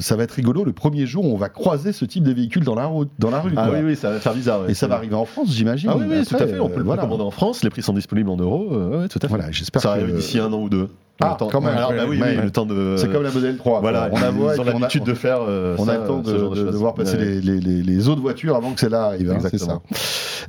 ça 0.00 0.16
va 0.16 0.24
être 0.24 0.38
rigolo. 0.42 0.64
Le 0.64 0.72
premier 0.72 1.06
jour, 1.06 1.24
on 1.24 1.36
va 1.36 1.48
croiser 1.48 1.92
ce 1.92 2.04
type 2.04 2.24
de 2.24 2.32
véhicule 2.32 2.64
dans 2.64 2.74
la 2.74 2.86
route, 2.86 3.08
dans 3.18 3.30
la 3.30 3.40
rue. 3.40 3.52
Ah 3.56 3.68
quoi. 3.68 3.78
oui, 3.78 3.84
oui, 3.84 3.96
ça 3.96 4.10
va 4.10 4.20
faire 4.20 4.34
bizarre. 4.34 4.62
ouais. 4.62 4.70
Et 4.72 4.74
ça 4.74 4.86
va 4.88 4.96
arriver 4.96 5.14
en 5.14 5.24
France, 5.24 5.48
j'imagine. 5.54 5.90
Ah 5.92 5.96
oui, 5.96 6.04
oui, 6.08 6.16
Après, 6.18 6.36
tout 6.36 6.42
à 6.42 6.46
fait. 6.46 6.60
On 6.60 6.68
peut 6.68 6.74
euh, 6.74 6.78
le 6.78 6.84
voilà. 6.84 7.02
commander 7.02 7.22
en 7.22 7.30
France. 7.30 7.62
Les 7.62 7.70
prix 7.70 7.82
sont 7.82 7.92
disponibles 7.92 8.28
en 8.30 8.36
euros. 8.36 8.68
euh, 8.72 9.02
ouais, 9.02 9.08
tout 9.08 9.18
à 9.18 9.22
fait. 9.22 9.28
Voilà, 9.28 9.50
j'espère 9.50 9.80
ça 9.82 9.92
arrive 9.92 10.14
d'ici 10.14 10.38
un 10.38 10.52
an 10.52 10.60
ou 10.60 10.68
deux. 10.68 10.88
Ah, 11.20 11.36
temps- 11.38 11.48
quand 11.48 11.60
même. 11.60 11.76
Alors, 11.76 11.90
bah 11.92 11.98
oui, 12.08 12.18
Ouais, 12.20 12.30
oui, 12.30 12.36
ouais. 12.38 12.42
le 12.44 12.50
temps 12.50 12.66
de. 12.66 12.96
C'est 12.96 13.10
comme 13.12 13.22
la 13.22 13.30
modèle 13.30 13.56
3. 13.56 13.80
Voilà, 13.80 14.08
quoi. 14.10 14.18
on 14.20 14.22
a 14.24 14.58
on 14.58 14.64
l'habitude 14.64 15.04
de 15.04 15.14
faire. 15.14 15.38
euh, 15.46 15.76
On 15.78 15.84
ça, 15.84 15.92
a 15.92 15.98
le 15.98 16.06
temps 16.06 16.22
ce 16.24 16.30
de, 16.30 16.36
de 16.36 16.42
de- 16.42 16.48
de 16.48 16.54
choses. 16.66 16.74
voir 16.76 16.94
passer 16.94 17.16
Ouais. 17.16 17.24
les, 17.24 17.40
les- 17.40 17.60
les- 17.60 17.82
les 17.82 18.08
autres 18.08 18.20
voitures 18.22 18.56
avant 18.56 18.72
que 18.72 18.80
celle-là 18.80 19.04
arrive. 19.04 19.30
hein, 19.30 19.38
c'est 19.40 19.58
ça. 19.58 19.78
Exactement. 19.78 19.82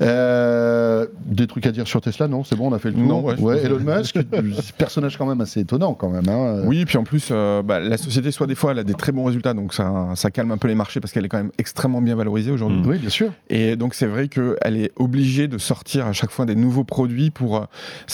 Euh, 0.02 1.06
des 1.26 1.48
trucs 1.48 1.66
à 1.68 1.72
dire 1.72 1.88
sur 1.88 2.02
Tesla? 2.02 2.28
Non, 2.28 2.44
c'est 2.44 2.56
bon, 2.56 2.70
on 2.72 2.74
a 2.74 2.80
fait 2.80 2.90
le 2.90 2.96
tour. 2.96 3.04
Non, 3.04 3.22
ouais, 3.24 3.36
pense- 3.36 3.64
Elon 3.64 3.80
Musk, 3.80 4.18
personnage 4.78 5.18
quand 5.18 5.26
même 5.26 5.42
assez 5.42 5.60
étonnant 5.60 5.94
quand 5.94 6.10
même. 6.10 6.28
hein. 6.30 6.62
Oui, 6.66 6.82
et 6.82 6.86
puis 6.86 6.98
en 6.98 7.04
plus, 7.04 7.30
euh, 7.32 7.62
bah, 7.62 7.80
la 7.80 7.98
société, 7.98 8.32
soit 8.32 8.48
des 8.48 8.56
fois, 8.56 8.72
elle 8.72 8.80
a 8.80 8.84
des 8.84 8.94
très 8.96 9.12
bons 9.12 9.26
résultats, 9.26 9.54
donc 9.54 9.74
ça, 9.74 10.10
ça 10.16 10.32
calme 10.32 10.52
un 10.52 10.58
peu 10.58 10.68
les 10.68 10.76
marchés 10.76 11.00
parce 11.00 11.12
qu'elle 11.14 11.26
est 11.26 11.30
quand 11.30 11.38
même 11.38 11.52
extrêmement 11.58 12.02
bien 12.02 12.16
valorisée 12.16 12.52
aujourd'hui. 12.52 12.80
Mm. 12.82 12.88
Oui, 12.88 12.98
bien 12.98 13.10
sûr. 13.10 13.32
Et 13.50 13.76
donc 13.76 13.94
c'est 13.94 14.08
vrai 14.08 14.28
qu'elle 14.28 14.78
est 14.78 14.92
obligée 14.98 15.48
de 15.48 15.58
sortir 15.58 16.08
à 16.08 16.14
chaque 16.14 16.32
fois 16.32 16.46
des 16.46 16.56
nouveaux 16.56 16.84
produits 16.84 17.30
pour. 17.30 17.58
euh, 17.58 17.66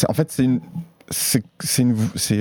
en 0.07 0.13
fait, 0.13 0.31
c'est 0.31 0.43
une. 0.43 0.59
C'est 1.11 1.43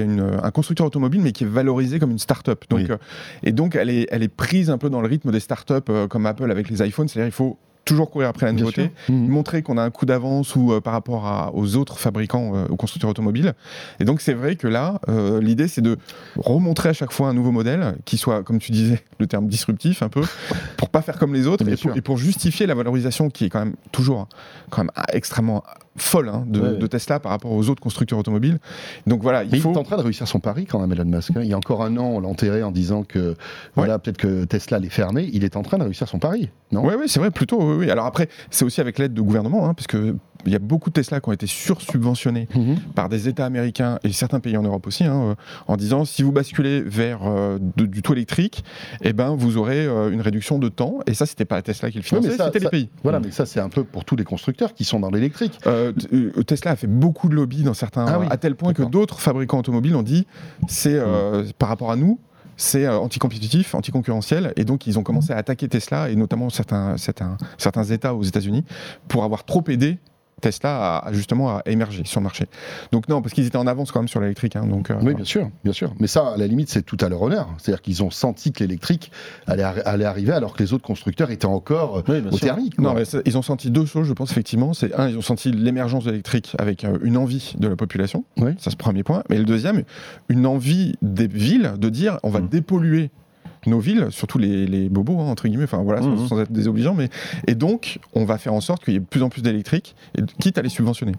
un 0.00 0.50
constructeur 0.50 0.86
automobile, 0.86 1.20
mais 1.22 1.32
qui 1.32 1.44
est 1.44 1.48
valorisé 1.48 1.98
comme 1.98 2.10
une 2.10 2.18
start-up. 2.18 2.64
Donc, 2.68 2.80
Oui. 2.80 2.86
euh, 2.90 2.96
et 3.42 3.52
donc, 3.52 3.74
elle 3.76 3.90
est, 3.90 4.06
elle 4.10 4.22
est 4.22 4.28
prise 4.28 4.70
un 4.70 4.78
peu 4.78 4.90
dans 4.90 5.00
le 5.00 5.08
rythme 5.08 5.30
des 5.32 5.40
start-up 5.40 5.88
euh, 5.90 6.06
comme 6.06 6.26
Apple 6.26 6.50
avec 6.50 6.68
les 6.68 6.86
iPhones. 6.86 7.08
C'est-à-dire, 7.08 7.28
il 7.28 7.32
faut 7.32 7.58
toujours 7.84 8.10
courir 8.10 8.28
après 8.28 8.46
la 8.46 8.52
nouveauté. 8.52 8.90
Mhm. 9.08 9.28
montrer 9.28 9.62
qu'on 9.62 9.78
a 9.78 9.82
un 9.82 9.90
coup 9.90 10.04
d'avance 10.06 10.54
ou 10.56 10.72
euh, 10.72 10.80
par 10.80 10.92
rapport 10.92 11.26
à- 11.26 11.54
aux 11.54 11.76
autres 11.76 11.98
fabricants, 11.98 12.52
euh, 12.54 12.66
aux 12.68 12.76
constructeurs 12.76 13.08
automobiles. 13.10 13.54
Et 14.00 14.04
donc 14.04 14.20
c'est 14.20 14.34
vrai 14.34 14.56
que 14.56 14.66
là, 14.68 15.00
euh, 15.08 15.40
l'idée 15.40 15.68
c'est 15.68 15.80
de 15.80 15.96
remontrer 16.36 16.90
à 16.90 16.92
chaque 16.92 17.12
fois 17.12 17.28
un 17.28 17.34
nouveau 17.34 17.50
modèle 17.50 17.96
qui 18.04 18.16
soit, 18.18 18.42
comme 18.42 18.58
tu 18.58 18.72
disais, 18.72 19.02
le 19.18 19.26
terme 19.26 19.46
disruptif 19.48 20.02
un 20.02 20.08
peu, 20.08 20.20
pour 20.76 20.90
pas 20.90 21.00
faire 21.02 21.18
comme 21.18 21.32
les 21.34 21.46
autres 21.46 21.66
et 21.68 21.76
pour, 21.76 21.96
et 21.96 22.00
pour 22.02 22.16
justifier 22.18 22.66
la 22.66 22.74
valorisation 22.74 23.30
qui 23.30 23.46
est 23.46 23.48
quand 23.48 23.60
même 23.60 23.74
toujours 23.92 24.28
quand 24.70 24.82
même 24.82 24.90
extrêmement 25.12 25.62
folle 25.96 26.28
hein, 26.28 26.44
de, 26.46 26.60
Ouais. 26.60 26.76
de 26.76 26.86
Tesla 26.86 27.18
par 27.18 27.32
rapport 27.32 27.50
aux 27.52 27.68
autres 27.70 27.80
constructeurs 27.82 28.18
automobiles. 28.18 28.58
Donc 29.06 29.22
voilà, 29.22 29.42
il 29.44 29.50
Mais 29.50 29.58
faut. 29.58 29.70
il 29.70 29.74
est 29.74 29.78
en 29.78 29.82
train 29.82 29.96
de 29.96 30.02
réussir 30.02 30.28
son 30.28 30.38
pari 30.40 30.66
quand 30.66 30.78
même, 30.78 30.92
Elon 30.92 31.04
Musk. 31.06 31.30
hein. 31.36 31.40
Il 31.42 31.48
y 31.48 31.52
a 31.54 31.56
encore 31.56 31.82
un 31.82 31.96
an, 31.96 32.04
on 32.04 32.20
l'enterrait 32.20 32.62
en 32.62 32.70
disant 32.70 33.02
que 33.02 33.34
voilà, 33.74 33.98
peut-être 33.98 34.16
que 34.18 34.44
Tesla 34.44 34.76
allait 34.76 34.90
fermer. 34.90 35.28
Il 35.32 35.42
est 35.44 35.56
en 35.56 35.62
train 35.62 35.78
de 35.78 35.82
réussir 35.84 36.06
son 36.06 36.18
pari, 36.20 36.50
non? 36.70 36.84
Ouais, 36.84 36.94
ouais, 36.94 37.08
c'est 37.08 37.18
vrai, 37.18 37.30
plutôt. 37.32 37.60
Oui, 37.68 37.76
oui. 37.86 37.90
Alors 37.90 38.06
après, 38.06 38.28
c'est 38.50 38.64
aussi 38.64 38.80
avec 38.80 38.98
l'aide 38.98 39.14
de 39.14 39.20
gouvernement, 39.22 39.68
hein, 39.68 39.74
parce 39.74 39.86
que 39.86 40.16
il 40.46 40.52
y 40.52 40.56
a 40.56 40.60
beaucoup 40.60 40.88
de 40.88 40.94
Tesla 40.94 41.20
qui 41.20 41.28
ont 41.28 41.32
été 41.32 41.48
sursubventionnés 41.48 42.46
Mhm. 42.54 42.76
par 42.94 43.08
des 43.08 43.28
États 43.28 43.44
américains 43.44 43.98
et 44.04 44.12
certains 44.12 44.38
pays 44.40 44.56
en 44.56 44.62
Europe 44.62 44.86
aussi, 44.86 45.02
hein, 45.04 45.30
euh, 45.30 45.34
en 45.66 45.76
disant 45.76 46.04
si 46.04 46.22
vous 46.22 46.30
basculez 46.32 46.80
vers 46.80 47.20
euh, 47.26 47.58
de- 47.76 47.86
du 47.86 48.02
tout 48.02 48.12
électrique, 48.12 48.64
eh 49.02 49.12
ben 49.12 49.34
vous 49.36 49.56
aurez 49.56 49.84
euh, 49.86 50.10
une 50.12 50.20
réduction 50.20 50.58
de 50.60 50.68
temps. 50.68 51.00
Et 51.06 51.14
ça, 51.14 51.26
c'était 51.26 51.44
pas 51.44 51.60
Tesla 51.62 51.90
qui 51.90 51.98
le 51.98 52.02
finançait, 52.04 52.36
ça- 52.36 52.46
c'était 52.46 52.60
les 52.60 52.68
pays. 52.68 52.88
Voilà, 53.02 53.18
mais 53.20 53.32
ça, 53.32 53.46
c'est 53.46 53.60
un 53.60 53.68
peu 53.68 53.82
pour 53.84 54.04
tous 54.04 54.14
les 54.16 54.24
constructeurs 54.24 54.74
qui 54.74 54.84
sont 54.84 55.00
dans 55.00 55.10
l'électrique. 55.10 55.58
Euh, 55.66 55.92
Tesla 56.46 56.70
a 56.72 56.76
fait 56.76 56.86
beaucoup 56.86 57.28
de 57.28 57.34
lobby 57.34 57.62
dans 57.64 57.74
certains, 57.74 58.06
Ah 58.06 58.18
oui, 58.20 58.26
à 58.30 58.36
tel 58.36 58.54
point 58.54 58.72
que 58.72 58.82
d'autres 58.84 59.20
fabricants 59.20 59.58
automobiles 59.58 59.96
ont 59.96 60.02
dit 60.02 60.26
c'est 60.68 60.94
euh, 60.94 61.44
par 61.58 61.68
rapport 61.68 61.90
à 61.90 61.96
nous. 61.96 62.20
C'est 62.58 62.84
euh, 62.84 62.98
anticompétitif, 62.98 63.74
anticoncurrentiel, 63.74 64.52
et 64.56 64.64
donc 64.64 64.86
ils 64.86 64.98
ont 64.98 65.04
commencé 65.04 65.32
à 65.32 65.36
attaquer 65.36 65.68
Tesla 65.68 66.10
et 66.10 66.16
notamment 66.16 66.50
certains, 66.50 66.96
certains, 66.96 67.38
certains 67.56 67.84
États 67.84 68.14
aux 68.14 68.24
États-Unis 68.24 68.64
pour 69.06 69.24
avoir 69.24 69.44
trop 69.44 69.62
aidé 69.68 69.98
Tesla 70.40 70.98
à 70.98 71.12
justement 71.12 71.56
à 71.56 71.62
émerger 71.66 72.02
sur 72.04 72.20
le 72.20 72.24
marché. 72.24 72.46
Donc 72.92 73.08
non, 73.08 73.22
parce 73.22 73.34
qu'ils 73.34 73.46
étaient 73.46 73.56
en 73.56 73.66
avance 73.66 73.92
quand 73.92 74.00
même 74.00 74.08
sur 74.08 74.20
l'électrique. 74.20 74.56
hein, 74.56 74.66
donc 74.66 74.90
euh, 74.90 74.96
Oui, 75.02 75.14
bien 75.14 75.24
sûr, 75.24 75.50
bien 75.64 75.72
sûr. 75.72 75.92
Mais 76.00 76.06
ça, 76.06 76.32
à 76.34 76.36
la 76.36 76.46
limite, 76.46 76.68
c'est 76.70 76.82
tout 76.82 76.96
à 77.00 77.08
leur 77.08 77.22
honneur. 77.22 77.48
C'est-à-dire 77.58 77.82
qu'ils 77.82 78.02
ont 78.02 78.10
senti 78.10 78.52
que 78.52 78.60
l'électrique 78.64 79.10
allait, 79.46 79.62
allait 79.62 80.04
arriver 80.04 80.32
alors 80.32 80.54
que 80.54 80.62
les 80.62 80.72
autres 80.72 80.84
constructeurs 80.86 81.30
étaient 81.30 81.46
encore 81.46 82.02
euh, 82.08 82.22
au 82.30 82.38
thermique. 82.38 82.76
quoi. 82.76 82.84
Non, 82.84 82.94
mais 82.94 83.02
ils 83.26 83.36
ont 83.38 83.42
senti 83.42 83.70
deux 83.70 83.86
choses, 83.86 84.06
je 84.06 84.12
pense, 84.12 84.30
effectivement. 84.30 84.72
C'est 84.74 84.94
un, 84.94 85.08
ils 85.08 85.18
ont 85.18 85.22
senti 85.22 85.50
l'émergence 85.52 86.04
de 86.04 86.10
l'électrique 86.10 86.54
avec 86.58 86.84
euh, 86.84 86.98
une 87.02 87.16
envie 87.16 87.54
de 87.58 87.68
la 87.68 87.76
population. 87.76 88.24
Oui. 88.36 88.52
Ça, 88.58 88.70
c'est 88.70 88.72
le 88.72 88.76
premier 88.76 89.02
point. 89.02 89.22
Mais 89.30 89.38
le 89.38 89.44
deuxième, 89.44 89.82
une 90.28 90.46
envie 90.46 90.94
des 91.02 91.26
villes 91.26 91.72
de 91.78 91.88
dire 91.88 92.18
on 92.22 92.30
va 92.30 92.40
Mm. 92.40 92.48
dépolluer 92.48 93.10
nos 93.66 93.80
villes, 93.80 94.06
surtout 94.10 94.38
les, 94.38 94.66
les 94.66 94.88
bobos, 94.88 95.18
hein, 95.20 95.24
entre 95.30 95.48
guillemets, 95.48 95.64
enfin 95.64 95.82
voilà, 95.82 96.00
sans, 96.02 96.10
Mhm. 96.10 96.28
sans 96.28 96.40
être 96.40 96.52
désobligeant, 96.52 96.94
mais 96.94 97.08
et 97.46 97.54
donc 97.54 97.98
on 98.14 98.24
va 98.24 98.38
faire 98.38 98.54
en 98.54 98.60
sorte 98.60 98.84
qu'il 98.84 98.94
y 98.94 98.96
ait 98.96 99.00
de 99.00 99.04
plus 99.04 99.22
en 99.22 99.28
plus 99.28 99.42
d'électriques, 99.42 99.94
et 100.16 100.22
quitte 100.40 100.58
à 100.58 100.62
les 100.62 100.68
subventionner. 100.68 101.12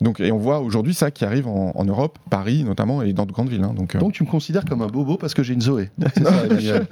Donc 0.00 0.20
et 0.20 0.32
on 0.32 0.38
voit 0.38 0.60
aujourd'hui 0.60 0.94
ça 0.94 1.10
qui 1.10 1.24
arrive 1.24 1.46
en, 1.48 1.72
en 1.74 1.84
Europe, 1.84 2.18
Paris 2.30 2.64
notamment, 2.64 3.02
et 3.02 3.12
dans 3.12 3.26
de 3.26 3.32
grandes 3.32 3.48
villes. 3.48 3.64
hein. 3.64 3.74
donc, 3.76 3.94
euh, 3.94 3.98
Donc 3.98 4.12
tu 4.12 4.22
me 4.24 4.28
considères 4.28 4.64
comme 4.64 4.82
un 4.82 4.86
bobo 4.86 5.16
parce 5.16 5.34
que 5.34 5.42
j'ai 5.42 5.54
une 5.54 5.60
Zoé. 5.62 5.90
C'est 6.14 6.24
ça, 6.24 6.32
Emmanuel. 6.44 6.86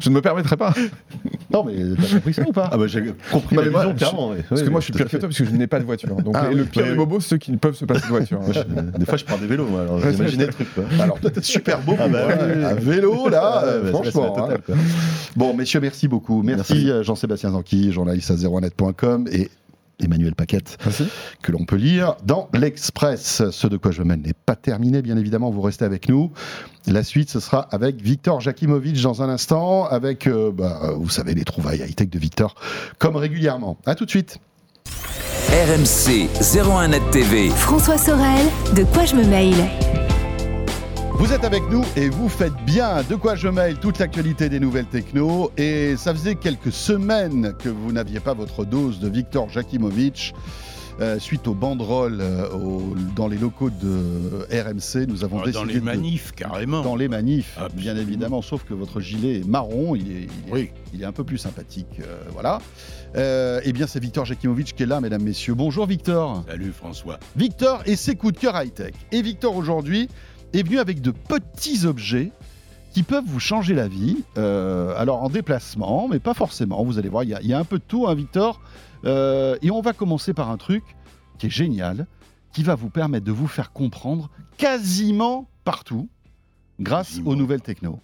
je 0.00 0.08
ne 0.10 0.14
me 0.14 0.20
permettrai 0.20 0.56
pas, 0.56 0.74
non, 1.52 1.64
mais 1.64 1.74
t'as 2.00 2.14
compris 2.16 2.34
ça 2.34 2.42
ou 2.48 2.52
pas? 2.52 2.68
Ah 2.72 2.76
bah 2.76 2.86
j'ai 2.86 3.02
compris 3.30 3.56
Non, 3.56 3.62
la 3.62 3.66
mais 3.68 3.72
moi, 3.72 3.80
vision, 3.82 3.92
je- 3.92 3.98
clairement. 3.98 4.28
ouais. 4.30 4.44
parce 4.48 4.62
que 4.62 4.70
moi 4.70 4.80
je 4.80 4.84
suis 4.84 4.92
pire 4.92 5.06
que 5.06 5.16
toi 5.16 5.28
parce 5.28 5.38
que 5.38 5.44
je 5.44 5.50
n'ai 5.50 5.66
pas 5.66 5.78
de 5.80 5.84
voiture. 5.84 6.14
Donc 6.16 6.34
Ah 6.38 6.46
et 6.46 6.48
oui, 6.50 6.54
le 6.56 6.64
pire 6.64 6.84
des 6.84 6.90
oui. 6.90 6.96
bobos, 6.96 7.20
c'est 7.20 7.28
ceux 7.30 7.38
qui 7.38 7.52
ne 7.52 7.56
peuvent 7.58 7.74
se 7.74 7.84
passer 7.84 8.02
de 8.06 8.08
voiture. 8.08 8.40
Des 8.98 9.04
fois, 9.06 9.16
je 9.16 9.24
prends 9.24 9.38
des 9.38 9.46
vélos, 9.46 9.66
moi, 9.66 9.82
alors 9.82 9.96
Ouais, 10.02 10.12
imaginez 10.12 10.46
le 10.46 10.52
truc. 10.52 10.68
Quoi. 10.74 10.84
Alors 11.00 11.18
toi, 11.20 11.30
t'es 11.30 11.42
super 11.42 11.80
beau. 11.80 11.94
Ah 11.98 12.08
bah. 12.08 12.26
Un 12.70 12.74
vélo, 12.74 13.28
là, 13.28 13.40
Ah, 13.42 13.64
euh, 13.64 13.82
bah, 13.82 13.88
franchement. 14.02 14.30
totale, 14.30 14.60
hein. 14.70 14.74
Bon, 15.36 15.54
messieurs, 15.54 15.80
merci 15.80 16.08
beaucoup. 16.08 16.42
Merci, 16.42 16.72
Merci. 16.74 16.90
euh, 16.90 17.02
Jean-Sébastien 17.02 17.50
Zanqui, 17.50 17.92
journaliste 17.92 18.30
à 18.30 18.34
01net.com 18.34 19.28
et 19.32 19.50
Emmanuel 20.04 20.34
Paquette, 20.34 20.78
Merci. 20.84 21.04
que 21.42 21.52
l'on 21.52 21.64
peut 21.64 21.76
lire 21.76 22.16
dans 22.24 22.48
l'Express. 22.54 23.42
Ce 23.50 23.66
de 23.66 23.76
quoi 23.76 23.90
je 23.90 24.02
mène 24.02 24.22
n'est 24.22 24.32
pas 24.34 24.56
terminé, 24.56 25.02
bien 25.02 25.16
évidemment, 25.16 25.50
vous 25.50 25.60
restez 25.60 25.84
avec 25.84 26.08
nous. 26.08 26.32
La 26.86 27.02
suite, 27.02 27.30
ce 27.30 27.40
sera 27.40 27.60
avec 27.70 28.00
Victor 28.02 28.40
Jakimovic 28.40 29.00
dans 29.02 29.22
un 29.22 29.28
instant, 29.28 29.84
avec, 29.86 30.26
euh, 30.26 30.50
bah, 30.52 30.92
vous 30.96 31.08
savez, 31.10 31.34
les 31.34 31.44
trouvailles 31.44 31.80
high-tech 31.80 32.08
de 32.10 32.18
Victor, 32.18 32.54
comme 32.98 33.16
régulièrement. 33.16 33.78
À 33.86 33.94
tout 33.94 34.04
de 34.04 34.10
suite. 34.10 34.38
RMC 35.50 36.28
01net 36.40 37.10
TV. 37.10 37.48
François 37.50 37.98
Sorel, 37.98 38.46
de 38.74 38.84
quoi 38.84 39.04
je 39.04 39.14
me 39.14 39.24
mail 39.24 39.54
Vous 41.22 41.32
êtes 41.32 41.44
avec 41.44 41.62
nous 41.70 41.84
et 41.94 42.08
vous 42.08 42.28
faites 42.28 42.56
bien. 42.66 43.04
De 43.08 43.14
quoi 43.14 43.36
je 43.36 43.46
mail 43.46 43.76
toute 43.78 44.00
l'actualité 44.00 44.48
des 44.48 44.58
nouvelles 44.58 44.86
techno. 44.86 45.52
Et 45.56 45.94
ça 45.96 46.12
faisait 46.12 46.34
quelques 46.34 46.72
semaines 46.72 47.54
que 47.60 47.68
vous 47.68 47.92
n'aviez 47.92 48.18
pas 48.18 48.34
votre 48.34 48.64
dose 48.64 48.98
de 48.98 49.08
Victor 49.08 49.48
Jakimovic. 49.48 50.34
Euh, 51.00 51.18
suite 51.20 51.46
aux 51.48 51.54
banderoles 51.54 52.18
euh, 52.20 52.50
au- 52.50 52.94
dans 53.16 53.26
les 53.28 53.38
locaux 53.38 53.70
de 53.70 54.46
RMC, 54.50 55.06
nous 55.08 55.24
avons 55.24 55.38
Ah, 55.40 55.44
décidé 55.46 55.52
Dans 55.52 55.64
les 55.64 55.80
de- 55.80 55.84
manifs, 55.84 56.32
carrément. 56.32 56.82
dans 56.82 56.96
les 56.96 57.08
manifs, 57.08 57.58
bien 57.72 57.96
évidemment, 57.96 58.42
sauf 58.42 58.64
que 58.64 58.74
votre 58.74 59.00
gilet 59.00 59.38
est 59.40 59.46
marron, 59.48 59.96
il 59.96 60.02
est, 60.12 60.14
il 60.14 60.48
est- 60.50 60.52
Oui. 60.52 60.70
il 60.92 61.00
est 61.00 61.06
un 61.06 61.12
peu 61.12 61.24
plus 61.24 61.38
sympathique, 61.38 61.86
euh, 62.00 62.18
voilà. 62.34 62.58
Euh, 63.16 63.60
eh 63.64 63.72
bien, 63.72 63.86
c'est 63.86 64.00
Victor 64.00 64.26
Jakimovic 64.26 64.74
qui 64.76 64.82
est 64.82 64.86
là, 64.86 65.00
mesdames, 65.00 65.22
messieurs. 65.22 65.54
Bonjour 65.54 65.86
Victor. 65.86 66.44
Salut 66.46 66.72
François. 66.72 67.18
Victor 67.36 67.80
et 67.86 67.96
ses 67.96 68.14
coups 68.14 68.34
de 68.34 68.38
cœur 68.38 68.62
high-tech. 68.62 68.92
Et 69.12 69.22
Victor 69.22 69.56
aujourd'hui 69.56 70.08
est 70.52 70.62
venu 70.62 70.78
avec 70.78 71.00
de 71.00 71.10
petits 71.10 71.86
objets 71.86 72.32
qui 72.92 73.02
peuvent 73.02 73.24
vous 73.26 73.40
changer 73.40 73.74
la 73.74 73.88
vie. 73.88 74.18
Euh, 74.38 74.94
alors 74.98 75.22
en 75.22 75.28
déplacement, 75.30 76.08
mais 76.08 76.18
pas 76.18 76.34
forcément. 76.34 76.84
Vous 76.84 76.98
allez 76.98 77.08
voir, 77.08 77.24
il 77.24 77.30
y, 77.30 77.34
a- 77.34 77.40
il 77.40 77.48
y 77.48 77.54
a 77.54 77.58
un 77.58 77.64
peu 77.64 77.78
de 77.78 77.84
tout, 77.86 78.06
hein, 78.06 78.14
Victor. 78.14 78.60
Euh, 79.04 79.56
et 79.62 79.70
on 79.70 79.80
va 79.80 79.92
commencer 79.94 80.32
par 80.34 80.50
un 80.50 80.56
truc 80.58 80.84
qui 81.38 81.46
est 81.46 81.50
génial, 81.50 82.06
qui 82.52 82.62
va 82.62 82.74
vous 82.74 82.90
permettre 82.90 83.24
de 83.24 83.32
vous 83.32 83.48
faire 83.48 83.72
comprendre 83.72 84.28
quasiment 84.58 85.46
partout 85.64 86.08
grâce 86.80 87.08
Quasiment. 87.08 87.30
aux 87.30 87.36
nouvelles 87.36 87.62
techno. 87.62 87.98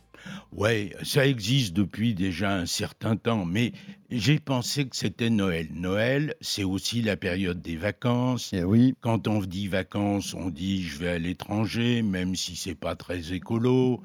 Ouais, 0.53 0.93
ça 1.03 1.27
existe 1.27 1.75
depuis 1.75 2.15
déjà 2.15 2.55
un 2.55 2.67
certain 2.67 3.17
temps, 3.17 3.45
mais 3.45 3.73
j'ai 4.11 4.39
pensé 4.39 4.87
que 4.87 4.97
c'était 4.97 5.31
Noël. 5.31 5.69
Noël, 5.75 6.35
c'est 6.41 6.65
aussi 6.65 7.03
la 7.03 7.17
période 7.17 7.61
des 7.61 7.77
vacances. 7.77 8.53
Et 8.53 8.65
oui, 8.65 8.95
Quand 9.01 9.29
on 9.29 9.41
dit 9.41 9.69
vacances, 9.69 10.35
on 10.35 10.49
dit 10.49 10.83
je 10.83 10.99
vais 10.99 11.11
à 11.11 11.19
l'étranger, 11.19 12.03
même 12.03 12.35
si 12.35 12.57
c'est 12.57 12.75
pas 12.75 12.97
très 12.97 13.33
écolo. 13.33 14.01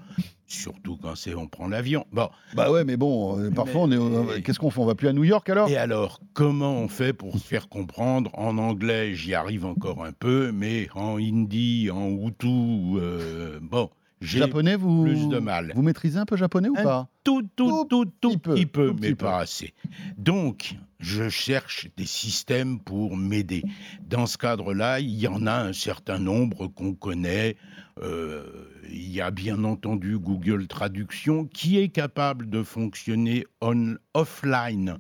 Surtout 0.46 0.98
quand 0.98 1.16
c'est 1.16 1.34
on 1.34 1.48
prend 1.48 1.68
l'avion. 1.68 2.06
Bon, 2.12 2.30
bah 2.54 2.70
ouais, 2.70 2.84
mais 2.84 2.96
bon, 2.98 3.40
euh, 3.40 3.50
parfois 3.50 3.82
on 3.84 3.92
est. 3.92 4.42
Qu'est-ce 4.44 4.60
qu'on 4.60 4.70
fait 4.70 4.82
On 4.82 4.86
va 4.86 4.94
plus 4.94 5.08
à 5.08 5.14
New 5.14 5.24
York 5.24 5.50
alors? 5.50 5.68
Et 5.68 5.78
alors, 5.78 6.20
comment 6.34 6.74
on 6.76 6.88
fait 6.88 7.14
pour 7.14 7.34
se 7.40 7.44
faire 7.44 7.70
comprendre? 7.70 8.30
En 8.34 8.58
anglais, 8.60 9.16
j'y 9.16 9.34
arrive 9.34 9.66
encore 9.66 10.06
un 10.06 10.12
peu, 10.12 10.52
mais 10.52 10.90
en 10.94 11.18
hindi, 11.18 11.90
en 11.90 12.10
hutu, 12.10 12.48
euh, 12.48 13.60
bon, 13.64 13.90
Japonais, 14.24 14.76
vous 14.76 15.04
plus 15.04 15.28
de 15.28 15.40
mal. 15.40 15.72
Vous 15.76 15.82
maîtrisez 15.82 16.18
un 16.18 16.26
peu 16.26 16.38
japonais 16.38 16.70
ou 16.70 16.76
Un 16.78 16.84
pas 16.84 17.10
tout, 17.24 17.44
tout, 17.56 17.86
tout, 17.90 18.06
tout 18.20 18.30
petit 18.32 18.38
peu, 18.38 18.54
petit 18.54 18.66
peu, 18.66 18.88
tout 18.88 18.96
petit 18.96 19.02
mais 19.02 19.10
peu. 19.12 19.26
pas 19.26 19.40
assez. 19.40 19.74
Donc, 20.18 20.76
je 21.00 21.30
cherche 21.30 21.88
des 21.98 22.06
systèmes 22.06 22.80
pour 22.80 23.16
m'aider. 23.16 23.64
Dans 24.10 24.26
ce 24.26 24.38
cadre-là, 24.38 25.00
il 25.00 25.18
y 25.18 25.28
en 25.28 25.46
a 25.48 25.54
un 25.54 25.74
certain 25.74 26.20
nombre 26.20 26.68
qu'on 26.68 26.94
connaît. 26.94 27.56
Euh, 28.02 28.44
il 28.90 29.12
y 29.12 29.22
a 29.22 29.32
bien 29.32 29.64
entendu 29.64 30.18
Google 30.18 30.68
Traduction 30.68 31.46
qui 31.46 31.78
est 31.78 31.90
capable 31.90 32.50
de 32.50 32.64
fonctionner 32.64 33.46
on, 33.62 33.96
offline, 34.14 34.98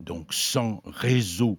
donc 0.00 0.32
sans 0.32 0.82
réseau, 0.84 1.58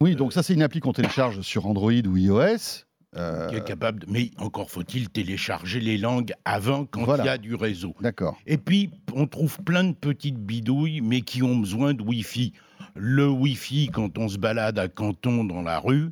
Oui, 0.00 0.14
donc 0.14 0.32
ça 0.32 0.42
c'est 0.42 0.54
une 0.54 0.62
appli 0.62 0.80
qu'on 0.80 0.92
télécharge 0.92 1.40
sur 1.40 1.66
Android 1.66 1.92
ou 1.92 2.16
iOS. 2.16 2.84
Euh, 3.16 3.48
qui 3.48 3.56
est 3.56 3.64
capable. 3.64 4.00
de- 4.00 4.06
Mais 4.10 4.30
encore 4.36 4.70
faut-il 4.70 5.08
télécharger 5.08 5.80
les 5.80 5.96
langues 5.96 6.32
avant 6.44 6.84
quand 6.84 7.04
Voilà. 7.04 7.24
il 7.24 7.26
y 7.26 7.30
a 7.30 7.38
du 7.38 7.54
réseau. 7.54 7.94
D'accord. 8.02 8.36
Et 8.46 8.58
puis, 8.58 8.90
on 9.14 9.26
trouve 9.26 9.58
plein 9.62 9.84
de 9.84 9.94
petites 9.94 10.36
bidouilles, 10.38 11.00
mais 11.00 11.22
qui 11.22 11.42
ont 11.42 11.56
besoin 11.56 11.94
de 11.94 12.02
Wi-Fi. 12.02 12.52
Le 12.94 13.26
Wi-Fi, 13.26 13.88
quand 13.92 14.18
on 14.18 14.28
se 14.28 14.36
balade 14.36 14.78
à 14.78 14.88
Canton 14.88 15.44
dans 15.44 15.62
la 15.62 15.78
rue, 15.78 16.10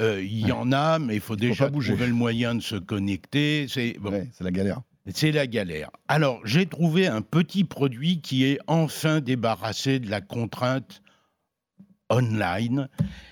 euh, 0.00 0.20
il 0.24 0.40
y 0.40 0.44
Ouais. 0.46 0.52
en 0.52 0.72
a, 0.72 0.98
mais 0.98 1.14
il 1.14 1.20
faut 1.20 1.36
déjà 1.36 1.70
trouver 1.70 2.06
le 2.08 2.12
moyen 2.14 2.56
de 2.56 2.60
se 2.62 2.74
connecter. 2.74 3.66
C'est 3.68 3.96
bon, 4.00 4.10
Ouais, 4.10 4.28
c'est 4.32 4.42
la 4.42 4.50
galère. 4.50 4.80
c'est 5.06 5.30
la 5.30 5.46
galère. 5.46 5.90
Alors, 6.08 6.40
j'ai 6.44 6.66
trouvé 6.66 7.06
un 7.06 7.22
petit 7.22 7.62
produit 7.62 8.20
qui 8.20 8.44
est 8.44 8.58
enfin 8.66 9.20
débarrassé 9.20 10.00
de 10.00 10.10
la 10.10 10.20
contrainte 10.20 11.00
online 12.10 12.88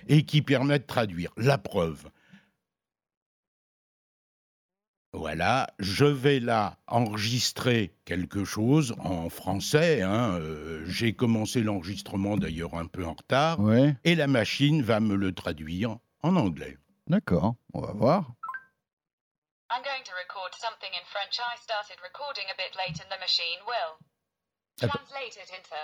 et 0.08 0.22
qui 0.22 0.40
permet 0.42 0.78
de 0.78 0.84
traduire. 0.84 1.32
La 1.36 1.58
preuve. 1.58 2.04
Voilà, 5.14 5.66
je 5.78 6.06
vais 6.06 6.40
là 6.40 6.78
enregistrer 6.86 7.94
quelque 8.06 8.44
chose 8.44 8.94
en 8.98 9.28
français. 9.28 10.00
hein, 10.00 10.38
euh, 10.40 10.84
J'ai 10.86 11.14
commencé 11.14 11.60
l'enregistrement 11.62 12.36
d'ailleurs 12.38 12.74
un 12.74 12.86
peu 12.86 13.04
en 13.04 13.12
retard. 13.12 13.60
Ouais, 13.60 13.94
Et 14.04 14.14
la 14.14 14.26
machine 14.26 14.82
va 14.82 15.00
me 15.00 15.14
le 15.14 15.34
traduire 15.34 15.98
en 16.22 16.36
anglais. 16.36 16.78
d'accord. 17.08 17.56
On 17.74 17.82
va 17.82 17.92
voir. 17.92 18.32
I'm 19.70 19.82
going 19.84 20.04
to 20.04 20.12
record 20.16 20.52
something 20.60 20.92
in 20.92 21.04
French. 21.12 21.38
I 21.40 21.56
started 21.60 21.96
recording 22.02 22.44
a 22.48 22.56
bit 22.56 22.72
late 22.76 23.00
and 23.00 23.08
the 23.10 23.20
machine 23.20 23.60
will 23.66 23.92
Ah 24.80 24.86
bah- 24.86 24.92
translate 24.96 25.36
it 25.36 25.50
into. 25.52 25.76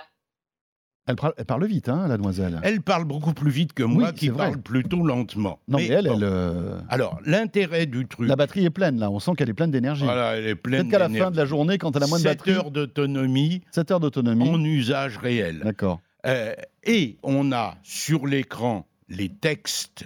Elle, 1.09 1.45
parle 1.45 1.65
vite, 1.65 1.89
hein, 1.89 2.07
la 2.07 2.17
demoiselle. 2.17 2.59
Elle 2.63 2.81
parle 2.81 3.03
beaucoup 3.05 3.33
plus 3.33 3.49
vite 3.49 3.73
que 3.73 3.81
moi 3.81 4.09
Oui, 4.09 4.13
qui 4.13 4.29
vrai. 4.29 4.37
parle 4.51 4.61
plutôt 4.61 5.03
lentement. 5.03 5.59
Non, 5.67 5.79
mais, 5.79 5.87
elle, 5.87 6.05
bon. 6.05 6.17
elle, 6.17 6.23
euh, 6.23 6.79
Alors, 6.87 7.19
l'intérêt 7.25 7.87
du 7.87 8.05
truc. 8.07 8.29
la 8.29 8.35
batterie 8.35 8.65
est 8.65 8.69
pleine 8.69 8.99
là. 8.99 9.09
On 9.09 9.19
sent 9.19 9.31
qu'elle 9.35 9.49
est 9.49 9.53
pleine 9.55 9.71
d'énergie. 9.71 10.03
Voilà, 10.03 10.37
elle 10.37 10.45
est 10.45 10.55
pleine 10.55 10.81
Peut-être 10.87 10.91
qu'à 10.91 11.07
la 11.07 11.09
fin 11.09 11.31
de 11.31 11.37
la 11.37 11.45
journée, 11.45 11.79
quand 11.79 11.95
elle 11.95 12.03
a 12.03 12.07
moins 12.07 12.19
de 12.19 12.23
7 12.23 12.37
batterie, 12.37 12.51
heures 12.51 12.69
d'autonomie 12.71 13.61
7 13.71 13.91
heures 13.91 13.99
d'autonomie. 13.99 14.47
en 14.49 14.63
usage 14.63 15.17
réel. 15.17 15.61
D'accord. 15.63 15.99
Euh, 16.27 16.53
et 16.83 17.17
on 17.23 17.51
a 17.51 17.75
sur 17.81 18.27
l'écran 18.27 18.85
les 19.07 19.29
textes, 19.29 20.05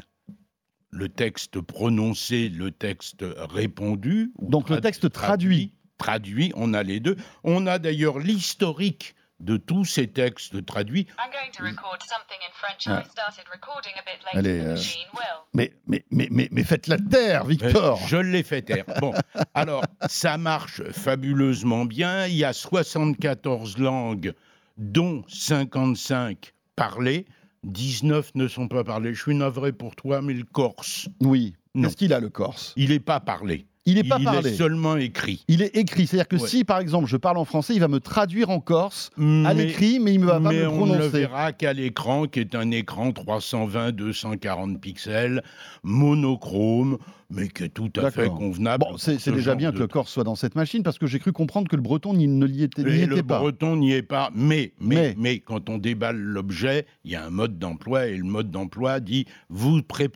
le 0.90 1.10
texte 1.10 1.60
prononcé, 1.60 2.48
le 2.48 2.72
texte 2.72 3.26
répondu. 3.52 4.32
Donc 4.42 4.70
le 4.70 4.80
texte 4.80 5.12
traduit. 5.12 5.74
Traduit, 5.98 6.52
on 6.56 6.74
a 6.74 6.84
les 6.84 7.00
deux. 7.00 7.18
On 7.44 7.68
a 7.68 7.78
d'ailleurs 7.80 8.20
l'historique 8.20 9.16
de 9.44 9.58
tous 9.58 9.86
ces 9.86 10.08
textes 10.08 10.66
traduits. 10.66 11.08
I'm 11.20 11.32
going 11.32 11.52
to 11.52 11.64
record 11.64 12.02
something 12.04 12.38
in 12.42 12.54
French. 12.54 12.88
Ah. 12.88 13.02
I 13.02 13.10
started 13.10 13.46
recording 13.52 13.92
a 13.98 14.04
bit 14.04 14.20
Elle 14.34 14.44
later 14.44 14.50
est, 14.50 14.64
than 14.64 14.76
the 14.76 15.18
euh. 15.18 15.44
Mais, 15.54 15.74
mais, 15.88 16.06
mais, 16.12 16.28
mais, 16.32 16.48
mais 16.52 16.64
faites 16.64 16.88
la 16.88 16.98
terre, 16.98 17.46
Victor 17.46 18.00
Je 18.08 18.18
l'ai 18.18 18.44
fait 18.44 18.62
taire. 18.62 18.86
Bon, 19.00 19.14
alors, 19.54 19.84
ça 20.08 20.38
marche 20.38 20.82
fabuleusement 20.92 21.86
bien. 21.86 22.26
Il 22.28 22.36
y 22.36 22.46
a 22.46 22.54
74 22.54 23.78
langues, 23.78 24.34
dont 24.78 25.24
55 25.28 26.54
parlées. 26.76 27.26
19 27.64 28.36
ne 28.36 28.48
sont 28.48 28.68
pas 28.68 28.84
parlées. 28.84 29.14
Je 29.14 29.22
suis 29.22 29.36
navré 29.36 29.72
pour 29.72 29.96
toi, 29.96 30.22
mais 30.22 30.34
le 30.34 30.44
corse, 30.44 31.08
Oui. 31.22 31.56
Qu'est-ce 31.82 31.98
qu'il 31.98 32.14
a, 32.14 32.20
le 32.20 32.30
Corse? 32.30 32.74
Il 32.76 32.90
n'est 32.90 33.00
pas 33.00 33.20
parlé. 33.20 33.66
Il 33.86 33.96
n'est 33.96 34.04
pas 34.06 34.16
il 34.18 34.24
parlé. 34.24 34.50
est 34.50 34.56
seulement 34.56 34.96
écrit. 34.96 35.44
Il 35.50 35.62
est 35.62 35.76
écrit. 35.76 36.08
C'est-à-dire 36.08 36.30
que 36.30 36.38
Ouais. 36.38 36.48
si, 36.48 36.64
par 36.64 36.80
exemple, 36.80 37.08
je 37.08 37.18
parle 37.18 37.38
en 37.38 37.44
français, 37.44 37.74
il 37.74 37.80
va 37.82 37.90
me 37.90 38.00
traduire 38.00 38.50
en 38.50 38.60
corse 38.62 39.10
à 39.18 39.54
l'écrit, 39.54 40.00
mais 40.00 40.14
il 40.14 40.22
ne 40.22 40.26
va 40.26 40.40
pas 40.40 40.50
mais 40.52 40.62
me 40.62 40.70
on 40.70 40.86
ne 40.86 40.94
le 40.94 40.98
prononcer. 41.00 41.20
verra 41.20 41.52
qu'à 41.52 41.74
l'écran, 41.74 42.26
qui 42.28 42.40
est 42.40 42.56
un 42.56 42.72
écran 42.72 43.12
320-240 43.12 44.80
pixels, 44.80 45.44
monochrome, 45.84 46.98
mais 47.30 47.48
qui 47.50 47.64
est 47.64 47.70
tout 47.70 47.92
à 47.98 48.12
fait 48.12 48.28
convenable. 48.30 48.86
Bon, 48.90 48.98
c'est 48.98 49.32
déjà 49.32 49.56
bien 49.56 49.72
que 49.72 49.80
le 49.80 49.88
Corse 49.88 50.12
soit 50.12 50.24
dans 50.24 50.36
cette 50.36 50.56
machine, 50.56 50.84
parce 50.84 50.98
que 50.98 51.08
j'ai 51.08 51.20
cru 51.20 51.32
comprendre 51.32 51.68
que 51.68 51.76
le 51.76 51.82
breton 51.82 52.14
n'y 52.14 52.28
ne 52.28 52.46
l'y 52.46 52.64
était, 52.64 52.82
était 52.84 53.06
le 53.06 53.24
pas. 53.24 53.40
breton 53.40 53.76
n'y 53.76 53.92
est 53.94 54.02
pas. 54.04 54.30
Mais, 54.36 54.74
mais, 54.80 54.96
Mais. 54.96 55.16
mais, 55.18 55.40
quand 55.40 55.70
on 55.70 55.78
déballe 55.78 56.18
l'objet, 56.18 56.86
il 57.04 57.12
y 57.12 57.16
a 57.16 57.26
un 57.26 57.30
mode 57.30 57.58
d'emploi 57.60 58.08
et 58.08 58.16
le 58.16 58.24
mode 58.24 58.52
d'emploi 58.52 59.00
dit 59.00 59.26
vous 59.50 59.82
pré- 59.82 60.10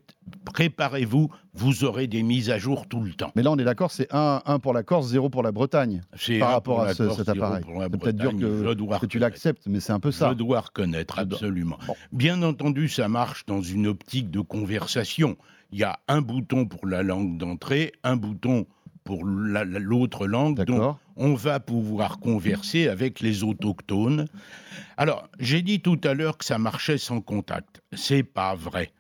préparez-vous, 0.46 1.30
vous 1.54 1.84
aurez 1.84 2.08
des 2.08 2.24
mises 2.24 2.50
à 2.50 2.58
jour 2.58 2.88
tout 2.88 3.02
le 3.02 3.14
temps. 3.14 3.32
Mais 3.36 3.44
là, 3.44 3.52
on 3.52 3.58
est 3.58 3.64
d'accord, 3.64 3.92
c'est 3.92 4.08
1, 4.12 4.60
pour 4.62 4.74
la 4.74 4.84
Corse, 4.84 5.08
0 5.08 5.30
pour 5.30 5.44
la 5.44 5.52
Bretagne, 5.52 6.02
C'est 6.18 6.40
par 6.40 6.52
rapport 6.52 6.82
à 6.82 6.86
la 6.88 6.94
ce- 6.94 7.04
Corse, 7.04 7.18
cet 7.18 7.30
appareil. 7.30 7.64
C'est 7.66 7.98
peut-être 7.98 8.16
dur 8.18 8.32
que, 9.00 9.06
tu 9.06 9.20
l'acceptes, 9.20 9.64
mais 9.68 9.80
c'est 9.80 9.94
un 9.94 10.00
peu 10.00 10.12
ça. 10.12 10.30
Je 10.30 10.34
dois 10.36 10.62
reconnaître, 10.62 11.16
Je 11.20 11.24
dois- 11.26 11.38
absolument. 11.38 11.78
Bon. 11.88 11.96
Bien 12.12 12.42
entendu, 12.44 12.90
ça 12.90 13.08
marche 13.08 13.46
dans 13.46 13.62
une 13.62 13.88
optique 13.88 14.32
de 14.32 14.40
conversation. 14.42 15.38
Il 15.72 15.80
y 15.80 15.84
a 15.84 16.00
un 16.08 16.22
bouton 16.22 16.66
pour 16.66 16.88
la 16.88 17.04
langue 17.04 17.38
d'entrée, 17.38 17.92
un 18.04 18.16
bouton 18.16 18.66
pour 19.04 19.26
la- 19.26 19.64
la- 19.66 19.80
l'autre 19.80 20.28
langue. 20.28 20.64
Donc, 20.66 20.80
on 21.16 21.34
va 21.34 21.60
pouvoir 21.60 22.20
converser 22.20 22.88
avec 22.90 23.22
les 23.22 23.44
autochtones. 23.44 24.28
Alors, 24.98 25.30
j'ai 25.40 25.62
dit 25.62 25.80
tout 25.82 26.00
à 26.04 26.14
l'heure 26.14 26.38
que 26.38 26.46
ça 26.46 26.58
marchait 26.58 26.98
sans 26.98 27.22
contact. 27.22 27.82
C'est 27.94 28.24
pas 28.24 28.54
vrai. 28.56 28.92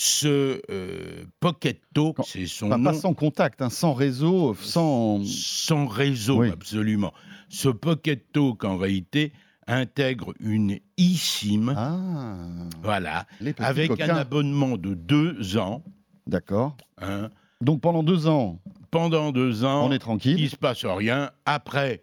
Ce 0.00 0.60
euh, 0.70 1.24
Pocket 1.40 1.80
Talk, 1.92 2.18
c'est 2.24 2.46
son 2.46 2.66
Enfin, 2.68 2.78
nom, 2.78 2.84
pas 2.84 2.94
sans 2.94 3.14
contact, 3.14 3.60
hein, 3.62 3.68
sans 3.68 3.94
réseau, 3.94 4.54
sans... 4.54 5.24
sans 5.24 5.88
réseau, 5.88 6.38
Oui. 6.42 6.50
absolument. 6.50 7.12
Ce 7.48 7.68
Pocket 7.68 8.30
Talk, 8.32 8.62
en 8.62 8.76
réalité, 8.76 9.32
intègre 9.66 10.34
une 10.38 10.78
eSIM, 10.98 11.74
Ah, 11.76 12.36
voilà, 12.80 13.26
avec 13.58 13.88
coquins. 13.90 14.10
un 14.14 14.16
abonnement 14.18 14.76
de 14.76 14.94
deux 14.94 15.56
ans. 15.56 15.82
D'accord. 16.28 16.76
hein. 17.02 17.28
Donc 17.60 17.80
pendant 17.80 18.04
deux 18.04 18.28
ans, 18.28 18.60
Pendant 18.92 19.32
deux 19.32 19.64
ans, 19.64 19.88
on 19.88 19.90
est 19.90 19.96
il 19.96 19.98
tranquille. 19.98 20.48
se 20.48 20.54
passe 20.54 20.84
rien. 20.84 21.32
Après, 21.44 22.02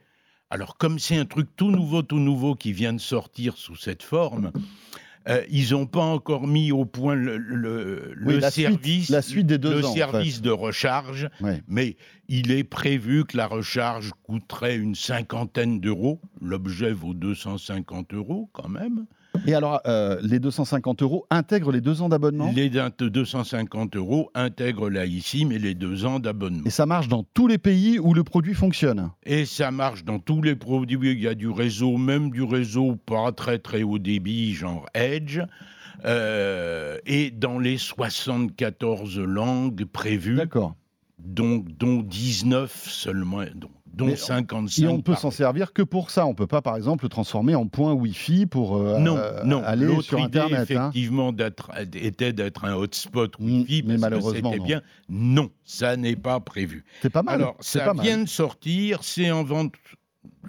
alors 0.50 0.76
comme 0.76 1.00
c'est 1.00 1.16
un 1.18 1.24
truc 1.26 1.48
tout 1.56 1.72
nouveau, 1.72 2.02
tout 2.02 2.20
nouveau 2.20 2.56
qui 2.56 2.74
vient 2.74 2.92
de 2.92 3.00
sortir 3.00 3.56
sous 3.56 3.78
cette 3.78 4.04
forme, 4.04 4.52
euh, 5.28 5.44
ils 5.50 5.72
n'ont 5.72 5.88
pas 5.88 6.04
encore 6.04 6.48
mis 6.48 6.72
au 6.72 6.86
point 6.86 7.16
le, 7.16 7.38
le- 7.38 8.14
Oui, 8.26 8.34
le 8.36 8.40
la 8.40 8.52
suite- 8.52 8.68
service, 8.68 9.10
la 9.10 9.22
suite 9.22 9.48
des 9.48 9.58
deux 9.58 9.80
le 9.80 9.86
ans, 9.86 9.90
en 9.90 9.94
service 9.94 10.42
de 10.42 10.52
recharge. 10.52 11.30
Mais 11.68 11.98
il 12.28 12.52
est 12.52 12.64
prévu 12.64 13.26
que 13.26 13.36
la 13.38 13.48
recharge 13.48 14.12
coûterait 14.24 14.76
une 14.78 14.96
cinquantaine 14.96 15.80
d'euros. 15.80 16.22
L'objet 16.42 16.92
vaut 16.92 17.14
250 17.14 18.14
euros 18.14 18.50
quand 18.54 18.70
même. 18.70 19.06
Et 19.48 19.54
alors, 19.54 19.82
euh, 19.86 20.18
les 20.22 20.40
250 20.40 21.02
euros 21.02 21.26
intègrent 21.30 21.72
les 21.72 21.82
deux 21.82 22.02
ans 22.02 22.10
d'abonnement? 22.10 22.52
Les 22.56 22.70
250 22.70 23.96
euros 23.96 24.30
intègrent 24.34 24.90
la 24.90 25.06
eSIM 25.06 25.52
et 25.52 25.60
les 25.60 25.74
deux 25.74 26.06
ans 26.06 26.20
d'abonnement. 26.20 26.64
Et 26.66 26.70
ça 26.70 26.86
marche 26.86 27.08
dans 27.08 27.24
tous 27.24 27.48
les 27.48 27.58
pays 27.58 28.00
où 28.00 28.14
le 28.14 28.24
produit 28.24 28.54
fonctionne? 28.54 29.12
Et 29.26 29.46
ça 29.46 29.72
marche 29.72 30.04
dans 30.04 30.20
tous 30.20 30.42
les 30.42 30.56
produits. 30.56 30.98
Il 31.12 31.20
y 31.20 31.28
a 31.28 31.36
du 31.36 31.50
réseau, 31.50 31.98
même 31.98 32.32
du 32.32 32.44
réseau 32.44 32.96
pas 32.96 33.32
très 33.32 33.60
très 33.60 33.84
haut 33.84 34.00
débit, 34.00 34.54
genre 34.54 34.86
Edge. 34.94 35.40
euh, 36.06 36.98
et 37.06 37.32
dans 37.32 37.58
les 37.60 37.78
74 37.78 39.20
langues 39.20 39.86
prévues, 39.86 40.36
D'accord. 40.36 40.76
donc, 41.20 41.68
dont 41.78 42.02
19 42.02 42.90
seulement, 42.90 43.42
dont 43.96 44.08
Mais 44.08 44.16
55. 44.16 44.84
Et 44.84 44.88
on 44.88 45.02
peut 45.02 45.16
s'en 45.16 45.32
servir 45.32 45.72
que 45.74 45.82
pour 45.82 46.12
ça. 46.12 46.26
On 46.26 46.32
ne 46.32 46.36
peut 46.36 46.48
pas, 46.48 46.62
par 46.62 46.76
exemple, 46.76 47.06
le 47.06 47.10
transformer 47.10 47.56
en 47.56 47.68
point 47.68 47.94
Wi-Fi 47.94 48.46
pour 48.46 48.76
euh, 48.78 49.00
Non, 49.00 49.18
euh, 49.18 49.44
non. 49.46 49.64
aller 49.64 49.86
L'autre 49.86 50.02
sur 50.04 50.20
idée, 50.20 50.40
Internet. 50.40 50.72
hein. 50.72 50.90
effectivement, 50.90 51.32
d'être- 51.32 51.72
était 51.94 52.34
d'être 52.34 52.66
un 52.66 52.76
hotspot 52.76 53.40
Mm, 53.40 53.44
Wi-Fi, 53.46 53.84
mais 53.84 53.94
parce 53.94 53.96
que 53.96 54.02
malheureusement, 54.02 54.50
c'était 54.52 54.60
non. 54.60 54.66
bien. 54.66 54.82
Non, 55.10 55.50
ça 55.64 55.96
n'est 55.98 56.16
pas 56.18 56.40
prévu. 56.40 56.84
C'est 57.02 57.10
pas 57.10 57.24
mal. 57.24 57.36
Alors, 57.36 57.56
c'est 57.62 57.80
ça 57.80 57.94
vient 57.94 58.18
de 58.20 58.28
sortir, 58.30 59.04
c'est 59.04 59.32
en 59.32 59.44
vente 59.44 59.74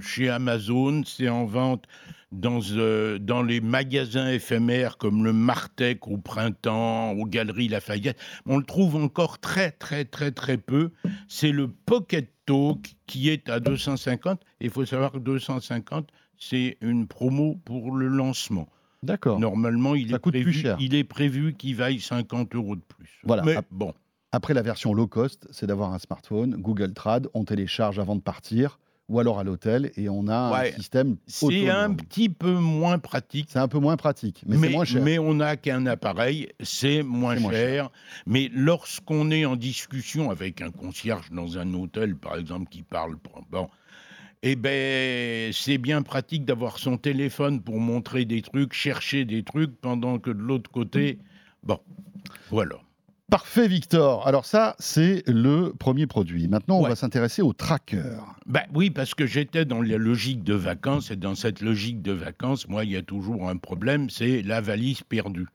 chez 0.01 0.29
Amazon, 0.29 1.03
c'est 1.07 1.29
en 1.29 1.45
vente 1.47 1.85
dans, 2.33 2.59
euh, 2.73 3.19
dans 3.19 3.43
les 3.43 3.61
magasins 3.61 4.29
éphémères 4.29 4.99
comme 4.99 5.25
le 5.25 5.33
Martec 5.33 6.07
au 6.09 6.19
printemps, 6.19 7.13
aux 7.13 7.25
Galeries 7.27 7.69
Lafayette. 7.69 8.19
On 8.47 8.59
le 8.59 8.65
trouve 8.65 8.97
encore 8.97 9.39
très, 9.39 9.71
très, 9.71 10.05
très, 10.05 10.33
très 10.33 10.57
peu. 10.59 10.91
C'est 11.29 11.53
le 11.53 11.69
Pocket 11.69 12.31
Talk 12.47 12.97
qui 13.07 13.29
est 13.29 13.49
à 13.49 13.61
250. 13.61 14.41
Il 14.61 14.71
faut 14.71 14.85
savoir 14.87 15.13
que 15.13 15.19
250, 15.19 16.09
c'est 16.39 16.79
une 16.81 17.07
promo 17.07 17.57
pour 17.65 17.95
le 17.95 18.09
lancement. 18.09 18.69
D'accord. 19.03 19.39
Normalement, 19.39 19.95
il 19.95 20.15
est 20.15 20.19
prévu, 20.19 20.65
il 20.81 20.95
est 20.95 21.05
prévu 21.05 21.55
qu'il 21.55 21.77
vaille 21.77 22.01
50 22.01 22.55
euros 22.55 22.77
de 22.77 22.81
plus. 22.81 23.21
Voilà. 23.25 23.43
Mais 23.43 23.57
bon. 23.71 23.93
Après, 24.33 24.55
la 24.55 24.63
version 24.63 24.93
low 24.93 25.07
cost, 25.07 25.47
c'est 25.51 25.67
d'avoir 25.67 25.93
un 25.93 25.99
smartphone, 25.99 26.57
Google 26.57 26.93
Trad, 26.93 27.29
on 27.33 27.45
télécharge 27.45 27.99
avant 27.99 28.17
de 28.17 28.21
partir, 28.21 28.79
ou 29.09 29.21
alors 29.21 29.39
à 29.39 29.45
l'hôtel, 29.45 29.93
et 29.97 30.09
on 30.09 30.27
a 30.29 30.53
Ouais. 30.53 30.73
un 30.73 30.77
système 30.77 31.17
C'est 31.27 31.71
un 31.71 31.93
petit 31.95 32.29
peu 32.29 32.55
moins 32.55 32.99
pratique. 32.99 33.47
C'est 33.51 33.59
un 33.61 33.69
peu 33.69 33.79
moins 33.79 33.97
pratique, 33.97 34.43
mais, 34.47 34.57
Mais, 34.57 34.67
c'est 34.69 34.73
moins 34.73 34.85
cher. 34.85 35.03
mais 35.03 35.19
on 35.19 35.35
n'a 35.35 35.57
qu'un 35.57 35.87
appareil, 35.87 36.49
c'est 36.61 37.03
moins, 37.03 37.35
C'est 37.35 37.41
moins 37.41 37.53
cher. 37.53 37.91
Mais 38.27 38.51
lorsqu'on 38.53 39.31
est 39.31 39.45
en 39.45 39.57
discussion 39.57 40.31
avec 40.31 40.61
un 40.61 40.71
concierge 40.71 41.31
dans 41.31 41.57
un 41.59 41.73
hôtel, 41.75 42.17
par 42.17 42.37
exemple, 42.37 42.69
qui 42.69 42.83
parle, 42.83 43.17
bon, 43.51 43.69
eh 44.43 44.57
ben, 44.57 45.53
c'est 45.53 45.79
bien 45.79 46.03
pratique 46.03 46.45
d'avoir 46.45 46.79
son 46.79 46.99
téléphone 46.99 47.63
pour 47.63 47.79
montrer 47.81 48.25
des 48.25 48.43
trucs, 48.43 48.73
chercher 48.75 49.25
des 49.25 49.43
trucs, 49.43 49.75
pendant 49.81 50.19
que 50.19 50.31
de 50.31 50.39
l'autre 50.41 50.71
côté, 50.71 51.19
bon, 51.63 51.79
voilà. 52.51 52.77
Parfait, 53.31 53.67
Victor. 53.67 54.27
Alors 54.29 54.47
ça, 54.47 54.77
c'est 54.79 55.25
le 55.27 55.73
premier 55.77 56.07
produit. 56.07 56.47
Maintenant, 56.47 56.79
on 56.79 56.83
Ouais. 56.85 56.91
va 56.91 56.97
s'intéresser 56.97 57.43
au 57.43 57.53
tracker. 57.53 58.19
Ben 58.47 58.63
oui, 58.73 58.91
parce 58.91 59.15
que 59.15 59.27
j'étais 59.27 59.65
dans 59.65 59.83
la 59.83 59.97
logique 59.97 60.45
de 60.45 60.55
vacances, 60.55 61.11
et 61.11 61.17
dans 61.17 61.35
cette 61.35 61.61
logique 61.61 62.03
de 62.03 62.13
vacances, 62.13 62.69
moi, 62.69 62.85
il 62.85 62.93
y 62.93 62.97
a 62.97 63.03
toujours 63.03 63.49
un 63.49 63.57
problème, 63.57 64.11
c'est 64.11 64.43
la 64.43 64.61
valise 64.61 65.03
perdue. 65.03 65.49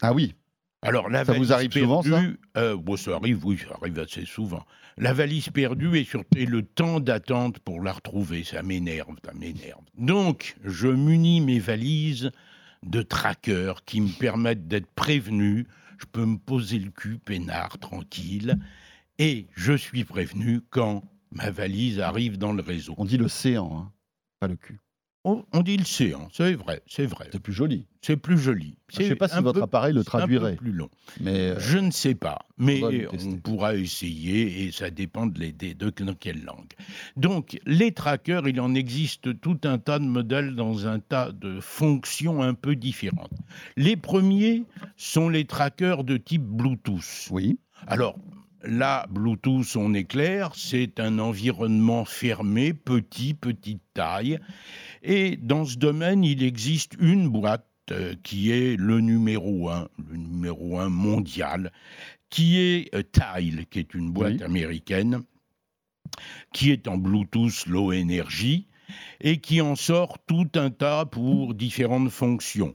Ah 0.00 0.14
oui, 0.14 0.34
Alors, 0.80 1.10
la 1.10 1.24
Ça 1.26 1.32
vous 1.34 1.52
arrive 1.52 1.72
souvent, 1.72 2.02
ça 2.02 2.22
euh, 2.56 2.76
bon, 2.76 2.96
ça 2.96 3.16
arrive, 3.16 3.44
oui, 3.44 3.58
ça 3.58 3.76
arrive 3.78 3.98
assez 3.98 4.24
souvent. 4.24 4.64
La 4.96 5.12
valise 5.12 5.48
perdue 5.50 5.98
et, 5.98 6.04
surtout 6.04 6.38
et 6.38 6.46
le 6.46 6.62
temps 6.62 6.98
d'attente 7.00 7.58
pour 7.58 7.82
la 7.82 7.92
retrouver, 7.92 8.42
ça 8.44 8.62
m'énerve, 8.62 9.16
ça 9.24 9.32
m'énerve. 9.34 9.82
Donc, 9.98 10.56
je 10.64 10.86
munis 10.88 11.40
mes 11.40 11.58
valises 11.58 12.30
de 12.86 13.02
trackers 13.02 13.84
qui 13.84 14.00
me 14.00 14.18
permettent 14.18 14.66
d'être 14.68 14.88
prévenu. 14.94 15.66
Je 15.98 16.06
peux 16.06 16.24
me 16.24 16.38
poser 16.38 16.78
le 16.78 16.90
cul 16.90 17.18
peinard, 17.18 17.78
tranquille, 17.78 18.58
et 19.18 19.48
je 19.54 19.72
suis 19.72 20.04
prévenu 20.04 20.60
quand 20.70 21.02
ma 21.32 21.50
valise 21.50 22.00
arrive 22.00 22.38
dans 22.38 22.52
le 22.52 22.62
réseau. 22.62 22.94
on 22.96 23.04
dit 23.04 23.18
l'océan, 23.18 23.78
hein, 23.78 23.92
pas 24.40 24.48
le 24.48 24.56
cul. 24.56 24.78
On, 25.30 25.44
on 25.52 25.62
dit 25.62 25.76
le 25.76 25.84
séant, 25.84 26.26
c'est 26.32 26.54
vrai, 26.54 26.80
c'est 26.86 27.04
vrai. 27.04 27.28
C'est 27.30 27.40
plus 27.42 27.52
joli. 27.52 27.84
C'est 28.00 28.16
plus 28.16 28.38
joli. 28.38 28.76
Je 28.90 29.02
ne 29.02 29.08
sais 29.08 29.14
pas 29.16 29.28
si 29.28 29.40
votre 29.42 29.58
peu- 29.58 29.62
appareil 29.64 29.92
le 29.92 30.02
c'est 30.02 30.08
un 30.08 30.12
peu 30.12 30.18
traduirait, 30.18 30.56
plus 30.56 30.72
long. 30.72 30.88
mais 31.20 31.50
euh, 31.50 31.58
Je 31.58 31.76
ne 31.78 31.90
sais 31.90 32.14
pas, 32.14 32.38
mais 32.56 33.06
On 33.12 33.36
pourra 33.36 33.74
essayer 33.74 34.64
et 34.64 34.72
ça 34.72 34.88
dépend 34.90 35.26
de, 35.26 35.38
les- 35.38 35.52
de 35.52 35.90
quelle 36.18 36.42
langue. 36.44 36.72
Donc, 37.16 37.58
les 37.66 37.92
trackers, 37.92 38.48
il 38.48 38.58
en 38.60 38.74
existe 38.74 39.38
tout 39.40 39.58
un 39.64 39.76
tas 39.78 39.98
de 39.98 40.04
modèles 40.04 40.54
dans 40.54 40.86
un 40.86 40.98
tas 40.98 41.30
de 41.32 41.60
fonctions 41.60 42.40
un 42.42 42.54
peu 42.54 42.74
différentes. 42.74 43.32
Les 43.76 43.96
premiers 43.96 44.64
sont 44.96 45.28
les 45.28 45.44
trackers 45.44 46.04
de 46.04 46.16
type 46.16 46.42
Bluetooth. 46.44 47.28
oui. 47.30 47.58
Alors, 47.86 48.16
là, 48.64 49.06
Bluetooth, 49.10 49.76
on 49.76 49.94
est 49.94 50.04
clair, 50.04 50.50
c'est 50.56 50.98
un 50.98 51.18
environnement 51.20 52.04
fermé, 52.04 52.72
petit, 52.72 53.34
petite 53.34 53.82
taille. 53.94 54.38
Et 55.02 55.36
dans 55.36 55.64
ce 55.64 55.76
domaine, 55.76 56.24
il 56.24 56.42
existe 56.42 56.94
une 56.98 57.28
boîte 57.28 57.66
euh, 57.90 58.14
qui 58.22 58.50
est 58.50 58.76
le 58.76 59.00
numéro 59.00 59.70
un, 59.70 59.88
le 60.10 60.16
numéro 60.16 60.78
un 60.78 60.88
mondial, 60.88 61.72
qui 62.30 62.58
est 62.58 62.94
euh, 62.94 63.02
Tile, 63.02 63.66
qui 63.70 63.78
est 63.78 63.94
une 63.94 64.12
boîte 64.12 64.34
Oui. 64.38 64.42
américaine, 64.42 65.22
qui 66.52 66.70
est 66.70 66.88
en 66.88 66.98
Bluetooth 66.98 67.66
Low 67.66 67.92
Energy 67.92 68.66
et 69.20 69.38
qui 69.38 69.60
en 69.60 69.76
sort 69.76 70.18
tout 70.26 70.48
un 70.54 70.70
tas 70.70 71.04
pour 71.06 71.54
différentes 71.54 72.10
fonctions. 72.10 72.74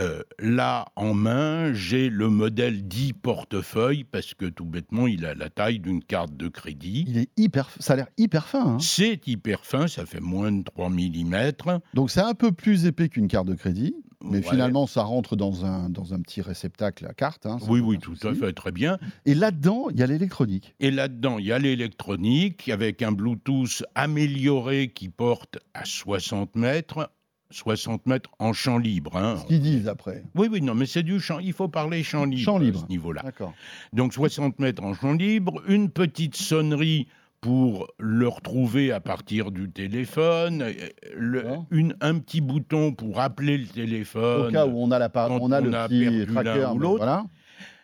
Euh, 0.00 0.22
là, 0.38 0.86
en 0.96 1.12
main, 1.12 1.74
j'ai 1.74 2.08
le 2.08 2.30
modèle 2.30 2.88
dit 2.88 3.12
portefeuille 3.12 4.04
parce 4.04 4.32
que 4.32 4.46
tout 4.46 4.64
bêtement, 4.64 5.06
il 5.06 5.26
a 5.26 5.34
la 5.34 5.50
taille 5.50 5.78
d'une 5.78 6.02
carte 6.02 6.34
de 6.36 6.48
crédit. 6.48 7.04
Il 7.06 7.18
est 7.18 7.28
hyper, 7.36 7.68
ça 7.80 7.92
a 7.92 7.96
l'air 7.96 8.06
hyper 8.16 8.46
fin. 8.46 8.66
hein. 8.74 8.78
C'est 8.80 9.26
hyper 9.28 9.64
fin, 9.66 9.88
ça 9.88 10.06
fait 10.06 10.20
moins 10.20 10.52
de 10.52 10.62
3 10.62 10.88
mm. 10.88 11.80
Donc 11.94 12.10
c'est 12.10 12.20
un 12.22 12.32
peu 12.34 12.50
plus 12.52 12.86
épais 12.86 13.08
qu'une 13.10 13.28
carte 13.28 13.46
de 13.46 13.54
crédit, 13.54 13.94
mais 14.24 14.38
Ouais. 14.38 14.42
finalement 14.42 14.86
ça 14.86 15.02
rentre 15.02 15.36
dans 15.36 15.66
un, 15.66 15.90
dans 15.90 16.14
un 16.14 16.20
petit 16.20 16.40
réceptacle 16.40 17.06
à 17.06 17.12
carte. 17.12 17.44
hein, 17.44 17.58
Oui, 17.68 17.80
oui, 17.80 17.98
tout 17.98 18.16
à 18.22 18.32
fait, 18.34 18.52
très 18.54 18.72
bien. 18.72 18.98
Et 19.26 19.34
là-dedans, 19.34 19.88
il 19.90 19.98
y 19.98 20.02
a 20.02 20.06
l'électronique. 20.06 20.74
Et 20.80 20.90
là-dedans, 20.90 21.38
il 21.38 21.44
y 21.46 21.52
a 21.52 21.58
l'électronique 21.58 22.68
avec 22.70 23.02
un 23.02 23.12
Bluetooth 23.12 23.82
amélioré 23.94 24.88
qui 24.94 25.08
porte 25.10 25.58
à 25.74 25.84
60 25.84 26.56
mètres. 26.56 27.10
60 27.50 28.06
mètres 28.06 28.30
en 28.38 28.52
champ 28.52 28.78
libre. 28.78 29.16
hein. 29.16 29.36
Ce 29.42 29.46
qu'ils 29.46 29.60
disent 29.60 29.88
après. 29.88 30.22
Oui, 30.34 30.48
oui, 30.50 30.60
non, 30.62 30.74
mais 30.74 30.86
c'est 30.86 31.02
du 31.02 31.18
champ. 31.20 31.38
Il 31.38 31.52
faut 31.52 31.68
parler 31.68 32.02
champ 32.02 32.24
libre, 32.24 32.42
Champ 32.42 32.56
à 32.56 32.60
libre. 32.60 32.80
ce 32.80 32.86
niveau-là. 32.88 33.22
D'accord. 33.22 33.52
Donc 33.92 34.12
60 34.14 34.58
mètres 34.58 34.82
en 34.82 34.94
champ 34.94 35.12
libre, 35.14 35.62
une 35.68 35.90
petite 35.90 36.36
sonnerie 36.36 37.08
pour 37.40 37.88
le 37.98 38.28
retrouver 38.28 38.92
à 38.92 39.00
partir 39.00 39.50
du 39.50 39.70
téléphone, 39.70 40.60
euh, 40.62 40.72
le- 41.16 41.42
D'accord. 41.42 41.66
une, 41.70 41.96
un 42.02 42.18
petit 42.18 42.40
bouton 42.42 42.92
pour 42.92 43.18
appeler 43.18 43.56
le 43.56 43.66
téléphone. 43.66 44.48
Au 44.48 44.50
cas 44.52 44.66
où 44.66 44.78
on 44.78 44.90
a, 44.90 44.98
la 44.98 45.08
par- 45.08 45.28
quand 45.28 45.38
on 45.40 45.50
a 45.50 45.60
on 45.60 45.64
le 45.64 45.74
a 45.74 45.88
petit 45.88 46.26
tracker, 46.32 46.66
ou 46.74 46.78
l'autre. 46.78 46.98
voilà. 46.98 47.24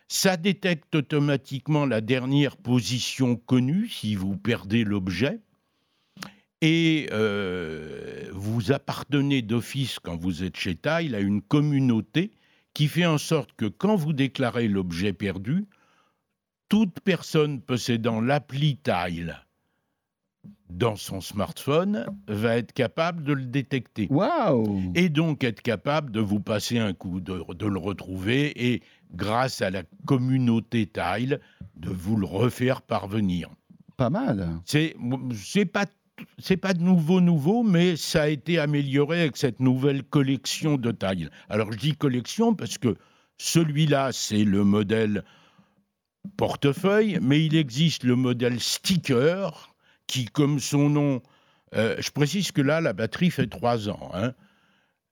Ça 0.09 0.37
détecte 0.37 0.95
automatiquement 0.95 1.85
la 1.87 2.01
dernière 2.01 2.57
position 2.57 3.35
connue 3.35 3.89
si 3.89 4.15
vous 4.15 4.37
perdez 4.37 4.85
l'objet. 4.85 5.41
Et 6.69 7.09
euh, 7.13 8.25
vous 8.33 8.73
appartenez 8.73 9.41
d'office, 9.41 10.01
quand 10.01 10.17
vous 10.17 10.43
êtes 10.43 10.57
chez 10.57 10.75
Tile, 10.75 11.15
à 11.15 11.21
une 11.21 11.41
communauté 11.41 12.33
qui 12.75 12.89
fait 12.89 13.07
en 13.07 13.19
sorte 13.19 13.51
que 13.57 13.67
quand 13.67 13.95
vous 13.95 14.13
déclarez 14.13 14.67
l'objet 14.67 15.13
perdu, 15.13 15.67
toute 16.69 16.99
personne 16.99 17.61
possédant 17.61 18.21
l'appli 18.21 18.79
Tile 18.79 19.37
dans 20.69 20.97
son 20.97 21.21
smartphone 21.21 22.05
va 22.27 22.57
être 22.57 22.73
capable 22.73 23.23
de 23.23 23.33
le 23.33 23.45
détecter 23.45 24.09
Waouh 24.11 24.91
et 24.97 25.09
donc 25.09 25.45
être 25.45 25.63
capable 25.63 26.11
de 26.11 26.19
vous 26.19 26.41
passer 26.41 26.81
un 26.81 26.95
coup, 26.95 27.21
de, 27.21 27.45
de 27.55 27.67
le 27.67 27.79
retrouver 27.79 28.73
et, 28.73 28.83
grâce 29.15 29.63
à 29.63 29.71
la 29.71 29.85
communauté 30.05 30.89
Tile, 30.89 31.39
de 31.77 31.91
vous 31.91 32.17
le 32.17 32.27
refaire 32.27 32.83
parvenir. 32.83 33.51
Pas 33.97 34.11
mal. 34.11 34.49
C'est 34.65 34.97
c'est 35.33 35.65
pas 35.65 35.87
c'est 36.39 36.57
pas 36.57 36.73
de 36.75 36.83
nouveau 36.83 37.21
nouveau, 37.21 37.63
mais 37.63 37.97
ça 37.97 38.23
a 38.23 38.29
été 38.29 38.59
amélioré 38.59 39.21
avec 39.23 39.37
cette 39.37 39.61
nouvelle 39.61 40.03
collection 40.03 40.77
de 40.77 40.91
Tile. 40.93 41.31
Alors 41.49 41.73
je 41.73 41.79
dis 41.79 41.97
collection 41.97 42.55
parce 42.55 42.79
que 42.79 42.97
celui-là 43.39 44.11
c'est 44.13 44.45
le 44.45 44.65
modèle 44.65 45.25
portefeuille, 46.37 47.19
mais 47.21 47.45
il 47.45 47.55
existe 47.57 48.05
le 48.05 48.17
modèle 48.17 48.61
sticker 48.61 49.75
qui, 50.07 50.27
comme 50.27 50.59
son 50.61 50.89
nom, 50.89 51.23
euh, 51.75 51.97
je 51.99 52.11
précise 52.11 52.53
que 52.53 52.63
là 52.63 52.81
la 52.81 52.93
batterie 52.93 53.31
fait 53.31 53.47
trois 53.47 53.89
ans. 53.89 54.11
hein. 54.15 54.33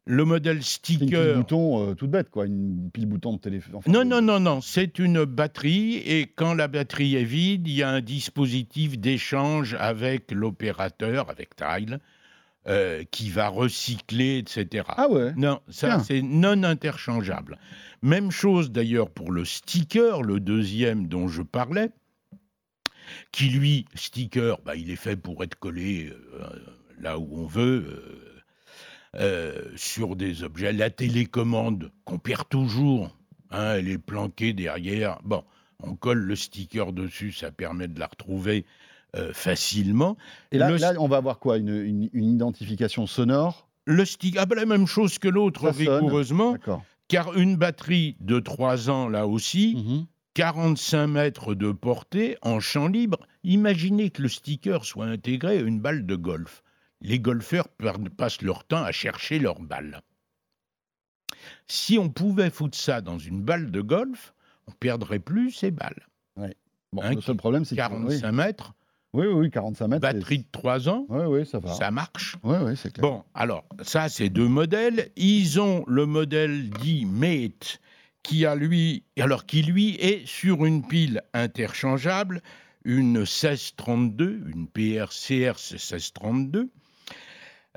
Le 0.07 0.25
modèle 0.25 0.63
C'est 0.63 0.91
une 0.91 0.99
pile 0.99 1.09
sticker. 1.09 1.37
bouton 1.37 1.91
euh, 1.91 1.95
toute 1.95 2.11
bête, 2.11 2.29
quoi. 2.31 2.45
Une 2.47 2.91
pile 2.93 3.07
bouton 3.07 3.33
de 3.35 3.39
téléphone. 3.39 3.77
enfin, 3.77 3.91
Non, 3.91 4.05
non, 4.05 4.21
non, 4.21 4.39
non, 4.39 4.61
c'est 4.61 4.99
une 4.99 5.25
batterie 5.25 5.97
et 5.97 6.27
quand 6.27 6.53
la 6.53 6.69
batterie 6.69 7.17
est 7.17 7.25
vide, 7.25 7.67
il 7.67 7.75
y 7.75 7.83
a 7.83 7.89
un 7.89 8.03
dispositif 8.03 8.99
d'échange 8.99 9.75
avec 9.79 10.31
l'opérateur, 10.31 11.31
avec 11.31 11.57
Tile, 11.57 12.01
euh, 12.67 13.05
qui 13.11 13.31
va 13.31 13.49
recycler, 13.49 14.39
etc. 14.39 14.85
Ah 14.89 15.09
ouais 15.09 15.33
Non, 15.37 15.61
ça 15.69 16.01
c'est 16.01 16.21
non 16.23 16.63
interchangeable. 16.65 17.59
Même 18.03 18.31
chose 18.31 18.71
d'ailleurs 18.71 19.09
pour 19.09 19.33
le 19.33 19.47
sticker, 19.47 20.23
le 20.23 20.39
deuxième 20.39 21.07
dont 21.07 21.29
je 21.29 21.41
parlais, 21.41 21.91
qui 23.33 23.49
lui, 23.49 23.87
sticker, 23.95 24.59
bah, 24.65 24.77
il 24.77 24.91
est 24.91 24.97
fait 24.97 25.17
pour 25.17 25.43
être 25.45 25.55
collé 25.59 26.11
euh, 26.13 26.47
là 26.99 27.19
où 27.19 27.29
on 27.39 27.47
veut. 27.47 28.34
Euh, 29.19 29.53
sur 29.77 30.17
des 30.17 30.43
objets. 30.43 30.73
La 30.73 30.91
télécommande 30.91 31.91
qu'on 32.05 32.19
perd 32.19 32.49
toujours, 32.49 33.17
hein, 33.51 33.75
elle 33.77 33.89
est 33.89 33.99
planquée 33.99 34.53
derrière. 34.53 35.19
Bon, 35.25 35.45
on 35.83 35.95
colle 35.97 36.19
le 36.21 36.37
sticker 36.37 36.93
dessus, 36.93 37.33
ça 37.33 37.51
permet 37.51 37.89
de 37.89 37.99
la 38.01 38.07
retrouver 38.07 38.65
euh, 39.17 39.33
facilement. 39.33 40.17
Et 40.53 40.59
là, 40.59 40.71
le, 40.71 40.77
là, 40.77 40.93
on 40.99 41.07
va 41.09 41.19
avoir 41.19 41.39
quoi 41.39 41.59
une, 41.59 41.69
une- 41.69 42.11
une 42.13 42.35
identification 42.35 43.07
sonore? 43.07 43.69
Le 43.87 44.05
sticker, 44.05 44.41
ah 44.43 44.47
ben, 44.47 44.57
la 44.57 44.67
même 44.67 44.87
chose 44.87 45.19
que 45.19 45.29
l'autre, 45.29 45.69
rigoureusement, 45.69 46.57
car 47.07 47.37
une 47.37 47.57
batterie 47.57 48.17
de 48.21 48.41
3 48.41 48.91
ans, 48.91 49.09
là 49.09 49.27
aussi, 49.27 49.75
Mhm. 49.77 50.07
45 50.35 51.07
mètres 51.07 51.55
de 51.55 51.71
portée 51.71 52.37
en 52.43 52.59
champ 52.59 52.89
libre. 52.89 53.19
Imaginez 53.45 54.11
que 54.11 54.21
le 54.23 54.29
sticker 54.29 54.85
soit 54.85 55.07
intégré 55.07 55.59
à 55.59 55.61
une 55.61 55.79
balle 55.81 56.07
de 56.07 56.17
golf. 56.17 56.64
Les 57.05 57.21
golfeurs 57.21 57.69
passent 58.17 58.43
leur 58.43 58.65
temps 58.65 58.83
à 58.83 58.91
chercher 58.91 59.39
leur 59.39 59.61
balle. 59.61 60.01
Si 61.69 61.99
on 61.99 62.09
pouvait 62.09 62.51
foutre 62.51 62.77
ça 62.79 63.01
dans 63.01 63.19
une 63.19 63.43
balle 63.43 63.71
de 63.71 63.81
golf, 63.81 64.35
on 64.67 64.73
perdrait 64.73 65.19
plus 65.19 65.51
ces 65.51 65.71
balles. 65.71 66.07
Bon, 66.93 67.03
Hein, 67.03 67.15
le 67.15 67.21
seul 67.21 67.37
problème, 67.37 67.65
c'est 67.65 67.75
que. 67.75 67.81
45 67.81 68.33
mètres, 68.33 68.73
Oui, 69.13 69.27
oui, 69.27 69.33
oui, 69.35 69.51
45 69.51 69.89
mètres. 69.89 70.01
batterie 70.01 70.39
de 70.39 70.47
3 70.53 70.89
ans, 70.89 71.07
Oui, 71.09 71.25
oui, 71.27 71.45
ça 71.47 71.59
va. 71.59 71.75
ça 71.75 71.91
marche. 71.91 72.37
Oui, 72.43 72.57
oui, 72.63 72.77
c'est 72.77 72.93
clair. 72.93 73.03
Bon, 73.03 73.25
alors, 73.35 73.65
ça, 73.83 74.09
c'est 74.09 74.29
deux 74.31 74.49
modèles. 74.49 75.11
Ils 75.17 75.61
ont 75.61 75.85
le 75.87 76.07
modèle 76.07 76.71
dit 76.71 77.05
Mate, 77.05 77.81
qui 78.23 78.47
a 78.47 78.55
lui, 78.55 79.03
alors 79.19 79.45
qui 79.45 79.63
lui 79.63 79.97
est 79.97 80.25
sur 80.27 80.65
une 80.65 80.87
pile 80.87 81.23
interchangeable, 81.35 82.43
une 82.85 83.19
1632, 83.19 84.45
une 84.55 84.69
PRCR 84.69 85.57
1632, 85.59 86.71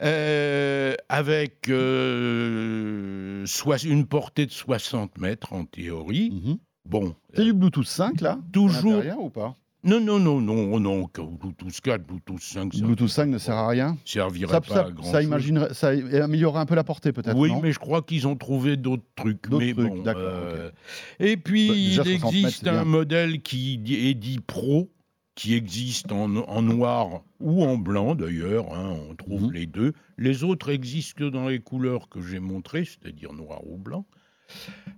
euh, 0.01 0.93
avec 1.09 1.69
euh, 1.69 3.45
soit 3.45 3.83
une 3.83 4.05
portée 4.05 4.45
de 4.45 4.51
60 4.51 5.17
mètres 5.17 5.53
en 5.53 5.65
théorie. 5.65 6.31
Mhm. 6.31 6.57
Bon, 6.85 7.15
C'est 7.33 7.43
du 7.43 7.53
Bluetooth 7.53 7.85
5 7.85 8.21
là? 8.21 8.39
Toujours. 8.53 8.93
À 8.93 8.95
l'intérieur 8.97 9.19
ou 9.21 9.29
pas? 9.29 9.55
Non, 9.83 9.99
non, 10.01 10.19
non, 10.19 10.41
non, 10.41 10.79
non, 10.79 11.05
que 11.05 11.21
Bluetooth 11.21 11.79
4, 11.81 12.03
Bluetooth 12.05 12.41
5, 12.41 12.73
ça 12.73 12.81
Bluetooth 12.83 13.07
5 13.09 13.25
ne 13.27 13.37
sert 13.37 13.55
à 13.55 13.67
rien? 13.69 13.97
servirait 14.05 14.51
Ça, 14.51 14.61
pas 14.61 14.73
ça, 14.73 14.85
à 14.85 14.91
grand 14.91 15.11
ça, 15.11 15.21
imaginerait- 15.21 15.73
ça 15.73 15.89
améliorerait 15.89 16.59
un 16.61 16.65
peu 16.65 16.75
la 16.75 16.83
portée 16.83 17.11
peut-être. 17.13 17.37
Oui, 17.37 17.49
non? 17.49 17.61
mais 17.61 17.71
je 17.71 17.79
crois 17.79 18.01
qu'ils 18.01 18.27
ont 18.27 18.35
trouvé 18.35 18.75
d'autres 18.75 19.03
trucs. 19.15 19.47
D'autres 19.49 19.65
mais 19.65 19.73
trucs, 19.73 19.89
bon, 19.93 20.01
d'accord, 20.01 20.23
euh, 20.25 20.71
Et 21.19 21.37
puis, 21.37 21.67
Bah, 21.69 21.75
il 21.75 21.93
60 21.95 22.07
mètres, 22.11 22.25
existe 22.37 22.59
c'est 22.63 22.69
un 22.69 22.73
bien. 22.73 22.83
modèle 22.85 23.41
qui 23.41 23.81
est 24.09 24.13
dit 24.15 24.39
Pro, 24.45 24.89
qui 25.37 25.53
existe 25.53 26.11
en, 26.11 26.35
en 26.35 26.61
noir 26.63 27.21
ou 27.39 27.63
en 27.63 27.77
blanc 27.77 28.15
d'ailleurs. 28.15 28.73
hein, 28.73 28.97
on 29.09 29.13
trouve 29.15 29.43
Mhm. 29.43 29.51
les 29.53 29.65
deux. 29.67 29.93
Les 30.17 30.43
autres 30.43 30.69
existent 30.69 31.13
que 31.25 31.29
dans 31.29 31.47
les 31.47 31.59
couleurs 31.59 32.09
que 32.09 32.21
j'ai 32.21 32.39
montrées, 32.39 32.85
c'est-à-dire 32.85 33.33
noir 33.33 33.59
ou 33.67 33.77
blanc. 33.77 34.05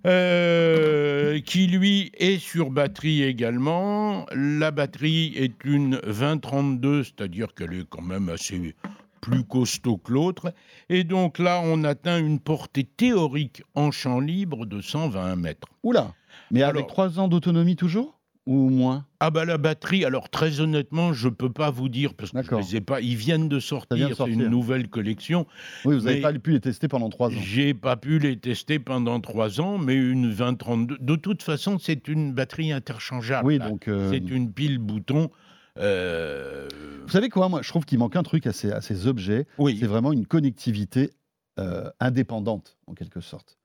Euh, 0.06 1.40
qui 1.42 1.68
lui 1.68 2.12
est 2.18 2.40
sur 2.40 2.70
batterie 2.72 3.24
également. 3.24 4.26
La 4.34 4.72
batterie 4.72 5.34
est 5.36 5.64
une 5.66 6.00
2032, 6.06 7.04
c'est-à-dire 7.04 7.54
qu'elle 7.54 7.74
est 7.74 7.88
quand 7.90 8.02
même 8.02 8.30
assez 8.30 8.76
plus 9.22 9.44
costaud 9.44 9.98
que 9.98 10.14
l'autre. 10.14 10.54
Et 10.88 11.04
donc 11.04 11.40
là, 11.40 11.62
on 11.64 11.84
atteint 11.84 12.18
une 12.20 12.40
portée 12.40 12.86
théorique 12.86 13.64
en 13.76 13.92
champ 13.92 14.20
libre 14.20 14.66
de 14.66 14.80
120 14.82 15.36
mètres. 15.36 15.68
Oula 15.84 16.14
Mais 16.52 16.62
avec 16.64 16.78
Alors- 16.84 16.88
3 16.88 17.20
ans 17.20 17.28
d'autonomie 17.28 17.76
toujours? 17.76 18.18
Ou 18.46 18.70
moins 18.70 19.06
Ah 19.20 19.30
bah 19.30 19.46
la 19.46 19.60
batterie, 19.60 20.06
alors 20.06 20.30
très 20.30 20.60
honnêtement, 20.60 21.14
je 21.14 21.30
peux 21.30 21.52
pas 21.52 21.70
vous 21.70 21.88
dire 21.88 22.16
parce 22.16 22.32
que 22.32 22.38
je 22.42 22.56
les 22.62 22.76
ai 22.78 22.82
pas. 22.82 23.00
Ils 23.00 23.16
viennent 23.16 23.48
de 23.48 23.60
sortir, 23.60 24.08
c'est 24.18 24.24
une 24.32 24.48
nouvelle 24.48 24.88
collection. 24.90 25.46
Oui, 25.86 25.96
vous 25.98 26.06
n'avez 26.06 26.22
pas 26.22 26.34
pu 26.34 26.52
les 26.54 26.60
tester 26.60 26.88
pendant 26.88 27.10
3 27.10 27.28
ans. 27.30 27.34
J'ai 27.44 27.74
pas 27.76 27.96
pu 27.96 28.18
les 28.18 28.40
tester 28.40 28.80
pendant 28.80 29.20
trois 29.20 29.62
ans, 29.62 29.78
mais 29.78 29.94
une 29.96 30.32
2032. 30.34 30.98
De 31.00 31.16
toute 31.16 31.44
façon, 31.44 31.78
c'est 31.78 32.08
une 32.08 32.34
batterie 32.34 32.72
interchangeable. 32.72 33.46
Oui, 33.46 33.60
donc. 33.60 33.88
euh, 33.88 34.10
C'est 34.10 34.18
une 34.32 34.52
pile 34.52 34.80
bouton. 34.80 35.30
euh, 35.78 36.68
Vous 37.04 37.10
savez 37.12 37.30
quoi 37.30 37.50
Moi, 37.50 37.62
je 37.62 37.70
trouve 37.70 37.86
qu'il 37.86 38.00
manque 38.00 38.16
un 38.16 38.24
truc 38.24 38.48
à 38.48 38.54
ces, 38.54 38.72
à 38.72 38.82
ces 38.82 39.06
objets. 39.06 39.46
Oui. 39.60 39.78
C'est 39.80 39.86
vraiment 39.88 40.12
une 40.12 40.26
connectivité 40.26 41.12
euh, 41.60 41.90
indépendante, 42.00 42.78
en 42.88 42.94
quelque 42.96 43.22
sorte. 43.22 43.59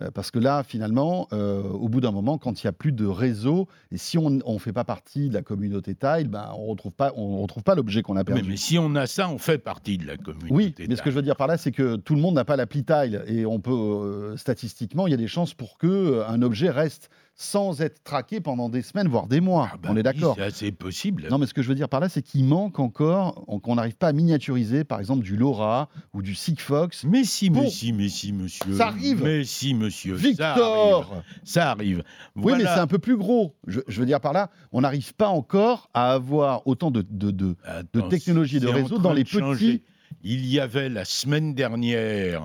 Euh, 0.00 0.10
Parce 0.12 0.30
que 0.30 0.38
là, 0.38 0.62
finalement, 0.62 1.28
euh, 1.32 1.62
au 1.62 1.88
bout 1.88 2.00
d'un 2.00 2.10
moment, 2.10 2.38
quand 2.38 2.62
il 2.62 2.66
n'y 2.66 2.68
a 2.68 2.72
plus 2.72 2.92
de 2.92 3.06
réseau, 3.06 3.68
et 3.92 3.96
si 3.96 4.18
on 4.18 4.30
ne 4.30 4.58
fait 4.58 4.72
pas 4.72 4.84
partie 4.84 5.28
de 5.28 5.34
la 5.34 5.42
communauté 5.42 5.94
Tile, 5.94 6.28
ben, 6.28 6.50
on 6.56 6.66
ne 6.66 6.70
retrouve 6.70 6.92
pas, 6.92 7.12
on 7.16 7.42
retrouve 7.42 7.62
pas 7.62 7.74
l'objet 7.74 8.02
qu'on 8.02 8.16
a 8.16 8.24
perdu. 8.24 8.48
mais 8.48 8.56
si 8.56 8.78
on 8.78 8.94
a 8.94 9.06
ça, 9.06 9.28
on 9.28 9.38
fait 9.38 9.58
partie 9.58 9.98
de 9.98 10.06
la 10.06 10.16
communauté. 10.16 10.52
Oui, 10.54 10.74
mais 10.88 10.96
ce 10.96 11.02
que 11.02 11.10
je 11.10 11.16
veux 11.16 11.22
dire 11.22 11.36
par 11.36 11.46
là, 11.46 11.56
c'est 11.56 11.72
que 11.72 11.96
tout 11.96 12.14
le 12.14 12.20
monde 12.20 12.34
n'a 12.34 12.44
pas 12.44 12.56
l'appli 12.56 12.84
Tile 12.84 13.22
et 13.26 13.46
on 13.46 13.60
peut 13.60 13.72
euh, 13.72 14.36
statistiquement, 14.36 15.06
il 15.06 15.10
y 15.10 15.14
a 15.14 15.18
des 15.18 15.28
chances 15.28 15.54
pour 15.54 15.78
que 15.78 15.86
euh, 15.86 16.28
un 16.28 16.42
objet 16.42 16.70
reste 16.70 17.10
sans 17.42 17.80
être 17.80 18.04
traqué 18.04 18.38
pendant 18.42 18.68
des 18.68 18.82
semaines, 18.82 19.08
voire 19.08 19.26
des 19.26 19.40
mois. 19.40 19.70
Ah 19.72 19.76
bah 19.78 19.88
on 19.90 19.94
est 19.94 19.96
oui, 19.96 20.02
d'accord. 20.02 20.36
C'est 20.52 20.72
possible. 20.72 21.26
Non, 21.30 21.38
mais 21.38 21.46
ce 21.46 21.54
que 21.54 21.62
je 21.62 21.68
veux 21.68 21.74
dire 21.74 21.88
par 21.88 21.98
là, 22.00 22.10
c'est 22.10 22.20
qu'il 22.20 22.44
manque 22.44 22.78
encore, 22.78 23.42
on- 23.48 23.58
qu'on 23.60 23.76
n'arrive 23.76 23.96
pas 23.96 24.08
à 24.08 24.12
miniaturiser, 24.12 24.84
par 24.84 25.00
exemple, 25.00 25.22
du 25.24 25.36
LoRa 25.38 25.88
ou 26.12 26.20
du 26.20 26.34
Sigfox. 26.34 27.04
Mais 27.04 27.24
si, 27.24 27.48
Bon. 27.48 27.62
mais 27.62 27.70
si, 27.70 27.94
mais 27.94 28.10
si, 28.10 28.34
monsieur. 28.34 28.74
Ça 28.76 28.88
arrive. 28.88 29.22
Mais 29.24 29.44
si, 29.44 29.72
monsieur. 29.72 30.18
Ça 30.18 30.50
arrive. 30.52 30.62
Victor 30.66 31.22
Ça 31.42 31.70
arrive. 31.70 32.02
Oui, 32.36 32.52
mais 32.58 32.64
c'est 32.64 32.68
un 32.80 32.86
peu 32.86 32.98
plus 32.98 33.16
gros. 33.16 33.56
Je, 33.66 33.80
je 33.88 34.00
veux 34.00 34.06
dire 34.06 34.20
par 34.20 34.34
là, 34.34 34.50
on 34.70 34.82
n'arrive 34.82 35.14
pas 35.14 35.28
encore 35.28 35.88
à 35.94 36.12
avoir 36.12 36.66
autant 36.66 36.90
de, 36.90 37.00
de, 37.08 37.30
de- 37.30 37.56
Attends, 37.64 38.08
de 38.08 38.16
c'est 38.18 38.32
en 38.66 38.72
réseau 38.72 38.98
dans 38.98 39.14
les 39.14 39.24
de 39.24 39.28
petits- 39.30 39.82
Il 40.22 40.44
y 40.44 40.60
avait 40.60 40.90
la 40.90 41.06
semaine 41.06 41.54
dernière 41.54 42.44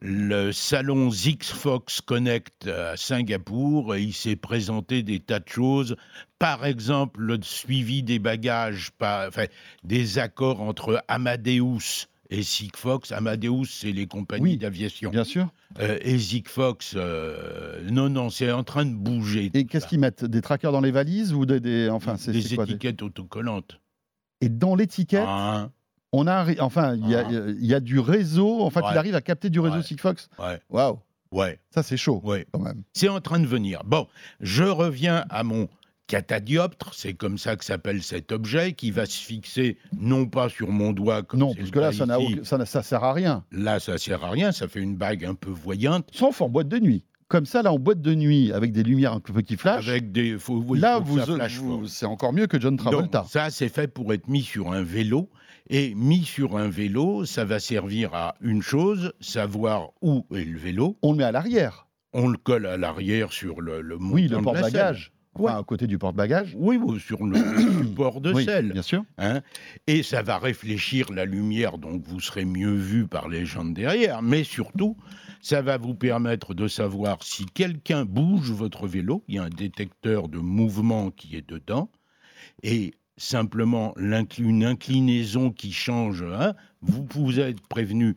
le 0.00 0.52
salon 0.52 1.10
Zixfox 1.10 2.00
Connect 2.02 2.66
à 2.66 2.96
Singapour 2.96 3.94
et 3.94 4.02
il 4.02 4.12
s'est 4.12 4.36
présenté 4.36 5.02
des 5.02 5.20
tas 5.20 5.38
de 5.40 5.48
choses. 5.48 5.96
Par 6.38 6.66
exemple, 6.66 7.20
le 7.20 7.38
suivi 7.42 8.02
des 8.02 8.18
bagages, 8.18 8.90
enfin, 9.00 9.46
des 9.84 10.18
accords 10.18 10.60
entre 10.60 11.02
Amadeus 11.08 12.06
et 12.28 12.42
Sigfox. 12.42 13.12
Amadeus, 13.12 13.64
c'est 13.70 13.92
les 13.92 14.06
compagnies 14.06 14.42
Oui. 14.42 14.56
d'aviation. 14.58 15.10
Bien 15.10 15.24
sûr. 15.24 15.48
Euh, 15.78 15.98
et 16.02 16.18
Zigfox, 16.18 16.94
euh, 16.96 17.80
non, 17.90 18.08
non, 18.10 18.30
c'est 18.30 18.50
en 18.50 18.64
train 18.64 18.84
de 18.84 18.94
bouger. 18.94 19.50
Et 19.54 19.64
qu'est-ce 19.64 19.86
qu'ils 19.86 20.00
mettent? 20.00 20.24
Des 20.24 20.40
trackers 20.42 20.72
dans 20.72 20.80
les 20.80 20.90
valises 20.90 21.32
ou 21.32 21.46
des. 21.46 21.60
des- 21.60 21.88
enfin, 21.88 22.16
c'est 22.16 22.32
Des 22.32 22.42
c'est 22.42 22.56
quoi, 22.56 22.66
des- 22.66 22.72
étiquettes 22.72 23.02
autocollantes. 23.02 23.80
Et 24.40 24.48
dans 24.48 24.74
l'étiquette, 24.74 25.24
Hein, 25.26 25.70
on 26.12 26.26
a. 26.26 26.46
Enfin, 26.60 26.94
il 26.96 27.08
y, 27.08 27.14
a- 27.14 27.24
Ah. 27.26 27.30
il 27.58 27.66
y 27.66 27.74
a 27.74 27.80
du 27.80 27.98
réseau. 27.98 28.60
En 28.62 28.70
fait, 28.70 28.80
Ouais. 28.80 28.88
il 28.92 28.98
arrive 28.98 29.14
à 29.14 29.20
capter 29.20 29.50
du 29.50 29.60
réseau 29.60 29.76
Ouais. 29.76 29.82
Sigfox. 29.82 30.28
ouais, 30.38 30.60
Waouh, 30.70 30.98
ouais, 31.32 31.58
ça 31.74 31.82
c'est 31.82 31.96
chaud 31.96 32.20
ouais. 32.24 32.46
quand 32.52 32.60
même. 32.60 32.82
C'est 32.92 33.08
en 33.08 33.20
train 33.20 33.40
de 33.40 33.46
venir. 33.46 33.82
Bon, 33.84 34.06
je 34.40 34.64
reviens 34.64 35.24
à 35.30 35.42
mon 35.42 35.68
catadioptre, 36.06 36.94
c'est 36.94 37.14
comme 37.14 37.36
ça 37.36 37.56
que 37.56 37.64
s'appelle 37.64 38.00
cet 38.02 38.30
objet, 38.30 38.72
qui 38.74 38.92
va 38.92 39.06
se 39.06 39.18
fixer 39.18 39.76
non 39.98 40.26
pas 40.26 40.48
sur 40.48 40.70
mon 40.70 40.92
doigt 40.92 41.22
comme 41.24 41.40
Non, 41.40 41.50
c'est 41.50 41.56
parce 41.56 41.68
le 41.68 41.72
que 41.74 41.78
là, 41.80 41.90
cas 41.90 41.96
ça, 41.96 42.06
n'a 42.06 42.18
ici. 42.20 42.34
aucun- 42.34 42.44
ça, 42.44 42.58
n'a- 42.58 42.66
ça 42.66 42.82
sert 42.84 43.02
à 43.04 43.12
rien. 43.12 43.44
Là, 43.50 43.80
ça 43.80 43.98
sert 43.98 44.24
à 44.24 44.30
rien, 44.30 44.52
ça 44.52 44.68
fait 44.68 44.80
une 44.80 44.96
bague 44.96 45.24
un 45.24 45.34
peu 45.34 45.50
voyante. 45.50 46.08
Sauf 46.12 46.40
en 46.40 46.48
boîte 46.48 46.68
de 46.68 46.78
nuit. 46.78 47.02
Comme 47.28 47.44
ça, 47.44 47.60
là, 47.60 47.72
en 47.72 47.78
boîte 47.80 48.00
de 48.00 48.14
nuit, 48.14 48.52
avec 48.52 48.70
des 48.70 48.84
lumières 48.84 49.12
un 49.12 49.18
peu 49.18 49.42
qui 49.42 49.56
flashent. 49.56 49.88
Avec 49.88 50.12
des. 50.12 50.38
Faut, 50.38 50.62
oui, 50.64 50.78
là, 50.78 50.98
faut 50.98 51.02
que 51.02 51.08
vous, 51.08 51.18
ça 51.18 51.26
flash 51.34 51.56
vous- 51.58 51.78
fort. 51.80 51.88
c'est 51.88 52.06
encore 52.06 52.32
mieux 52.32 52.46
que 52.46 52.60
John 52.60 52.76
Travolta. 52.76 53.22
Donc, 53.22 53.28
ça, 53.30 53.50
c'est 53.50 53.68
fait 53.68 53.88
pour 53.88 54.12
être 54.14 54.28
mis 54.28 54.42
sur 54.42 54.70
un 54.72 54.82
vélo. 54.84 55.28
Et 55.68 55.94
mis 55.94 56.24
sur 56.24 56.56
un 56.56 56.68
vélo, 56.68 57.24
ça 57.24 57.44
va 57.44 57.58
servir 57.58 58.14
à 58.14 58.36
une 58.40 58.62
chose, 58.62 59.12
savoir 59.20 59.90
où 60.00 60.24
est 60.34 60.44
le 60.44 60.58
vélo. 60.58 60.96
On 61.02 61.12
le 61.12 61.18
met 61.18 61.24
à 61.24 61.32
l'arrière. 61.32 61.88
On 62.12 62.28
le 62.28 62.38
colle 62.38 62.66
à 62.66 62.76
l'arrière 62.76 63.32
sur 63.32 63.60
le, 63.60 63.80
le 63.80 63.96
Oui, 64.00 64.28
le 64.28 64.40
porte-bagages. 64.40 65.12
Enfin, 65.38 65.58
à 65.58 65.62
côté 65.64 65.86
du 65.86 65.98
porte-bagages. 65.98 66.54
Oui, 66.56 66.78
ou 66.78 66.98
sur 66.98 67.22
le 67.26 67.36
support 67.82 68.20
de 68.22 68.32
oui, 68.32 68.44
selle. 68.46 68.72
bien 68.72 68.80
sûr. 68.80 69.04
hein. 69.18 69.42
et 69.86 70.02
ça 70.02 70.22
va 70.22 70.38
réfléchir 70.38 71.12
la 71.12 71.26
lumière, 71.26 71.76
donc 71.76 72.02
vous 72.06 72.20
serez 72.20 72.46
mieux 72.46 72.74
vu 72.74 73.06
par 73.06 73.28
les 73.28 73.44
gens 73.44 73.64
de 73.66 73.74
derrière. 73.74 74.22
Mais 74.22 74.44
surtout, 74.44 74.96
ça 75.42 75.60
va 75.60 75.76
vous 75.76 75.94
permettre 75.94 76.54
de 76.54 76.68
savoir 76.68 77.22
si 77.22 77.44
quelqu'un 77.44 78.06
bouge 78.06 78.50
votre 78.50 78.86
vélo. 78.86 79.24
Il 79.28 79.34
y 79.34 79.38
a 79.38 79.42
un 79.44 79.50
détecteur 79.50 80.28
de 80.28 80.38
mouvement 80.38 81.10
qui 81.10 81.36
est 81.36 81.46
dedans. 81.46 81.90
Et 82.62 82.94
simplement 83.16 83.94
une 83.96 84.64
inclinaison 84.64 85.50
qui 85.50 85.72
change, 85.72 86.22
hein, 86.22 86.54
vous 86.80 87.04
pouvez 87.04 87.42
être 87.42 87.66
prévenu 87.66 88.16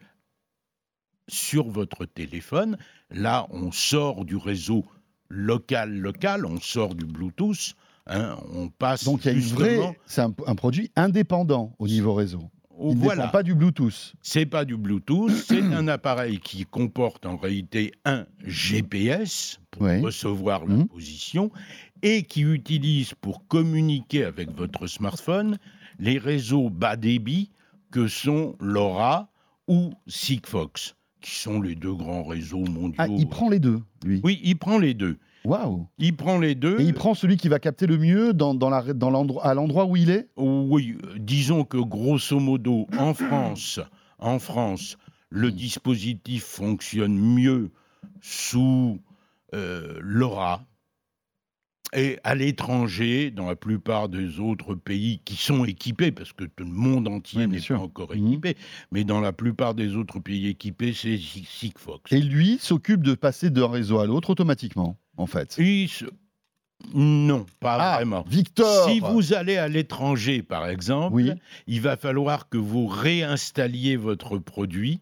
sur 1.27 1.69
votre 1.69 2.05
téléphone. 2.05 2.77
Là, 3.09 3.47
on 3.51 3.71
sort 3.71 4.25
du 4.25 4.35
réseau 4.35 4.85
local 5.29 5.93
local, 5.93 6.45
on 6.45 6.59
sort 6.59 6.95
du 6.95 7.05
Bluetooth, 7.05 7.75
hein, 8.07 8.37
on 8.53 8.69
passe 8.69 9.03
Donc, 9.05 9.25
il 9.25 9.27
y 9.27 9.29
a 9.29 9.33
une 9.33 9.41
vraie. 9.41 9.99
C'est 10.05 10.21
un, 10.21 10.33
un 10.47 10.55
produit 10.55 10.91
indépendant 10.95 11.75
au 11.79 11.87
niveau 11.87 12.13
réseau. 12.13 12.49
Il 12.82 12.97
voilà. 12.97 13.27
pas 13.27 13.43
du 13.43 13.55
Bluetooth. 13.55 14.13
C'est 14.21 14.45
pas 14.45 14.63
du 14.65 14.77
Bluetooth, 14.77 15.32
c'est 15.32 15.61
un 15.61 15.88
appareil 15.97 16.39
qui 16.39 16.65
comporte 16.65 17.25
en 17.25 17.36
réalité 17.38 17.91
un 18.05 18.25
GPS 18.45 19.59
pour 19.71 19.88
recevoir 20.01 20.65
la 20.65 20.75
Mhm. 20.75 20.88
position 20.88 21.51
et 22.01 22.23
qui 22.23 22.41
utilise 22.41 23.13
pour 23.15 23.47
communiquer 23.47 24.23
avec 24.23 24.51
votre 24.55 24.88
smartphone 24.88 25.57
les 25.99 26.17
réseaux 26.17 26.69
bas 26.69 26.95
débit 26.95 27.51
que 27.91 28.07
sont 28.07 28.55
LoRa 28.61 29.30
ou 29.67 29.91
Sigfox, 30.07 30.95
qui 31.21 31.32
sont 31.36 31.61
les 31.61 31.75
deux 31.75 31.93
grands 31.93 32.23
réseaux 32.23 32.63
mondiaux. 32.65 32.95
Ah, 32.97 33.07
il 33.07 33.27
prend 33.27 33.49
les 33.49 33.59
deux, 33.59 33.82
lui. 34.05 34.21
Oui, 34.23 34.39
il 34.43 34.57
prend 34.57 34.77
les 34.77 34.93
deux. 34.93 35.17
Waouh. 35.45 35.87
Il 35.97 36.15
prend 36.15 36.37
les 36.37 36.55
deux. 36.55 36.79
Et 36.79 36.83
il 36.83 36.93
prend 36.93 37.13
celui 37.13 37.37
qui 37.37 37.47
va 37.47 37.59
capter 37.59 37.87
le 37.87 37.97
mieux 37.97 38.33
dans, 38.33 38.53
dans 38.53 38.69
la, 38.69 38.93
dans 38.93 39.09
l'endroit, 39.09 39.45
à 39.45 39.53
l'endroit 39.53 39.85
où 39.85 39.95
il 39.95 40.09
est? 40.09 40.27
Oui, 40.37 40.97
euh, 41.05 41.15
disons 41.17 41.63
que 41.63 41.77
grosso 41.77 42.39
modo, 42.39 42.87
en 42.97 43.13
France, 43.13 43.79
en 44.19 44.39
France, 44.39 44.97
le 45.29 45.51
dispositif 45.51 46.43
fonctionne 46.43 47.17
mieux 47.17 47.71
sous 48.21 48.99
euh, 49.53 49.97
LoRa. 50.01 50.63
Et 51.91 52.19
à 52.23 52.35
l'étranger, 52.35 53.31
dans 53.31 53.47
la 53.47 53.55
plupart 53.55 54.09
des 54.09 54.39
autres 54.39 54.75
pays 54.75 55.21
qui 55.25 55.35
sont 55.35 55.65
équipés, 55.65 56.11
parce 56.11 56.33
que 56.33 56.43
tout 56.43 56.63
le 56.63 56.69
monde 56.71 57.07
entier 57.07 57.47
Oui, 57.47 57.47
n'est 57.47 57.61
pas 57.61 57.79
encore 57.79 58.11
Mhm. 58.15 58.27
équipé, 58.27 58.57
mais 58.91 59.03
dans 59.03 59.19
la 59.21 59.33
plupart 59.33 59.73
des 59.73 59.95
autres 59.95 60.19
pays 60.19 60.47
équipés, 60.49 60.93
c'est 60.93 61.15
Sig- 61.17 61.47
Sigfox. 61.47 62.11
Et 62.11 62.21
lui 62.21 62.59
s'occupe 62.59 63.01
de 63.01 63.15
passer 63.15 63.49
d'un 63.49 63.67
réseau 63.67 63.97
à 63.97 64.05
l'autre 64.05 64.29
automatiquement, 64.29 64.97
en 65.20 65.28
fait. 65.28 65.55
Il 65.57 65.88
se- 65.89 66.05
Non, 66.93 67.45
pas 67.59 67.78
Ah, 67.80 67.95
vraiment. 67.97 68.24
Victor 68.28 68.88
Si 68.89 69.01
vous 69.01 69.34
allez 69.34 69.57
à 69.57 69.67
l'étranger, 69.67 70.41
par 70.41 70.67
exemple, 70.70 71.13
Oui. 71.15 71.32
il 71.67 71.82
va 71.82 71.97
falloir 71.97 72.47
que 72.47 72.57
vous 72.57 72.88
réinstalliez 72.88 73.97
votre 73.97 74.38
produit 74.38 75.01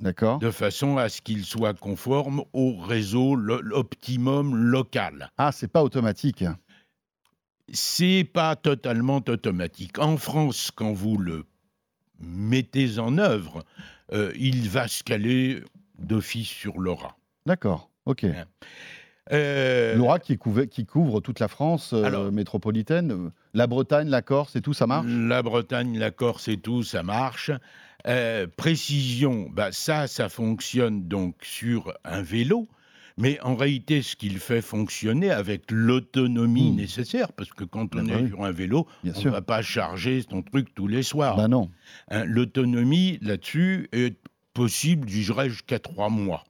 D'accord. 0.00 0.40
de 0.40 0.50
façon 0.50 0.96
à 0.98 1.08
ce 1.08 1.22
qu'il 1.22 1.44
soit 1.44 1.74
conforme 1.78 2.42
au 2.52 2.76
réseau 2.76 3.36
optimum 3.72 4.56
local. 4.56 5.30
Ah, 5.38 5.52
c'est 5.52 5.68
pas 5.70 5.84
automatique. 5.84 6.44
C'est 7.72 8.24
pas 8.24 8.56
totalement 8.56 9.22
automatique. 9.28 9.98
En 9.98 10.16
France, 10.16 10.70
quand 10.74 10.92
vous 10.92 11.18
le 11.18 11.44
mettez 12.20 12.98
en 12.98 13.16
œuvre, 13.18 13.64
euh, 14.12 14.32
il 14.36 14.68
va 14.68 14.88
se 14.88 15.02
caler 15.04 15.62
d'office 15.98 16.48
sur 16.48 16.78
l'aura. 16.78 17.16
D'accord. 17.46 17.90
Ok. 18.06 18.24
Euh, 19.32 19.96
Laura 19.96 20.18
qui, 20.20 20.36
couvre 20.38 21.20
toute 21.20 21.40
la 21.40 21.48
France 21.48 21.90
euh, 21.92 22.30
métropolitaine, 22.30 23.30
la 23.54 23.66
Bretagne, 23.66 24.08
la 24.08 24.22
Corse 24.22 24.54
et 24.56 24.60
tout, 24.60 24.72
ça 24.74 24.86
marche? 24.86 25.06
La 25.08 25.42
Bretagne, 25.42 25.98
la 25.98 26.10
Corse 26.10 26.48
et 26.48 26.56
tout, 26.58 26.82
ça 26.82 27.02
marche. 27.02 27.50
Euh, 28.06 28.46
précision, 28.56 29.48
bah 29.52 29.72
ça, 29.72 30.06
ça 30.06 30.28
fonctionne 30.28 31.08
donc 31.08 31.34
sur 31.42 31.92
un 32.04 32.22
vélo, 32.22 32.68
mais 33.16 33.40
en 33.40 33.56
réalité, 33.56 34.02
ce 34.02 34.14
qu'il 34.14 34.38
fait 34.38 34.60
fonctionner 34.62 35.30
avec 35.32 35.72
l'autonomie 35.72 36.70
Hmm. 36.70 36.76
nécessaire, 36.76 37.32
parce 37.32 37.50
que 37.50 37.64
quand 37.64 37.96
on 37.96 38.04
bah 38.04 38.12
est 38.12 38.22
oui. 38.22 38.28
sur 38.28 38.44
un 38.44 38.52
vélo, 38.52 38.86
Bien 39.02 39.12
on 39.16 39.24
ne 39.24 39.30
va 39.30 39.42
pas 39.42 39.60
charger 39.62 40.24
son 40.30 40.42
truc 40.42 40.72
tous 40.74 40.86
les 40.86 41.02
soirs. 41.02 41.36
Bah 41.36 41.48
non. 41.48 41.68
Hein, 42.10 42.24
L'autonomie 42.26 43.18
là-dessus 43.22 43.88
est 43.90 44.16
possible, 44.54 45.08
dirais-je, 45.08 45.54
jusqu'à 45.54 45.80
trois 45.80 46.08
mois. 46.10 46.44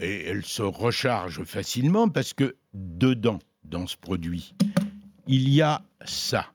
Et 0.00 0.24
elle 0.26 0.44
se 0.44 0.62
recharge 0.62 1.44
facilement 1.44 2.08
parce 2.08 2.32
que 2.34 2.56
dedans, 2.72 3.38
dans 3.64 3.86
ce 3.86 3.96
produit, 3.96 4.54
il 5.26 5.48
y 5.48 5.62
a 5.62 5.82
ça. 6.04 6.46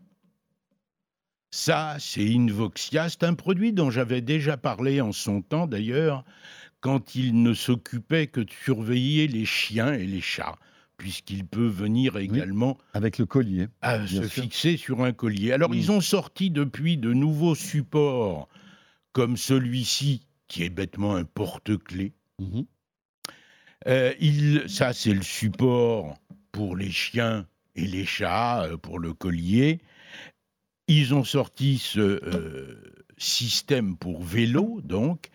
Ça, 1.52 1.96
c'est 2.00 2.28
Invoxia. 2.36 3.10
C'est 3.10 3.24
un 3.24 3.34
produit 3.34 3.74
dont 3.74 3.90
j'avais 3.90 4.22
déjà 4.22 4.58
parlé 4.58 5.02
en 5.02 5.12
son 5.12 5.42
temps, 5.42 5.66
d'ailleurs, 5.68 6.24
quand 6.80 7.16
il 7.16 7.42
ne 7.42 7.54
s'occupait 7.54 8.28
que 8.28 8.42
de 8.42 8.52
surveiller 8.64 9.28
les 9.28 9.46
chiens 9.46 9.94
et 9.94 10.06
les 10.06 10.22
chats, 10.22 10.58
puisqu'il 10.98 11.46
peut 11.48 11.68
venir 11.68 12.18
également 12.18 12.78
Avec 12.94 13.18
le 13.18 13.26
collier. 13.26 13.68
à 13.82 13.98
Bien 13.98 14.22
se 14.24 14.28
sûr. 14.30 14.44
fixer 14.44 14.78
sur 14.78 15.04
un 15.04 15.12
collier. 15.12 15.52
Alors, 15.52 15.74
ils 15.74 15.92
ont 15.92 16.02
sorti 16.02 16.52
depuis 16.52 16.98
de 16.98 17.14
nouveaux 17.14 17.56
supports, 17.56 18.48
comme 19.12 19.36
celui-ci, 19.36 20.28
qui 20.48 20.64
est 20.64 20.70
bêtement 20.70 21.16
un 21.16 21.24
porte-clés. 21.26 22.14
Mhm. 22.40 22.66
Euh, 23.88 24.14
il- 24.20 24.64
ça, 24.68 24.94
c'est 24.94 25.14
le 25.14 25.22
support 25.22 26.18
pour 26.52 26.76
les 26.76 26.92
chiens 26.92 27.46
et 27.76 27.86
les 27.86 28.06
chats, 28.06 28.64
euh, 28.64 28.78
pour 28.78 29.00
le 29.00 29.14
collier. 29.14 29.80
Ils 30.88 31.14
ont 31.14 31.24
sorti 31.24 31.78
ce 31.78 32.00
euh, 32.00 32.82
système 33.18 33.96
pour 33.96 34.22
vélo, 34.24 34.82
donc. 34.84 35.30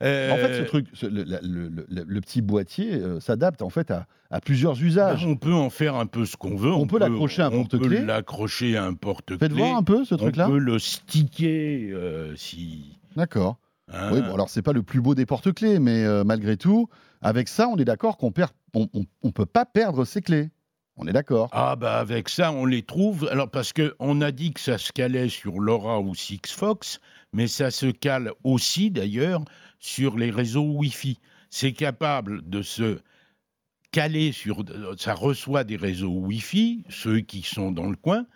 En 0.00 0.04
fait, 0.04 0.58
ce 0.58 0.62
truc, 0.66 0.86
ce- 0.94 1.06
le, 1.06 1.22
la- 1.22 1.40
le- 1.42 1.68
le- 1.68 1.86
le- 1.88 2.04
le 2.04 2.20
petit 2.20 2.42
boîtier 2.42 2.94
euh, 2.94 3.20
s'adapte 3.20 3.62
en 3.62 3.70
fait 3.70 3.92
à, 3.92 4.08
à 4.32 4.40
plusieurs 4.40 4.74
ben, 4.74 4.82
usages. 4.84 5.24
on 5.24 5.36
peut 5.36 5.52
en 5.54 5.70
faire 5.70 5.94
un 5.94 6.06
peu 6.06 6.26
ce 6.26 6.36
qu'on 6.36 6.56
veut. 6.56 6.72
On 6.72 6.88
peut 6.88 6.98
l'accrocher 6.98 7.42
à 7.42 7.46
un 7.46 7.52
on 7.52 7.64
peut 7.64 7.78
l'accrocher 8.04 8.76
à 8.76 8.84
un 8.84 8.94
porte-clés. 8.94 9.38
Faites 9.38 9.52
voir 9.52 9.76
un 9.76 9.84
peu 9.84 10.04
ce 10.04 10.16
truc-là. 10.16 10.48
On 10.48 10.50
peut 10.50 10.58
le 10.58 10.80
sticker 10.80 11.94
si. 12.36 12.98
D'accord. 13.14 13.58
hein. 13.92 14.10
Oui, 14.12 14.20
bon, 14.20 14.34
alors 14.34 14.50
c'est 14.50 14.62
pas 14.62 14.72
le 14.72 14.82
plus 14.82 15.00
beau 15.00 15.14
des 15.14 15.24
porte-clés, 15.26 15.78
mais 15.78 16.04
malgré 16.24 16.56
tout, 16.56 16.88
Avec 17.22 17.48
ça, 17.48 17.68
on 17.68 17.76
est 17.76 17.84
d'accord 17.84 18.18
qu'on 18.18 18.32
perd, 18.32 18.50
on, 18.74 18.88
on- 18.92 19.06
on 19.22 19.30
peut 19.30 19.46
pas 19.46 19.64
perdre 19.64 20.04
ses 20.04 20.20
clés. 20.20 20.50
On 20.96 21.06
est 21.06 21.12
d'accord. 21.12 21.48
Ah 21.52 21.74
bah 21.74 21.98
avec 21.98 22.28
ça, 22.28 22.52
on 22.52 22.66
les 22.66 22.82
trouve. 22.82 23.26
Alors 23.30 23.50
parce 23.50 23.72
que 23.72 23.94
on 23.98 24.20
a 24.20 24.30
dit 24.30 24.52
que 24.52 24.60
ça 24.60 24.76
se 24.76 24.92
calait 24.92 25.30
sur 25.30 25.58
LoRa 25.58 26.00
ou 26.00 26.14
Sixfox, 26.14 27.00
mais 27.32 27.46
ça 27.46 27.70
se 27.70 27.86
cale 27.86 28.32
aussi 28.44 28.90
d'ailleurs 28.90 29.42
sur 29.78 30.18
les 30.18 30.30
réseaux 30.30 30.64
Wi-Fi. 30.70 31.18
C'est 31.48 31.72
capable 31.72 32.48
de 32.48 32.60
se 32.60 33.00
caler 33.90 34.32
sur. 34.32 34.64
Ça 34.98 35.14
reçoit 35.14 35.64
des 35.64 35.76
réseaux 35.76 36.10
Wi-Fi, 36.12 36.84
ceux 36.90 37.20
qui 37.20 37.42
sont 37.42 37.72
dans 37.72 37.88
le 37.88 37.96
coin, 37.96 38.26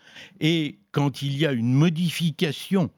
et 0.41 0.79
quand 0.93 1.21
il 1.21 1.37
y 1.37 1.45
a 1.45 1.53
une 1.53 1.73
modification, 1.75 2.91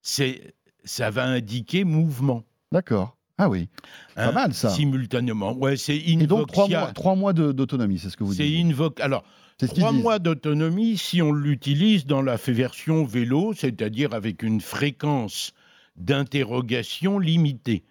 c'est 0.00 0.54
ça 0.84 1.10
va 1.10 1.24
indiquer 1.24 1.84
mouvement. 1.84 2.42
D'accord. 2.72 3.18
Ah 3.38 3.48
oui. 3.48 3.68
Pas 4.14 4.26
hein, 4.26 4.32
mal, 4.32 4.54
ça. 4.54 4.70
Simultanément. 4.70 5.52
Ouais, 5.54 5.76
c'est 5.76 5.96
Et 5.96 6.26
donc 6.26 6.48
trois 6.48 6.68
mois, 6.68 6.92
trois 6.92 7.14
mois 7.14 7.32
d'autonomie, 7.32 7.98
c'est 7.98 8.10
ce 8.10 8.16
que 8.16 8.24
vous 8.24 8.34
C'est 8.34 8.44
dites. 8.44 8.66
Invoc. 8.66 9.00
Alors, 9.00 9.24
C'est 9.58 9.66
ce 9.66 9.72
qu'ils 9.72 9.82
Trois 9.82 9.92
mois 9.92 10.18
d'autonomie 10.18 10.98
si 10.98 11.22
on 11.22 11.32
l'utilise 11.32 12.06
dans 12.06 12.22
la 12.22 12.36
version 12.36 13.04
vélo, 13.04 13.52
c'est-à-dire 13.54 14.14
avec 14.14 14.42
une 14.42 14.60
fréquence 14.60 15.52
d'interrogation 15.96 17.18
limitée. 17.18 17.84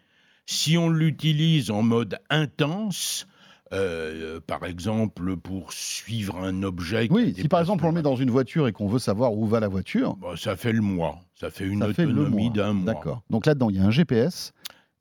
Si 0.46 0.78
on 0.78 0.90
l'utilise 0.90 1.72
en 1.72 1.82
mode 1.82 2.18
intense, 2.30 3.28
euh, 3.74 4.40
par 4.46 4.66
exemple 4.66 5.38
pour 5.38 5.72
suivre 5.72 6.38
un 6.38 6.64
objet. 6.64 7.08
Oui, 7.10 7.34
si 7.38 7.48
par 7.48 7.62
exemple 7.62 7.86
on 7.86 7.90
le 7.90 7.94
met 7.96 8.02
dans 8.02 8.18
une 8.18 8.30
voiture 8.30 8.68
et 8.68 8.74
qu'on 8.74 8.88
veut 8.88 9.00
savoir 9.00 9.34
où 9.34 9.48
va 9.48 9.60
la 9.62 9.70
voiture, 9.70 10.16
Bon, 10.18 10.36
ça 10.36 10.58
fait 10.58 10.74
le 10.74 10.82
mois. 10.82 11.20
Ça 11.36 11.50
fait 11.50 11.66
une 11.66 11.80
ça 11.80 11.88
autonomie 11.88 12.46
mois. 12.46 12.54
d'un 12.54 12.74
mois. 12.74 12.94
D'accord. 12.94 13.24
Donc 13.30 13.46
là-dedans, 13.46 13.70
il 13.70 13.78
y 13.78 13.80
a 13.80 13.84
un 13.84 13.92
GPS, 13.92 14.52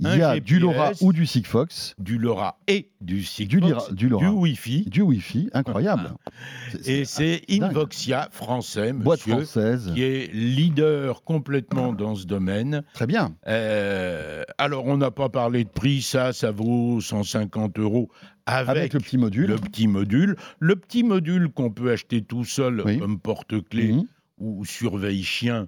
il 0.01 0.19
y 0.19 0.23
a 0.23 0.41
du. 0.41 0.59
LoRa 0.59 0.93
ou 1.01 1.13
du 1.13 1.27
Sigfox, 1.27 1.95
Du 1.99 2.19
LoRa 2.19 2.59
et 2.67 2.91
du 3.01 3.15
du, 3.17 3.23
Sigfox, 3.25 3.89
du 3.91 3.95
du 3.95 4.09
LoRa, 4.09 4.31
Wi-Fi. 4.33 4.85
du 4.89 5.03
Wi-Fi, 5.03 5.51
incroyable. 5.53 6.13
Et 6.87 7.05
c'est. 7.05 7.43
Invoxia 7.51 8.29
français, 8.33 8.93
boîte 8.93 9.21
monsieur, 9.27 9.45
française. 9.45 9.93
qui 9.95 10.03
est 10.03 10.33
leader 10.33 11.23
complètement 11.25 11.93
dans 11.93 12.15
ce 12.15 12.27
domaine. 12.27 12.83
Très 12.95 13.07
bien. 13.07 13.35
Euh, 13.47 14.43
alors, 14.59 14.87
on 14.87 14.97
n'a 14.97 15.11
pas 15.11 15.29
parlé 15.29 15.65
de 15.65 15.69
prix, 15.69 16.03
ça, 16.03 16.33
ça 16.33 16.51
vaut 16.51 17.01
150 17.01 17.79
euros 17.79 18.09
avec, 18.47 18.69
Avec 18.71 18.95
le 18.95 19.01
petit 19.01 19.19
module. 19.19 19.47
le 19.47 19.57
petit 19.57 19.87
module. 19.87 20.37
Le 20.59 20.77
petit 20.77 21.03
module 21.03 21.49
qu'on 21.51 21.71
peut 21.71 21.91
acheter 21.93 22.23
tout 22.23 22.45
seul 22.45 22.83
Oui. 22.85 22.99
comme 22.99 23.19
porte-clés 23.21 23.93
Mhm. 23.93 24.05
ou 24.39 24.65
surveille-chien, 24.65 25.67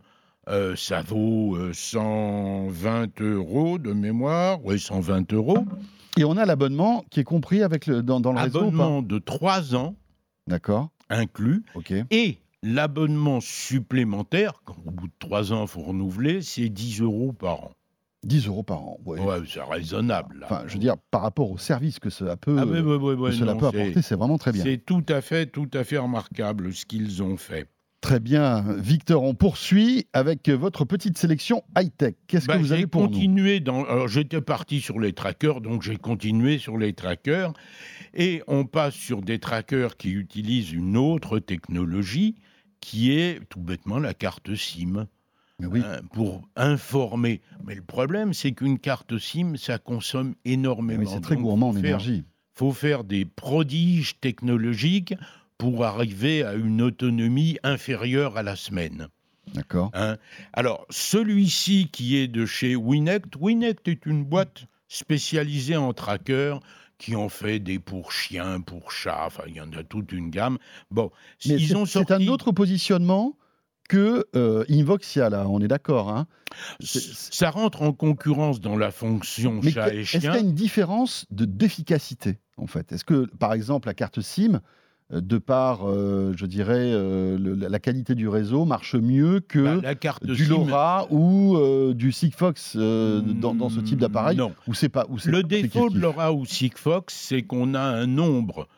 euh, 0.49 0.75
ça 0.77 1.03
vaut 1.03 1.57
euh, 1.57 1.73
120 1.73 3.21
euros 3.21 3.79
de 3.79 3.93
mémoire, 3.93 4.59
oui, 4.65 4.79
120 4.79 5.33
euros. 5.33 5.65
Et 6.19 6.25
on 6.25 6.37
a 6.37 6.45
l'abonnement 6.45 7.05
qui 7.11 7.21
est 7.21 7.25
compris 7.25 7.63
avec 7.63 7.87
le, 7.87 8.03
dans, 8.03 8.21
dans 8.21 8.33
le 8.33 8.41
réseau 8.41 8.59
Abonnement 8.61 9.03
de 9.03 9.19
3 9.19 9.75
ans 9.75 9.95
D'accord. 10.47 10.91
inclus 11.09 11.63
Ok. 11.75 11.93
et 12.11 12.39
l'abonnement 12.63 13.41
supplémentaire, 13.41 14.61
quand 14.65 14.77
au 14.87 14.91
bout 14.91 15.07
de 15.09 15.13
3 15.19 15.53
ans, 15.53 15.63
il 15.63 15.69
faut 15.69 15.81
renouveler, 15.83 16.43
c'est 16.43 16.69
10 16.69 17.01
euros 17.01 17.33
par 17.33 17.65
an. 17.65 17.71
10 18.25 18.47
euros 18.47 18.63
par 18.63 18.83
an. 18.83 18.99
ouais. 19.05 19.19
Ouais, 19.21 19.39
c'est 19.49 19.63
raisonnable. 19.63 20.39
là. 20.41 20.47
Enfin, 20.47 20.63
je 20.69 20.75
veux 20.75 20.79
dire, 20.79 20.97
par 21.11 21.23
rapport 21.23 21.51
au 21.51 21.59
service 21.59 21.99
que 21.99 22.09
cela 22.11 22.37
peut, 22.37 22.57
Ah, 22.59 22.65
ouais, 22.67 22.81
ouais, 22.81 23.31
que 23.31 23.37
cela 23.37 23.55
non, 23.55 23.59
peut 23.59 23.67
apporter, 23.67 24.01
c'est 24.03 24.15
vraiment 24.15 24.39
très 24.39 24.53
bien. 24.53 24.63
C'est 24.63 24.79
tout 24.79 25.05
à 25.09 25.21
fait, 25.21 25.47
tout 25.47 25.69
à 25.75 25.83
fait 25.83 25.99
remarquable 25.99 26.73
ce 26.73 26.85
qu'ils 26.87 27.23
ont 27.23 27.37
fait. 27.37 27.67
Très 28.03 28.19
bien. 28.19 28.65
Victor, 28.79 29.23
on 29.23 29.33
poursuit 29.35 30.07
avec 30.13 30.49
votre 30.49 30.85
petite 30.85 31.17
sélection 31.17 31.63
high-tech. 31.79 32.15
Qu'est-ce 32.27 32.47
Bah, 32.47 32.55
que 32.57 32.59
vous 32.59 32.73
avez 32.73 32.89
pour 32.89 33.03
nous? 33.03 33.09
continué 33.09 33.61
dans. 33.61 33.85
Alors 33.85 34.09
j'étais 34.09 34.41
parti 34.41 34.81
sur 34.81 34.99
les 34.99 35.13
trackers, 35.13 35.61
donc 35.61 35.83
j'ai 35.83 35.97
continué 35.97 36.59
sur 36.59 36.77
les 36.77 36.95
trackers, 36.95 37.53
et 38.13 38.43
on 38.49 38.65
passe 38.65 38.95
sur 38.95 39.23
des 39.23 39.39
trackers 39.39 39.97
qui 39.97 40.11
utilisent 40.11 40.73
une 40.73 40.97
autre 40.97 41.39
technologie, 41.39 42.35
qui 42.81 43.13
est 43.13 43.41
tout 43.49 43.61
bêtement 43.61 44.01
la 44.01 44.15
carte 44.15 44.53
SIM. 44.55 45.07
Oui. 45.61 45.81
hein, 45.87 46.01
pour 46.13 46.43
informer. 46.57 47.41
Mais 47.65 47.77
le 47.77 47.83
problème, 47.83 48.33
c'est 48.35 48.51
qu'une 48.51 48.81
carte 48.81 49.17
SIM, 49.17 49.55
ça 49.57 49.79
consomme 49.79 50.35
énormément. 50.45 51.05
Oui, 51.05 51.09
c'est 51.09 51.21
très 51.21 51.37
gourmand 51.37 51.69
en 51.69 51.77
énergie. 51.77 52.25
faut 52.53 52.73
faire 52.73 53.05
des 53.05 53.25
prodiges 53.25 54.19
technologiques 54.21 55.15
pour 55.63 55.85
arriver 55.85 56.43
à 56.43 56.55
une 56.55 56.83
autonomie 56.83 57.57
inférieure 57.63 58.37
à 58.37 58.43
la 58.43 58.57
semaine. 58.57 59.07
D'accord. 59.55 59.93
hein. 59.95 60.17
Alors, 60.55 60.85
celui-ci 60.91 61.89
qui 61.93 62.17
est 62.17 62.27
de 62.27 62.47
chez 62.47 62.75
Winect, 62.75 63.37
Winect 63.39 63.87
est 63.87 64.05
une 64.07 64.25
boîte 64.25 64.65
spécialisée 64.89 65.77
en 65.77 65.93
trackers 65.93 66.59
qui 66.99 67.15
en 67.15 67.29
fait 67.29 67.61
des 67.61 67.79
pour 67.79 68.11
chiens, 68.11 68.61
pour 68.61 68.91
chats, 68.91 69.23
enfin, 69.25 69.45
il 69.47 69.55
y 69.55 69.61
en 69.61 69.71
a 69.75 69.85
toute 69.85 70.11
une 70.11 70.31
gamme. 70.31 70.59
Bon, 70.91 71.13
Mais 71.47 71.55
ils 71.55 71.69
c'est- 71.69 71.77
ont 71.77 72.11
un 72.11 72.27
autre 72.27 72.51
positionnement 72.51 73.37
que 73.89 74.27
euh, 74.35 74.65
Invoxia, 74.69 75.31
là, 75.31 75.47
on 75.49 75.61
est 75.61 75.69
d'accord. 75.69 76.09
Hein 76.11 76.27
Ça 76.81 77.51
rentre 77.51 77.83
en 77.83 77.93
concurrence 77.93 78.61
dans 78.61 78.77
la 78.77 78.91
fonction 78.91 79.61
Mais 79.63 79.71
chat 79.71 79.95
et 79.95 80.01
est-ce 80.01 80.11
qu'il 80.11 80.19
y 80.19 80.23
chien. 80.23 80.33
a 80.33 80.39
une 80.39 80.55
différence 80.55 81.25
de 81.31 81.45
d'efficacité, 81.45 82.41
en 82.57 82.67
fait? 82.67 82.91
Est-ce 82.91 83.05
que, 83.05 83.27
par 83.39 83.53
exemple, 83.53 83.87
la 83.87 83.95
carte 83.95 84.21
SIM, 84.21 84.61
de 85.13 85.39
par, 85.39 85.81
euh, 85.89 86.33
je 86.37 86.47
dirais, 86.47 86.91
euh, 86.93 87.37
le- 87.39 87.55
la 87.55 87.79
qualité 87.79 88.15
du 88.15 88.29
réseau, 88.29 88.65
marche 88.65 88.95
mieux 88.95 89.41
que 89.41 89.59
Bah, 89.59 89.81
la 89.83 89.95
carte 89.95 90.25
du 90.25 90.45
LoRa 90.47 91.07
ou 91.11 91.57
euh, 91.57 91.93
du 91.95 92.13
Sigfox 92.13 92.77
dans, 92.77 93.55
dans 93.55 93.69
ce 93.69 93.81
type 93.81 93.99
d'appareil 93.99 94.37
Non. 94.39 94.53
Pas 94.93 95.07
Le 95.27 95.43
défaut 95.43 95.91
de 95.91 95.99
LoRa 95.99 96.33
ou 96.33 96.45
Sigfox, 96.47 97.15
c'est 97.15 97.43
qu'on 97.43 97.75
a 97.75 97.81
un 97.83 98.07
nombre 98.07 98.69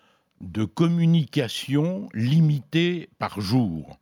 de 0.40 0.64
communications 0.64 2.08
limité 2.14 3.08
par 3.18 3.40
jour. 3.40 3.98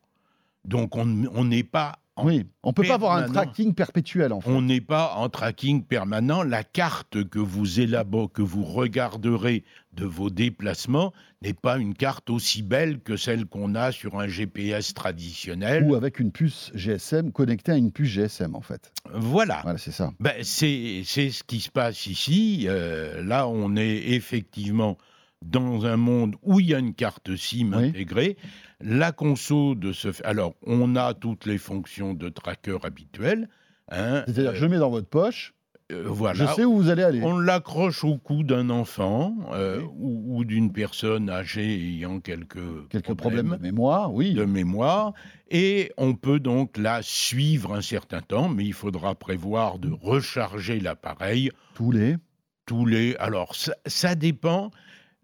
Donc 0.65 0.97
on 0.97 1.45
n'est 1.45 1.63
pas 1.65 1.99
Oui, 2.19 2.47
on 2.63 2.75
peut 2.75 2.83
pas 2.83 2.95
avoir 2.95 3.17
un 3.17 3.29
tracking 3.29 3.75
perpétuel, 3.75 4.33
en 4.33 4.41
fait. 4.41 4.51
On 4.51 4.61
n'est 4.61 4.83
pas 4.83 5.15
en 5.17 5.31
tracking 5.31 5.83
permanent. 5.83 6.43
La 6.43 6.63
carte 6.63 7.25
que 7.25 7.39
vous 7.39 7.81
élaborez, 7.81 8.29
que 8.35 8.43
vous 8.43 8.65
regarderez 8.65 9.65
de 9.95 10.05
vos 10.05 10.29
déplacements 10.29 11.13
n'est 11.41 11.55
pas 11.55 11.79
une 11.79 11.95
carte 11.95 12.29
aussi 12.29 12.63
belle 12.63 13.01
que 13.01 13.17
celle 13.17 13.47
qu'on 13.47 13.75
a 13.75 13.93
sur 13.93 14.21
un 14.21 14.29
GPS 14.29 14.93
traditionnel. 14.93 15.85
Ou 15.85 15.95
avec 15.95 16.21
une 16.21 16.33
puce 16.33 16.71
GSM 16.75 17.33
connectée 17.33 17.73
à 17.73 17.77
une 17.77 17.93
puce 17.93 18.11
GSM, 18.11 18.55
en 18.55 18.61
fait. 18.61 18.93
Voilà. 19.15 19.61
Voilà, 19.63 19.79
c'est 19.79 19.93
ça. 19.93 20.13
Ben, 20.21 20.35
c'est 20.43 21.03
c'est 21.07 21.31
ce 21.31 21.43
qui 21.45 21.61
se 21.61 21.71
passe 21.71 22.07
ici. 22.07 22.67
Euh, 22.69 23.25
là, 23.25 23.49
on 23.49 23.75
est 23.77 24.11
effectivement 24.13 24.99
dans 25.45 25.87
un 25.87 25.97
monde 25.97 26.37
où 26.43 26.61
il 26.61 26.67
y 26.69 26.75
a 26.75 26.79
une 26.79 26.95
carte 26.95 27.35
SIM 27.37 27.73
Oui. 27.77 27.89
intégrée. 27.89 28.37
La 28.81 29.13
conso 29.13 29.75
de 29.75 29.93
ce... 29.93 30.09
Alors, 30.25 30.55
on 30.67 30.97
a 30.97 31.15
toutes 31.15 31.47
les 31.47 31.59
fonctions 31.59 32.15
de 32.15 32.29
tracker 32.29 32.79
habituelles. 32.85 33.49
hein, 33.91 34.23
C'est-à-dire, 34.27 34.51
euh, 34.51 34.55
je 34.55 34.67
mets 34.67 34.79
dans 34.79 34.91
votre 34.91 35.09
poche, 35.09 35.55
euh, 35.93 36.05
voilà. 36.07 36.47
je 36.47 36.53
sais 36.55 36.65
où 36.65 36.75
vous 36.77 36.89
allez 36.89 37.03
aller. 37.03 37.21
On 37.23 37.39
l'accroche 37.39 38.03
au 38.03 38.17
cou 38.17 38.43
d'un 38.45 38.71
enfant 38.71 39.37
euh, 39.53 39.81
Oui. 39.83 39.89
ou, 39.99 40.39
ou 40.39 40.45
d'une 40.45 40.73
personne 40.73 41.29
âgée 41.29 41.75
ayant 41.75 42.19
quelques, 42.21 42.89
Quelques 42.89 43.15
problèmes 43.15 43.51
de 43.51 43.63
mémoire, 43.63 44.13
oui. 44.15 44.33
de 44.35 44.45
mémoire 44.45 45.13
et 45.51 45.93
on 45.99 46.15
peut 46.15 46.41
donc 46.41 46.79
la 46.79 47.03
suivre 47.03 47.75
un 47.75 47.83
certain 47.83 48.21
temps, 48.23 48.49
mais 48.49 48.65
il 48.65 48.73
faudra 48.73 49.15
prévoir 49.15 49.79
de 49.79 49.91
recharger 49.91 50.81
l'appareil 50.81 51.51
Tous 51.75 51.91
les. 51.93 52.17
tous 52.65 52.87
les. 52.87 53.15
Alors 53.17 53.55
ça, 53.55 53.75
ça 53.87 54.15
dépend. 54.15 54.71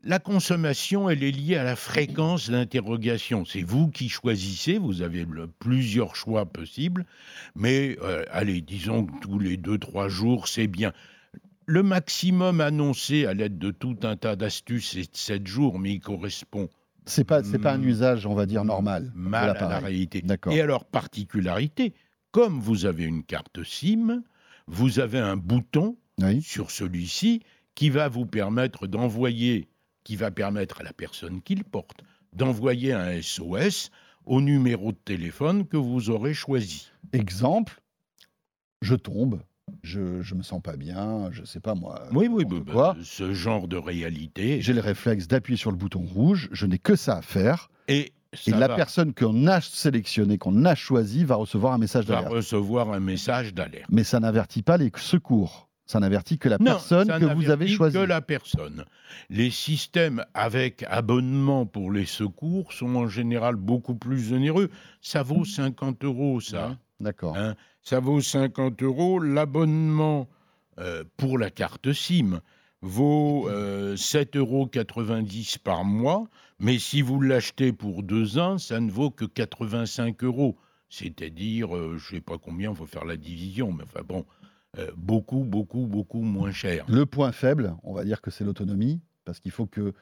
La 0.05 0.21
consommation, 0.21 1.11
elle 1.11 1.25
est 1.25 1.33
liée 1.33 1.57
à 1.57 1.65
la 1.65 1.75
fréquence 1.77 2.51
d'interrogation. 2.51 3.45
C'est 3.45 3.63
vous 3.63 3.89
qui 3.89 4.09
choisissez, 4.09 4.79
vous 4.79 5.03
avez 5.03 5.25
le- 5.25 5.49
plusieurs 5.49 6.15
choix 6.15 6.47
possibles, 6.47 7.05
mais 7.57 7.97
euh, 8.03 8.25
allez, 8.31 8.61
disons 8.61 9.07
que 9.07 9.21
tous 9.21 9.39
les 9.41 9.57
deux, 9.57 9.77
trois 9.79 10.09
jours, 10.09 10.47
c'est 10.47 10.69
bien. 10.69 10.93
Le 11.67 11.83
maximum 11.83 12.61
annoncé 12.61 13.27
à 13.27 13.35
l'aide 13.35 13.59
de 13.59 13.71
tout 13.73 13.97
un 14.05 14.17
tas 14.17 14.37
d'astuces, 14.37 14.93
c'est 14.93 15.15
7 15.17 15.47
jours, 15.47 15.79
mais 15.79 15.95
il 15.95 16.01
correspond 16.01 16.69
C'est 17.05 17.25
pas, 17.25 17.43
c'est 17.43 17.59
pas 17.59 17.73
un 17.75 17.79
Hmm. 17.79 17.89
usage, 17.89 18.25
on 18.25 18.35
va 18.35 18.47
dire, 18.47 18.65
normal. 18.65 19.11
mal 19.15 19.51
à 19.57 19.69
la 19.69 19.79
réalité. 19.81 20.23
D'accord. 20.23 20.53
Et 20.53 20.61
alors, 20.61 20.85
particularité, 20.85 21.93
comme 22.31 22.61
vous 22.61 22.87
avez 22.87 23.05
une 23.05 23.25
carte 23.25 23.63
SIM, 23.65 24.23
vous 24.69 25.01
avez 25.01 25.19
un 25.19 25.37
bouton 25.37 25.97
Oui. 26.23 26.41
sur 26.41 26.71
celui-ci 26.71 27.43
qui 27.75 27.91
va 27.91 28.09
vous 28.09 28.27
permettre 28.27 28.87
d'envoyer, 28.87 29.69
qui 30.09 30.17
va 30.17 30.31
permettre 30.31 30.81
à 30.81 30.85
la 30.85 30.95
personne 30.95 31.43
qui 31.43 31.55
le 31.55 31.65
porte 31.65 32.01
d'envoyer 32.33 32.95
un 32.95 33.21
SOS 33.21 33.91
au 34.25 34.41
numéro 34.41 34.93
de 34.93 34.97
téléphone 34.97 35.67
que 35.67 35.77
vous 35.77 36.09
aurez 36.09 36.33
choisi. 36.33 36.89
Exemple, 37.13 37.83
je 38.81 38.95
tombe, 38.95 39.43
je, 39.83 40.23
je 40.23 40.35
me 40.35 40.43
sens 40.43 40.63
pas 40.63 40.79
bien, 40.79 41.29
je 41.31 41.45
sais 41.45 41.61
pas 41.61 41.75
moi. 41.75 42.09
Oui, 42.13 42.27
oui, 42.27 42.47
bah, 42.47 42.73
quoi. 42.73 42.95
bah, 42.95 43.01
ce 43.05 43.35
genre 43.35 43.69
de 43.69 43.77
réalité. 43.77 44.63
J'ai 44.63 44.73
le 44.73 44.81
réflexe 44.81 45.29
d'appuyer 45.29 45.59
sur 45.59 45.71
le 45.73 45.77
bouton 45.77 46.01
rouge, 46.07 46.49
je 46.53 46.65
n'ai 46.65 46.79
que 46.79 46.97
ça 46.97 47.19
à 47.19 47.21
faire. 47.21 47.69
Et, 47.87 48.11
Et 48.47 48.53
la 48.53 48.69
va, 48.69 48.77
personne 48.77 49.13
qu'on 49.13 49.47
a 49.47 49.61
sélectionnée, 49.61 50.39
qu'on 50.39 50.65
a 50.65 50.75
choisie, 50.75 51.25
va 51.25 51.35
recevoir 51.35 51.75
un 51.75 51.79
message 51.79 52.07
va 52.07 52.15
d'alerte. 52.15 52.33
recevoir 52.33 52.95
un 52.95 53.01
message 53.01 53.53
d'alerte. 53.53 53.91
Mais 53.91 54.05
ça 54.05 54.21
n'avertit 54.21 54.63
pas 54.63 54.79
les 54.79 54.91
secours. 54.97 55.68
Ça 55.89 56.01
n'avertit 56.01 56.39
que 56.39 56.51
la 56.51 56.59
Non, 56.59 56.67
personne 56.67 57.09
que 57.09 57.35
vous 57.35 57.49
avez 57.49 57.67
choisie. 57.67 57.97
que 57.97 58.03
la 58.03 58.21
personne. 58.21 58.85
Les 59.31 59.51
systèmes 59.51 60.23
avec 60.35 60.85
abonnement 60.87 61.65
pour 61.65 61.91
les 61.91 62.05
secours 62.05 62.75
sont 62.75 62.95
en 62.95 63.09
général 63.09 63.57
beaucoup 63.57 63.95
plus 63.95 64.35
onéreux. 64.35 64.69
Ça 65.01 65.23
vaut 65.23 65.47
50 65.47 66.05
euros, 66.05 66.41
ça. 66.41 66.77
D'accord. 67.01 67.37
Hein, 67.39 67.57
ça 67.83 68.01
vaut 68.01 68.21
50 68.21 68.83
euros. 68.83 69.19
L'abonnement 69.19 70.29
euh, 70.79 71.05
pour 71.17 71.39
la 71.39 71.51
carte 71.51 71.91
SIM 71.95 72.43
vaut 72.83 73.49
euh, 73.49 73.97
7,90 73.97 74.37
euros 74.39 74.71
par 75.65 75.85
mois, 75.85 76.29
mais 76.61 76.79
si 76.79 77.01
vous 77.01 77.21
l'achetez 77.23 77.73
pour 77.73 78.03
deux 78.03 78.39
ans, 78.39 78.59
ça 78.59 78.79
ne 78.79 78.91
vaut 78.91 79.11
que 79.11 79.25
85 79.25 80.23
euros. 80.23 80.59
C'est-à-dire, 80.91 81.75
euh, 81.75 81.97
je 81.99 82.15
ne 82.15 82.19
sais 82.19 82.21
pas 82.21 82.37
combien, 82.39 82.71
il 82.73 82.77
faut 82.77 82.87
faire 82.87 83.05
la 83.07 83.17
division, 83.17 83.73
mais 83.73 83.85
enfin 83.85 84.03
bon, 84.07 84.21
euh, 84.21 84.49
beaucoup, 84.97 85.45
beaucoup, 85.45 85.87
beaucoup 85.87 86.21
moins 86.21 86.53
cher. 86.53 86.85
Le 86.89 87.07
point 87.07 87.33
faible, 87.33 87.75
on 87.83 87.93
va 87.93 88.05
dire 88.05 88.21
que 88.21 88.31
c'est 88.31 88.45
l'autonomie, 88.45 89.01
parce 89.25 89.41
qu'il 89.41 89.51
faut 89.51 89.67
que 89.67 89.93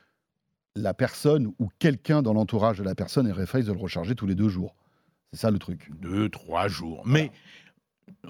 la 0.74 0.94
personne 0.94 1.52
ou 1.58 1.68
quelqu'un 1.78 2.22
dans 2.22 2.34
l'entourage 2.34 2.78
de 2.78 2.84
la 2.84 2.94
personne 2.94 3.26
ait 3.26 3.32
réflexe 3.32 3.66
de 3.66 3.72
le 3.72 3.78
recharger 3.78 4.14
tous 4.14 4.26
les 4.26 4.34
deux 4.34 4.48
jours. 4.48 4.76
C'est 5.32 5.40
ça 5.40 5.50
le 5.50 5.58
truc. 5.58 5.90
Deux, 6.00 6.28
trois 6.28 6.68
jours. 6.68 7.02
Mais 7.06 7.32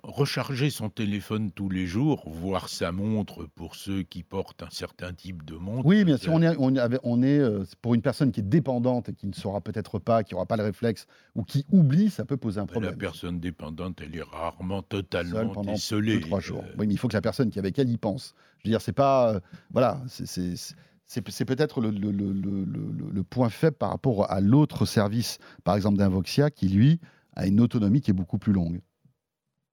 recharger 0.02 0.70
son 0.70 0.88
téléphone 0.88 1.50
tous 1.50 1.68
les 1.68 1.86
jours, 1.86 2.28
voir 2.28 2.68
sa 2.68 2.92
montre 2.92 3.46
pour 3.54 3.74
ceux 3.74 4.02
qui 4.02 4.22
portent 4.22 4.62
un 4.62 4.70
certain 4.70 5.12
type 5.12 5.44
de 5.44 5.54
montre. 5.56 5.86
Oui, 5.86 6.04
bien 6.04 6.16
sûr, 6.16 6.32
on 6.32 6.42
est, 6.42 6.54
on 6.58 6.74
est, 6.74 6.78
avec- 6.78 7.00
on 7.02 7.22
est, 7.22 7.38
euh, 7.38 7.64
pour 7.82 7.94
une 7.94 8.02
personne 8.02 8.32
qui 8.32 8.40
est 8.40 8.48
dépendante 8.48 9.08
et 9.08 9.14
qui 9.14 9.26
ne 9.26 9.32
saura 9.32 9.60
peut-être 9.60 9.98
pas, 9.98 10.22
qui 10.24 10.34
n'aura 10.34 10.46
pas 10.46 10.56
le 10.56 10.62
réflexe 10.64 11.06
ou 11.34 11.42
qui 11.42 11.66
oublie, 11.72 12.10
ça 12.10 12.24
peut 12.24 12.36
poser 12.36 12.58
un 12.60 12.62
La 12.64 12.66
problème. 12.68 12.96
personne 12.96 13.40
dépendante, 13.40 14.00
elle 14.02 14.16
est 14.16 14.22
rarement 14.22 14.78
Seule 14.80 15.02
totalement 15.02 15.52
pendant 15.52 15.72
décelée. 15.72 16.14
deux, 16.14 16.20
trois 16.20 16.40
jours. 16.40 16.64
Euh, 16.64 16.74
Oui, 16.78 16.86
mais 16.86 16.94
il 16.94 16.98
faut 16.98 17.08
que 17.08 17.14
la 17.14 17.20
personne 17.22 17.50
qui 17.50 17.58
est 17.58 17.60
avec 17.60 17.78
elle 17.78 17.90
y 17.90 17.98
pense. 17.98 18.34
Je 18.58 18.68
veux 18.68 18.72
dire, 18.72 18.80
c'est 18.80 18.92
pas. 18.92 19.34
euh, 19.34 19.40
voilà, 19.72 20.02
c'est- 20.08 21.44
peut-être 21.44 21.80
le- 21.80 21.90
le 21.90 23.22
point 23.22 23.48
faible 23.48 23.76
par 23.76 23.90
rapport 23.90 24.30
à 24.30 24.40
l'autre 24.40 24.86
service, 24.86 25.38
par 25.64 25.76
exemple 25.76 25.98
d'Invoxia, 25.98 26.50
qui 26.50 26.68
lui 26.68 27.00
a 27.34 27.46
une 27.46 27.60
autonomie 27.60 28.00
qui 28.00 28.10
est 28.10 28.14
beaucoup 28.14 28.38
plus 28.38 28.52
longue. 28.52 28.80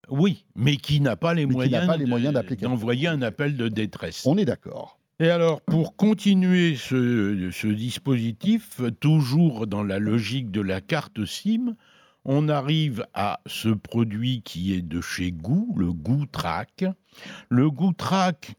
Oui, 0.09 0.45
mais 0.55 0.77
qui 0.77 0.99
n'a 0.99 1.15
pas 1.15 1.33
les 1.33 1.45
Mais 1.45 1.53
moyens, 1.53 1.87
pas 1.87 1.97
les 1.97 2.05
d'envoyer 2.57 3.07
un 3.07 3.21
appel 3.21 3.55
de 3.55 3.67
détresse. 3.67 4.25
On 4.25 4.37
est 4.37 4.45
d'accord. 4.45 4.99
Et 5.19 5.29
alors, 5.29 5.61
pour 5.61 5.95
continuer 5.95 6.75
ce, 6.75 7.49
ce 7.51 7.67
dispositif, 7.67 8.81
toujours 8.99 9.67
dans 9.67 9.83
la 9.83 9.99
logique 9.99 10.51
de 10.51 10.61
la 10.61 10.81
carte 10.81 11.25
SIM, 11.25 11.75
on 12.25 12.49
arrive 12.49 13.05
à 13.13 13.41
ce 13.45 13.69
produit 13.69 14.41
qui 14.43 14.73
est 14.73 14.81
de 14.81 15.01
chez 15.01 15.31
Goo, 15.31 15.73
le 15.77 15.93
Goo 15.93 16.25
Track. 16.31 16.85
Le 17.49 17.69
Goo 17.69 17.93
Track 17.93 18.55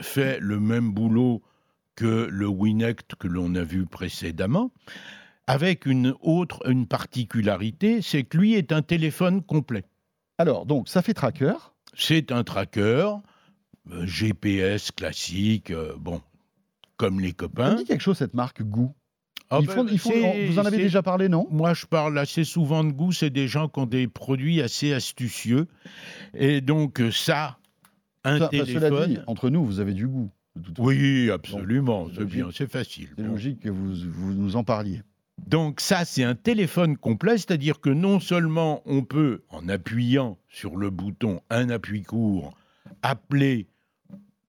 fait 0.00 0.38
le 0.40 0.60
même 0.60 0.92
boulot 0.92 1.42
que 1.94 2.28
le 2.30 2.46
Winect 2.46 3.16
que 3.16 3.26
l'on 3.26 3.54
a 3.54 3.64
vu 3.64 3.86
précédemment, 3.86 4.70
avec 5.46 5.86
une 5.86 6.14
autre 6.20 6.68
une 6.68 6.86
particularité, 6.86 8.02
c'est 8.02 8.22
que 8.22 8.36
lui 8.36 8.54
est 8.54 8.70
un 8.70 8.82
téléphone 8.82 9.42
complet. 9.42 9.84
Alors, 10.38 10.66
donc, 10.66 10.88
ça 10.88 11.02
fait 11.02 11.14
tracker. 11.14 11.54
C'est 11.94 12.30
un 12.32 12.44
tracker, 12.44 13.08
euh, 13.90 14.06
GPS 14.06 14.90
classique, 14.92 15.70
euh, 15.70 15.94
bon, 15.98 16.20
comme 16.96 17.20
les 17.20 17.28
Ça 17.28 17.34
copains. 17.34 17.72
me 17.72 17.78
dit 17.78 17.84
quelque 17.84 18.00
chose, 18.02 18.18
cette 18.18 18.34
marque 18.34 18.62
Goo. 18.62 18.94
Ah 19.50 19.58
ils 19.62 19.66
ben, 19.66 19.72
font, 19.72 19.86
ils 19.90 19.98
font- 19.98 20.10
c'est- 20.10 20.46
vous 20.46 20.58
en 20.58 20.64
avez 20.66 20.76
c'est- 20.76 20.82
déjà 20.82 21.02
parlé, 21.02 21.28
non? 21.30 21.46
Moi, 21.50 21.72
je 21.72 21.86
parle 21.86 22.18
assez 22.18 22.44
souvent 22.44 22.84
de 22.84 22.92
goût. 22.92 23.12
C'est 23.12 23.30
des 23.30 23.48
gens 23.48 23.66
qui 23.68 23.78
ont 23.80 23.86
des 23.86 24.06
produits 24.06 24.60
assez 24.60 24.92
astucieux. 24.92 25.66
Et 26.34 26.60
donc, 26.60 27.00
euh, 27.00 27.10
ça, 27.10 27.56
un 28.24 28.38
Ça- 28.40 28.44
enfin, 28.52 28.64
téléphone. 28.64 29.08
Dit, 29.14 29.18
entre 29.26 29.48
nous, 29.48 29.64
vous 29.64 29.80
avez 29.80 29.94
du 29.94 30.06
goût. 30.06 30.30
de 30.56 30.64
toute 30.64 30.76
façon. 30.76 30.88
Oui, 30.88 31.30
absolument. 31.30 32.08
C'est 32.14 32.24
bien, 32.24 32.48
c'est 32.52 32.70
facile. 32.70 33.08
C'est 33.16 33.22
Bon. 33.22 33.30
logique 33.32 33.60
que 33.60 33.68
vous, 33.70 33.94
vous 34.10 34.34
nous 34.34 34.56
en 34.56 34.64
parliez. 34.64 35.02
Donc 35.46 35.80
ça, 35.80 36.04
c'est 36.04 36.24
un 36.24 36.34
téléphone 36.34 36.96
complet, 36.96 37.38
c'est-à-dire 37.38 37.80
que 37.80 37.90
non 37.90 38.20
seulement 38.20 38.82
on 38.86 39.02
peut, 39.02 39.42
en 39.50 39.68
appuyant 39.68 40.38
sur 40.48 40.76
le 40.76 40.90
bouton 40.90 41.40
un 41.50 41.70
appui 41.70 42.02
court, 42.02 42.56
appeler 43.02 43.68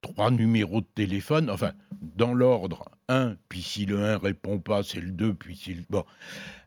trois 0.01 0.31
numéros 0.31 0.81
de 0.81 0.87
téléphone, 0.95 1.49
enfin, 1.49 1.71
dans 2.15 2.33
l'ordre 2.33 2.89
1, 3.09 3.35
puis 3.49 3.61
si 3.61 3.85
le 3.85 4.03
1 4.03 4.17
répond 4.17 4.59
pas, 4.59 4.83
c'est 4.83 5.01
le 5.01 5.11
2, 5.11 5.33
puis 5.33 5.55
si 5.55 5.73
le... 5.73 5.81
Bon. 5.89 6.03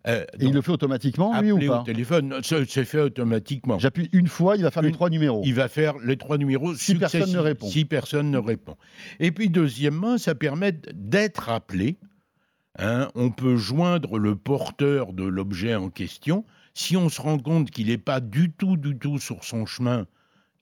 Euh, 0.07 0.25
Et 0.39 0.47
il 0.47 0.53
le 0.53 0.61
fait 0.63 0.73
automatiquement, 0.73 1.41
lui, 1.41 1.53
ou 1.53 1.57
appeler 1.57 1.69
au 1.69 1.73
pas 1.73 1.83
téléphone, 1.85 2.41
c'est 2.43 2.85
fait 2.85 3.01
automatiquement. 3.01 3.79
J'appuie 3.79 4.09
une 4.13 4.27
fois, 4.27 4.57
il 4.57 4.63
va 4.63 4.71
faire 4.71 4.83
les 4.83 4.93
trois 4.93 5.11
numéros. 5.11 5.43
Il 5.45 5.55
va 5.55 5.69
faire 5.69 5.95
les 5.99 6.17
trois 6.17 6.39
numéros 6.39 6.75
Si 6.75 6.97
personne 6.97 7.33
ne 7.33 7.39
répond. 7.39 7.69
Si 7.69 7.85
personne 7.85 8.31
ne 8.31 8.39
répond. 8.39 8.77
Et 9.21 9.31
puis, 9.31 9.49
deuxièmement, 9.49 10.19
ça 10.19 10.35
permet 10.35 10.73
d'être 10.73 11.49
appelé. 11.49 11.99
Hein, 12.79 13.09
on 13.15 13.31
peut 13.31 13.57
joindre 13.57 14.19
le 14.19 14.35
porteur 14.35 15.13
de 15.13 15.25
l'objet 15.25 15.75
en 15.75 15.91
question. 15.91 16.45
Si 16.75 16.97
on 16.97 17.09
se 17.09 17.21
rend 17.21 17.39
compte 17.39 17.71
qu'il 17.71 17.89
n'est 17.89 17.99
pas 17.99 18.21
du 18.21 18.51
tout, 18.51 18.77
du 18.77 18.97
tout 18.97 19.19
sur 19.19 19.45
son 19.45 19.67
chemin, 19.67 20.07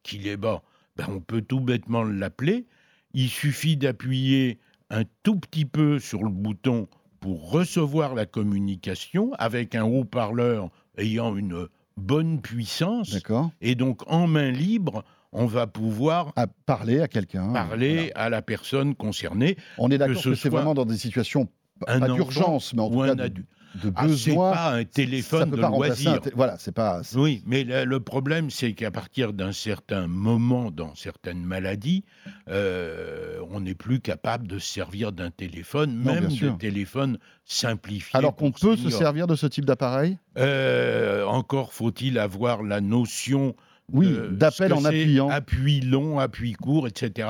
qu'il 0.03 0.27
est 0.27 0.37
bas, 0.37 0.63
ben 0.97 1.07
on 1.09 1.21
peut 1.21 1.43
tout 1.43 1.61
bêtement 1.61 2.03
l'appeler. 2.03 2.67
Il 3.15 3.29
suffit 3.29 3.77
d'appuyer 3.77 4.59
un 4.91 5.05
tout 5.23 5.37
petit 5.37 5.65
peu 5.65 5.99
sur 6.01 6.25
le 6.25 6.31
bouton 6.31 6.89
pour 7.21 7.51
recevoir 7.51 8.15
la 8.15 8.27
communication 8.27 9.33
avec 9.39 9.75
un 9.75 9.85
haut-parleur 9.85 10.71
ayant 10.97 11.37
une 11.37 11.69
bonne 11.97 12.41
puissance. 12.41 13.17
Et 13.61 13.75
donc, 13.75 14.03
en 14.11 14.27
main 14.27 14.51
libre, 14.51 15.05
on 15.33 15.47
va 15.47 15.67
pouvoir 15.67 16.33
À 16.37 16.47
parler 16.47 17.01
à 17.01 17.09
quelqu'un. 17.09 17.53
parler 17.53 18.11
à 18.15 18.31
la 18.31 18.43
personne 18.43 18.95
concernée. 18.95 19.57
On 19.79 19.91
est 19.91 19.99
d'accord 19.99 20.23
que, 20.23 20.35
c'est 20.35 20.49
soit 20.49 20.51
vraiment 20.51 20.75
dans 20.75 20.87
des 20.87 20.97
situations, 20.97 21.49
un 21.89 22.01
pas 22.01 22.09
d'urgence, 22.09 22.75
mais 22.75 22.83
en 22.83 22.89
ou 22.89 22.95
tout 22.95 23.03
un 23.03 23.17
cas 23.17 23.29
de, 23.29 23.43
de 23.85 23.93
Ah, 23.95 24.07
besoin. 24.07 24.53
pas 24.53 24.75
un 24.75 24.85
téléphone 24.85 25.51
de 25.51 25.57
loisir. 25.57 26.21
Voilà, 26.35 26.57
c'est 26.59 26.73
pas. 26.75 27.03
Oui, 27.15 27.43
mais 27.47 27.63
le, 27.65 27.85
le 27.85 28.01
problème, 28.01 28.51
c'est 28.51 28.73
qu'à 28.73 28.91
partir 28.91 29.33
d'un 29.33 29.53
certain 29.53 30.07
moment, 30.09 30.71
dans 30.73 30.95
certaines 30.97 31.43
maladies, 31.45 32.05
euh, 32.49 33.39
on 33.51 33.61
n'est 33.61 33.75
plus 33.75 34.01
capable 34.01 34.47
de 34.49 34.59
se 34.59 34.67
servir 34.73 35.13
d'un 35.13 35.31
téléphone, 35.31 36.03
Non, 36.03 36.15
même 36.15 36.29
de 36.29 36.51
téléphone 36.51 37.19
simplifié. 37.45 38.17
Alors 38.19 38.35
qu'on 38.37 38.51
peut 38.53 38.77
se 38.77 38.91
servir 38.91 39.27
de 39.27 39.35
ce 39.37 39.47
type 39.47 39.65
d'appareil? 39.65 40.19
Euh, 40.39 41.25
encore 41.27 41.73
faut-il 41.73 42.19
avoir 42.19 42.63
la 42.63 42.81
notion 42.81 43.55
Oui, 43.93 44.13
d'appel 44.33 44.73
en 44.73 44.85
appuyant. 44.85 45.29
Appui 45.31 45.81
long, 45.81 46.19
appui 46.19 46.53
court, 46.53 46.87
etc. 46.89 47.29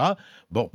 Bon, 0.50 0.70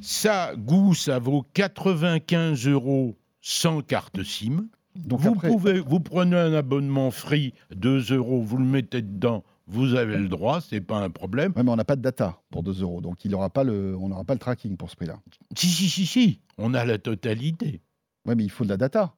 ça, 0.00 0.54
goût, 0.56 0.94
ça 0.94 1.18
vaut 1.18 1.44
95 1.54 2.66
euros 2.68 3.16
sans 3.40 3.80
carte 3.82 4.22
SIM. 4.22 4.66
Donc 4.96 5.20
vous, 5.20 5.32
après, 5.32 5.48
pouvez, 5.48 5.80
vous 5.80 6.00
prenez 6.00 6.36
un 6.36 6.54
abonnement 6.54 7.10
free, 7.10 7.52
2 7.74 8.12
euros, 8.14 8.40
vous 8.42 8.58
le 8.58 8.64
mettez 8.64 9.02
dedans, 9.02 9.42
vous 9.66 9.94
avez 9.94 10.16
le 10.16 10.28
droit, 10.28 10.60
c'est 10.60 10.80
pas 10.80 10.98
un 10.98 11.10
problème. 11.10 11.52
Ouais, 11.56 11.64
mais 11.64 11.70
on 11.70 11.76
n'a 11.76 11.84
pas 11.84 11.96
de 11.96 12.02
data 12.02 12.40
pour 12.50 12.62
2 12.62 12.82
euros, 12.82 13.00
donc 13.00 13.24
il 13.24 13.34
aura 13.34 13.50
pas 13.50 13.64
le, 13.64 13.96
on 13.96 14.08
n'aura 14.08 14.24
pas 14.24 14.34
le 14.34 14.38
tracking 14.38 14.76
pour 14.76 14.90
ce 14.90 14.96
prix-là. 14.96 15.18
Si, 15.56 15.66
si, 15.66 15.88
si, 15.88 16.06
si, 16.06 16.40
on 16.58 16.74
a 16.74 16.84
la 16.84 16.98
totalité. 16.98 17.80
Oui, 18.26 18.34
mais 18.36 18.44
il 18.44 18.50
faut 18.50 18.64
de 18.64 18.68
la 18.70 18.76
data. 18.76 19.14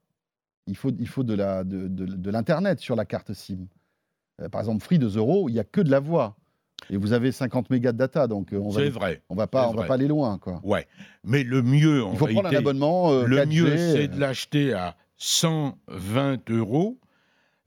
Il 0.66 0.76
faut, 0.76 0.90
il 0.98 1.06
faut 1.08 1.22
de 1.24 1.34
la, 1.34 1.62
de, 1.62 1.88
de- 1.88 2.06
de 2.06 2.30
l'internet 2.30 2.80
sur 2.80 2.96
la 2.96 3.04
carte 3.04 3.32
SIM. 3.34 3.66
Euh, 4.40 4.48
par 4.48 4.62
exemple, 4.62 4.82
Free 4.82 4.98
2 4.98 5.16
euros, 5.18 5.48
il 5.48 5.52
n'y 5.52 5.60
a 5.60 5.64
que 5.64 5.80
de 5.82 5.90
la 5.90 6.00
voix. 6.00 6.36
Et 6.90 6.96
vous 6.96 7.12
avez 7.12 7.32
50 7.32 7.70
mégas 7.70 7.92
de 7.92 7.98
data, 7.98 8.26
donc 8.28 8.52
euh, 8.52 8.58
on 8.58 8.68
va, 8.70 8.80
C'est 8.80 8.90
vrai. 8.90 9.22
on 9.28 9.34
va 9.34 9.46
pas, 9.46 9.66
on 9.68 9.72
va 9.72 9.78
vrai. 9.78 9.86
pas 9.88 9.94
aller 9.94 10.06
loin, 10.08 10.38
quoi. 10.38 10.60
Ouais. 10.62 10.86
Mais 11.24 11.42
le 11.42 11.62
mieux, 11.62 12.04
en 12.04 12.12
Il 12.12 12.18
faut 12.18 12.26
prendre 12.26 12.48
un 12.48 12.54
abonnement. 12.54 13.10
euh, 13.12 13.24
Le 13.26 13.36
4G, 13.38 13.46
mieux, 13.48 13.76
c'est 13.76 14.04
euh, 14.04 14.08
de 14.08 14.20
l'acheter 14.20 14.72
à 14.74 14.94
120 15.16 16.50
euros. 16.50 16.98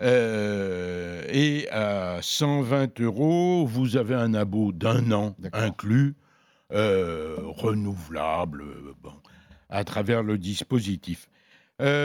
euh, 0.02 1.24
et 1.30 1.68
à 1.72 2.20
120 2.22 3.02
euros, 3.02 3.66
vous 3.66 3.98
avez 3.98 4.16
un 4.16 4.34
abo 4.34 4.72
d'un 4.72 5.12
an 5.12 5.36
inclus, 5.52 6.16
euh, 6.72 7.36
renouvelable, 7.42 8.64
bon, 9.04 9.12
à 9.70 9.84
travers 9.84 10.24
le 10.24 10.38
dispositif. 10.38 11.28
Voilà. 11.80 11.98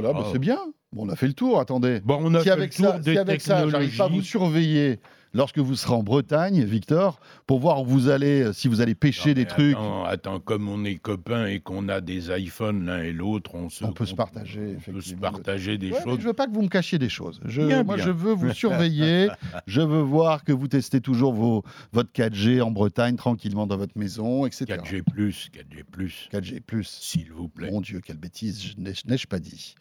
Voilà, 0.00 0.12
bah, 0.12 0.26
c'est 0.32 0.38
bien. 0.38 0.58
Bon, 0.92 1.06
on 1.06 1.08
a 1.08 1.16
fait 1.16 1.26
le 1.26 1.32
tour. 1.34 1.58
Attendez. 1.60 2.00
Bon, 2.04 2.18
on 2.20 2.34
a 2.34 2.38
si 2.40 2.44
fait 2.44 2.50
avec 2.50 2.78
le 2.78 2.84
tour 2.84 2.92
ça, 2.94 2.98
des 3.00 3.12
si 3.12 3.18
avec 3.18 3.40
ça, 3.40 3.68
j'arrive 3.68 3.96
pas 3.96 4.04
à 4.04 4.08
vous 4.08 4.22
surveiller 4.22 5.00
lorsque 5.34 5.56
vous 5.58 5.74
serez 5.76 5.94
en 5.94 6.02
Bretagne, 6.02 6.62
Victor, 6.64 7.18
pour 7.46 7.58
voir 7.58 7.80
où 7.80 7.86
vous 7.86 8.10
allez, 8.10 8.42
euh, 8.42 8.52
si 8.52 8.68
vous 8.68 8.82
allez 8.82 8.94
pêcher 8.94 9.30
Non, 9.30 9.34
des 9.36 9.40
mais 9.40 9.46
trucs, 9.46 9.72
Attends, 9.76 10.04
attends, 10.04 10.40
comme 10.40 10.68
on 10.68 10.84
est 10.84 10.96
copains 10.96 11.46
et 11.46 11.60
qu'on 11.60 11.88
a 11.88 12.02
des 12.02 12.30
iPhones 12.38 12.84
l'un 12.84 13.02
et 13.02 13.12
l'autre, 13.12 13.54
on, 13.54 13.70
se, 13.70 13.82
on 13.82 13.92
peut 13.92 14.04
se 14.04 14.14
partager. 14.14 14.76
on 14.86 14.92
peut 14.92 15.00
se 15.00 15.14
partager 15.14 15.78
des 15.78 15.92
Ouais, 15.92 16.02
choses. 16.04 16.18
je 16.20 16.26
veux 16.26 16.34
pas 16.34 16.46
que 16.46 16.52
vous 16.52 16.60
me 16.60 16.68
cachiez 16.68 16.98
des 16.98 17.08
choses. 17.08 17.40
Je, 17.46 17.62
Bien, 17.62 17.82
moi, 17.82 17.96
bien. 17.96 18.04
je 18.04 18.10
veux 18.10 18.34
vous 18.34 18.52
surveiller. 18.52 19.28
je 19.66 19.80
veux 19.80 20.02
voir 20.02 20.44
que 20.44 20.52
vous 20.52 20.68
testez 20.68 21.00
toujours 21.00 21.32
vos, 21.32 21.62
votre 21.94 22.10
4G 22.12 22.60
en 22.60 22.70
Bretagne 22.70 23.16
tranquillement 23.16 23.66
dans 23.66 23.78
votre 23.78 23.96
maison, 23.96 24.44
etc. 24.44 24.66
4G+, 24.66 25.02
4G+, 25.50 26.28
4G+. 26.30 26.82
s'il 26.84 27.32
vous 27.32 27.48
plaît. 27.48 27.70
Mon 27.70 27.80
Dieu, 27.80 28.02
quelle 28.04 28.18
bêtise, 28.18 28.62
je 28.62 28.74
n'ai- 28.78 28.92
je 28.92 29.04
n'ai-je 29.08 29.26
pas 29.26 29.38
dit. 29.38 29.76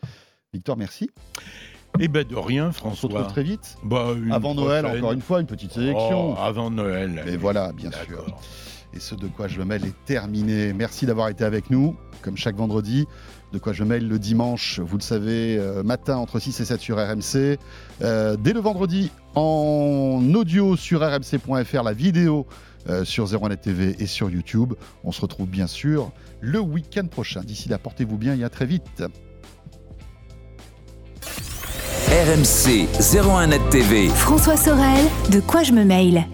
Victor, 0.54 0.76
merci. 0.76 1.10
Eh 2.00 2.10
ben 2.10 2.26
de 2.28 2.36
rien, 2.36 2.68
On 2.70 2.72
se 2.72 2.80
retrouve 2.80 3.12
François. 3.12 3.24
très 3.24 3.44
vite. 3.44 3.78
Bah, 3.84 4.10
Avant 4.32 4.54
Noël, 4.54 4.86
encore 4.86 5.14
une 5.14 5.22
fois, 5.22 5.40
une 5.40 5.48
petite 5.48 5.72
sélection. 5.72 6.34
Oh, 6.34 6.38
avant 6.38 6.70
Noël. 6.70 7.24
Et 7.26 7.38
voilà, 7.38 7.72
bien 7.72 7.90
sûr. 7.92 8.26
Et 8.94 9.00
ce 9.00 9.16
De 9.16 9.28
quoi 9.28 9.48
je 9.48 9.60
me 9.60 9.64
mêle 9.66 9.86
est 9.86 9.96
terminé. 10.06 10.74
Merci 10.74 11.06
d'avoir 11.06 11.30
été 11.30 11.46
avec 11.46 11.70
nous, 11.70 11.96
comme 12.22 12.36
chaque 12.36 12.58
vendredi. 12.58 13.08
De 13.54 13.60
quoi 13.60 13.72
je 13.72 13.84
me 13.84 13.90
mêle 13.90 14.08
le 14.08 14.20
dimanche, 14.20 14.80
vous 14.80 14.98
le 14.98 15.02
savez, 15.02 15.58
euh, 15.58 15.84
matin 15.84 16.18
entre 16.18 16.40
6 16.40 16.60
et 16.60 16.66
7 16.66 16.82
sur 16.82 16.98
RMC. 16.98 17.58
Euh, 18.02 18.36
dès 18.38 18.52
le 18.52 18.60
vendredi, 18.60 19.10
en 19.36 20.22
audio 20.36 20.76
sur 20.76 21.00
rmc.fr, 21.02 21.84
la 21.84 21.94
vidéo 21.94 22.46
euh, 22.90 23.06
sur 23.06 23.26
01net 23.26 23.62
TV 23.62 23.96
et 24.00 24.06
sur 24.06 24.30
YouTube. 24.30 24.74
On 25.06 25.14
se 25.14 25.22
retrouve 25.22 25.48
bien 25.48 25.68
sûr 25.68 26.12
le 26.42 26.60
week-end 26.60 27.08
prochain. 27.08 27.42
D'ici 27.42 27.70
là, 27.70 27.78
portez-vous 27.78 28.18
bien 28.18 28.36
et 28.36 28.44
à 28.44 28.50
très 28.50 28.66
vite. 28.66 29.04
RMC 32.12 32.90
01net 33.00 33.62
TV. 33.70 34.10
François 34.10 34.58
Sorel, 34.58 35.06
de 35.32 35.40
quoi 35.40 35.64
je 35.64 35.72
me 35.72 35.86
mail 35.86 36.26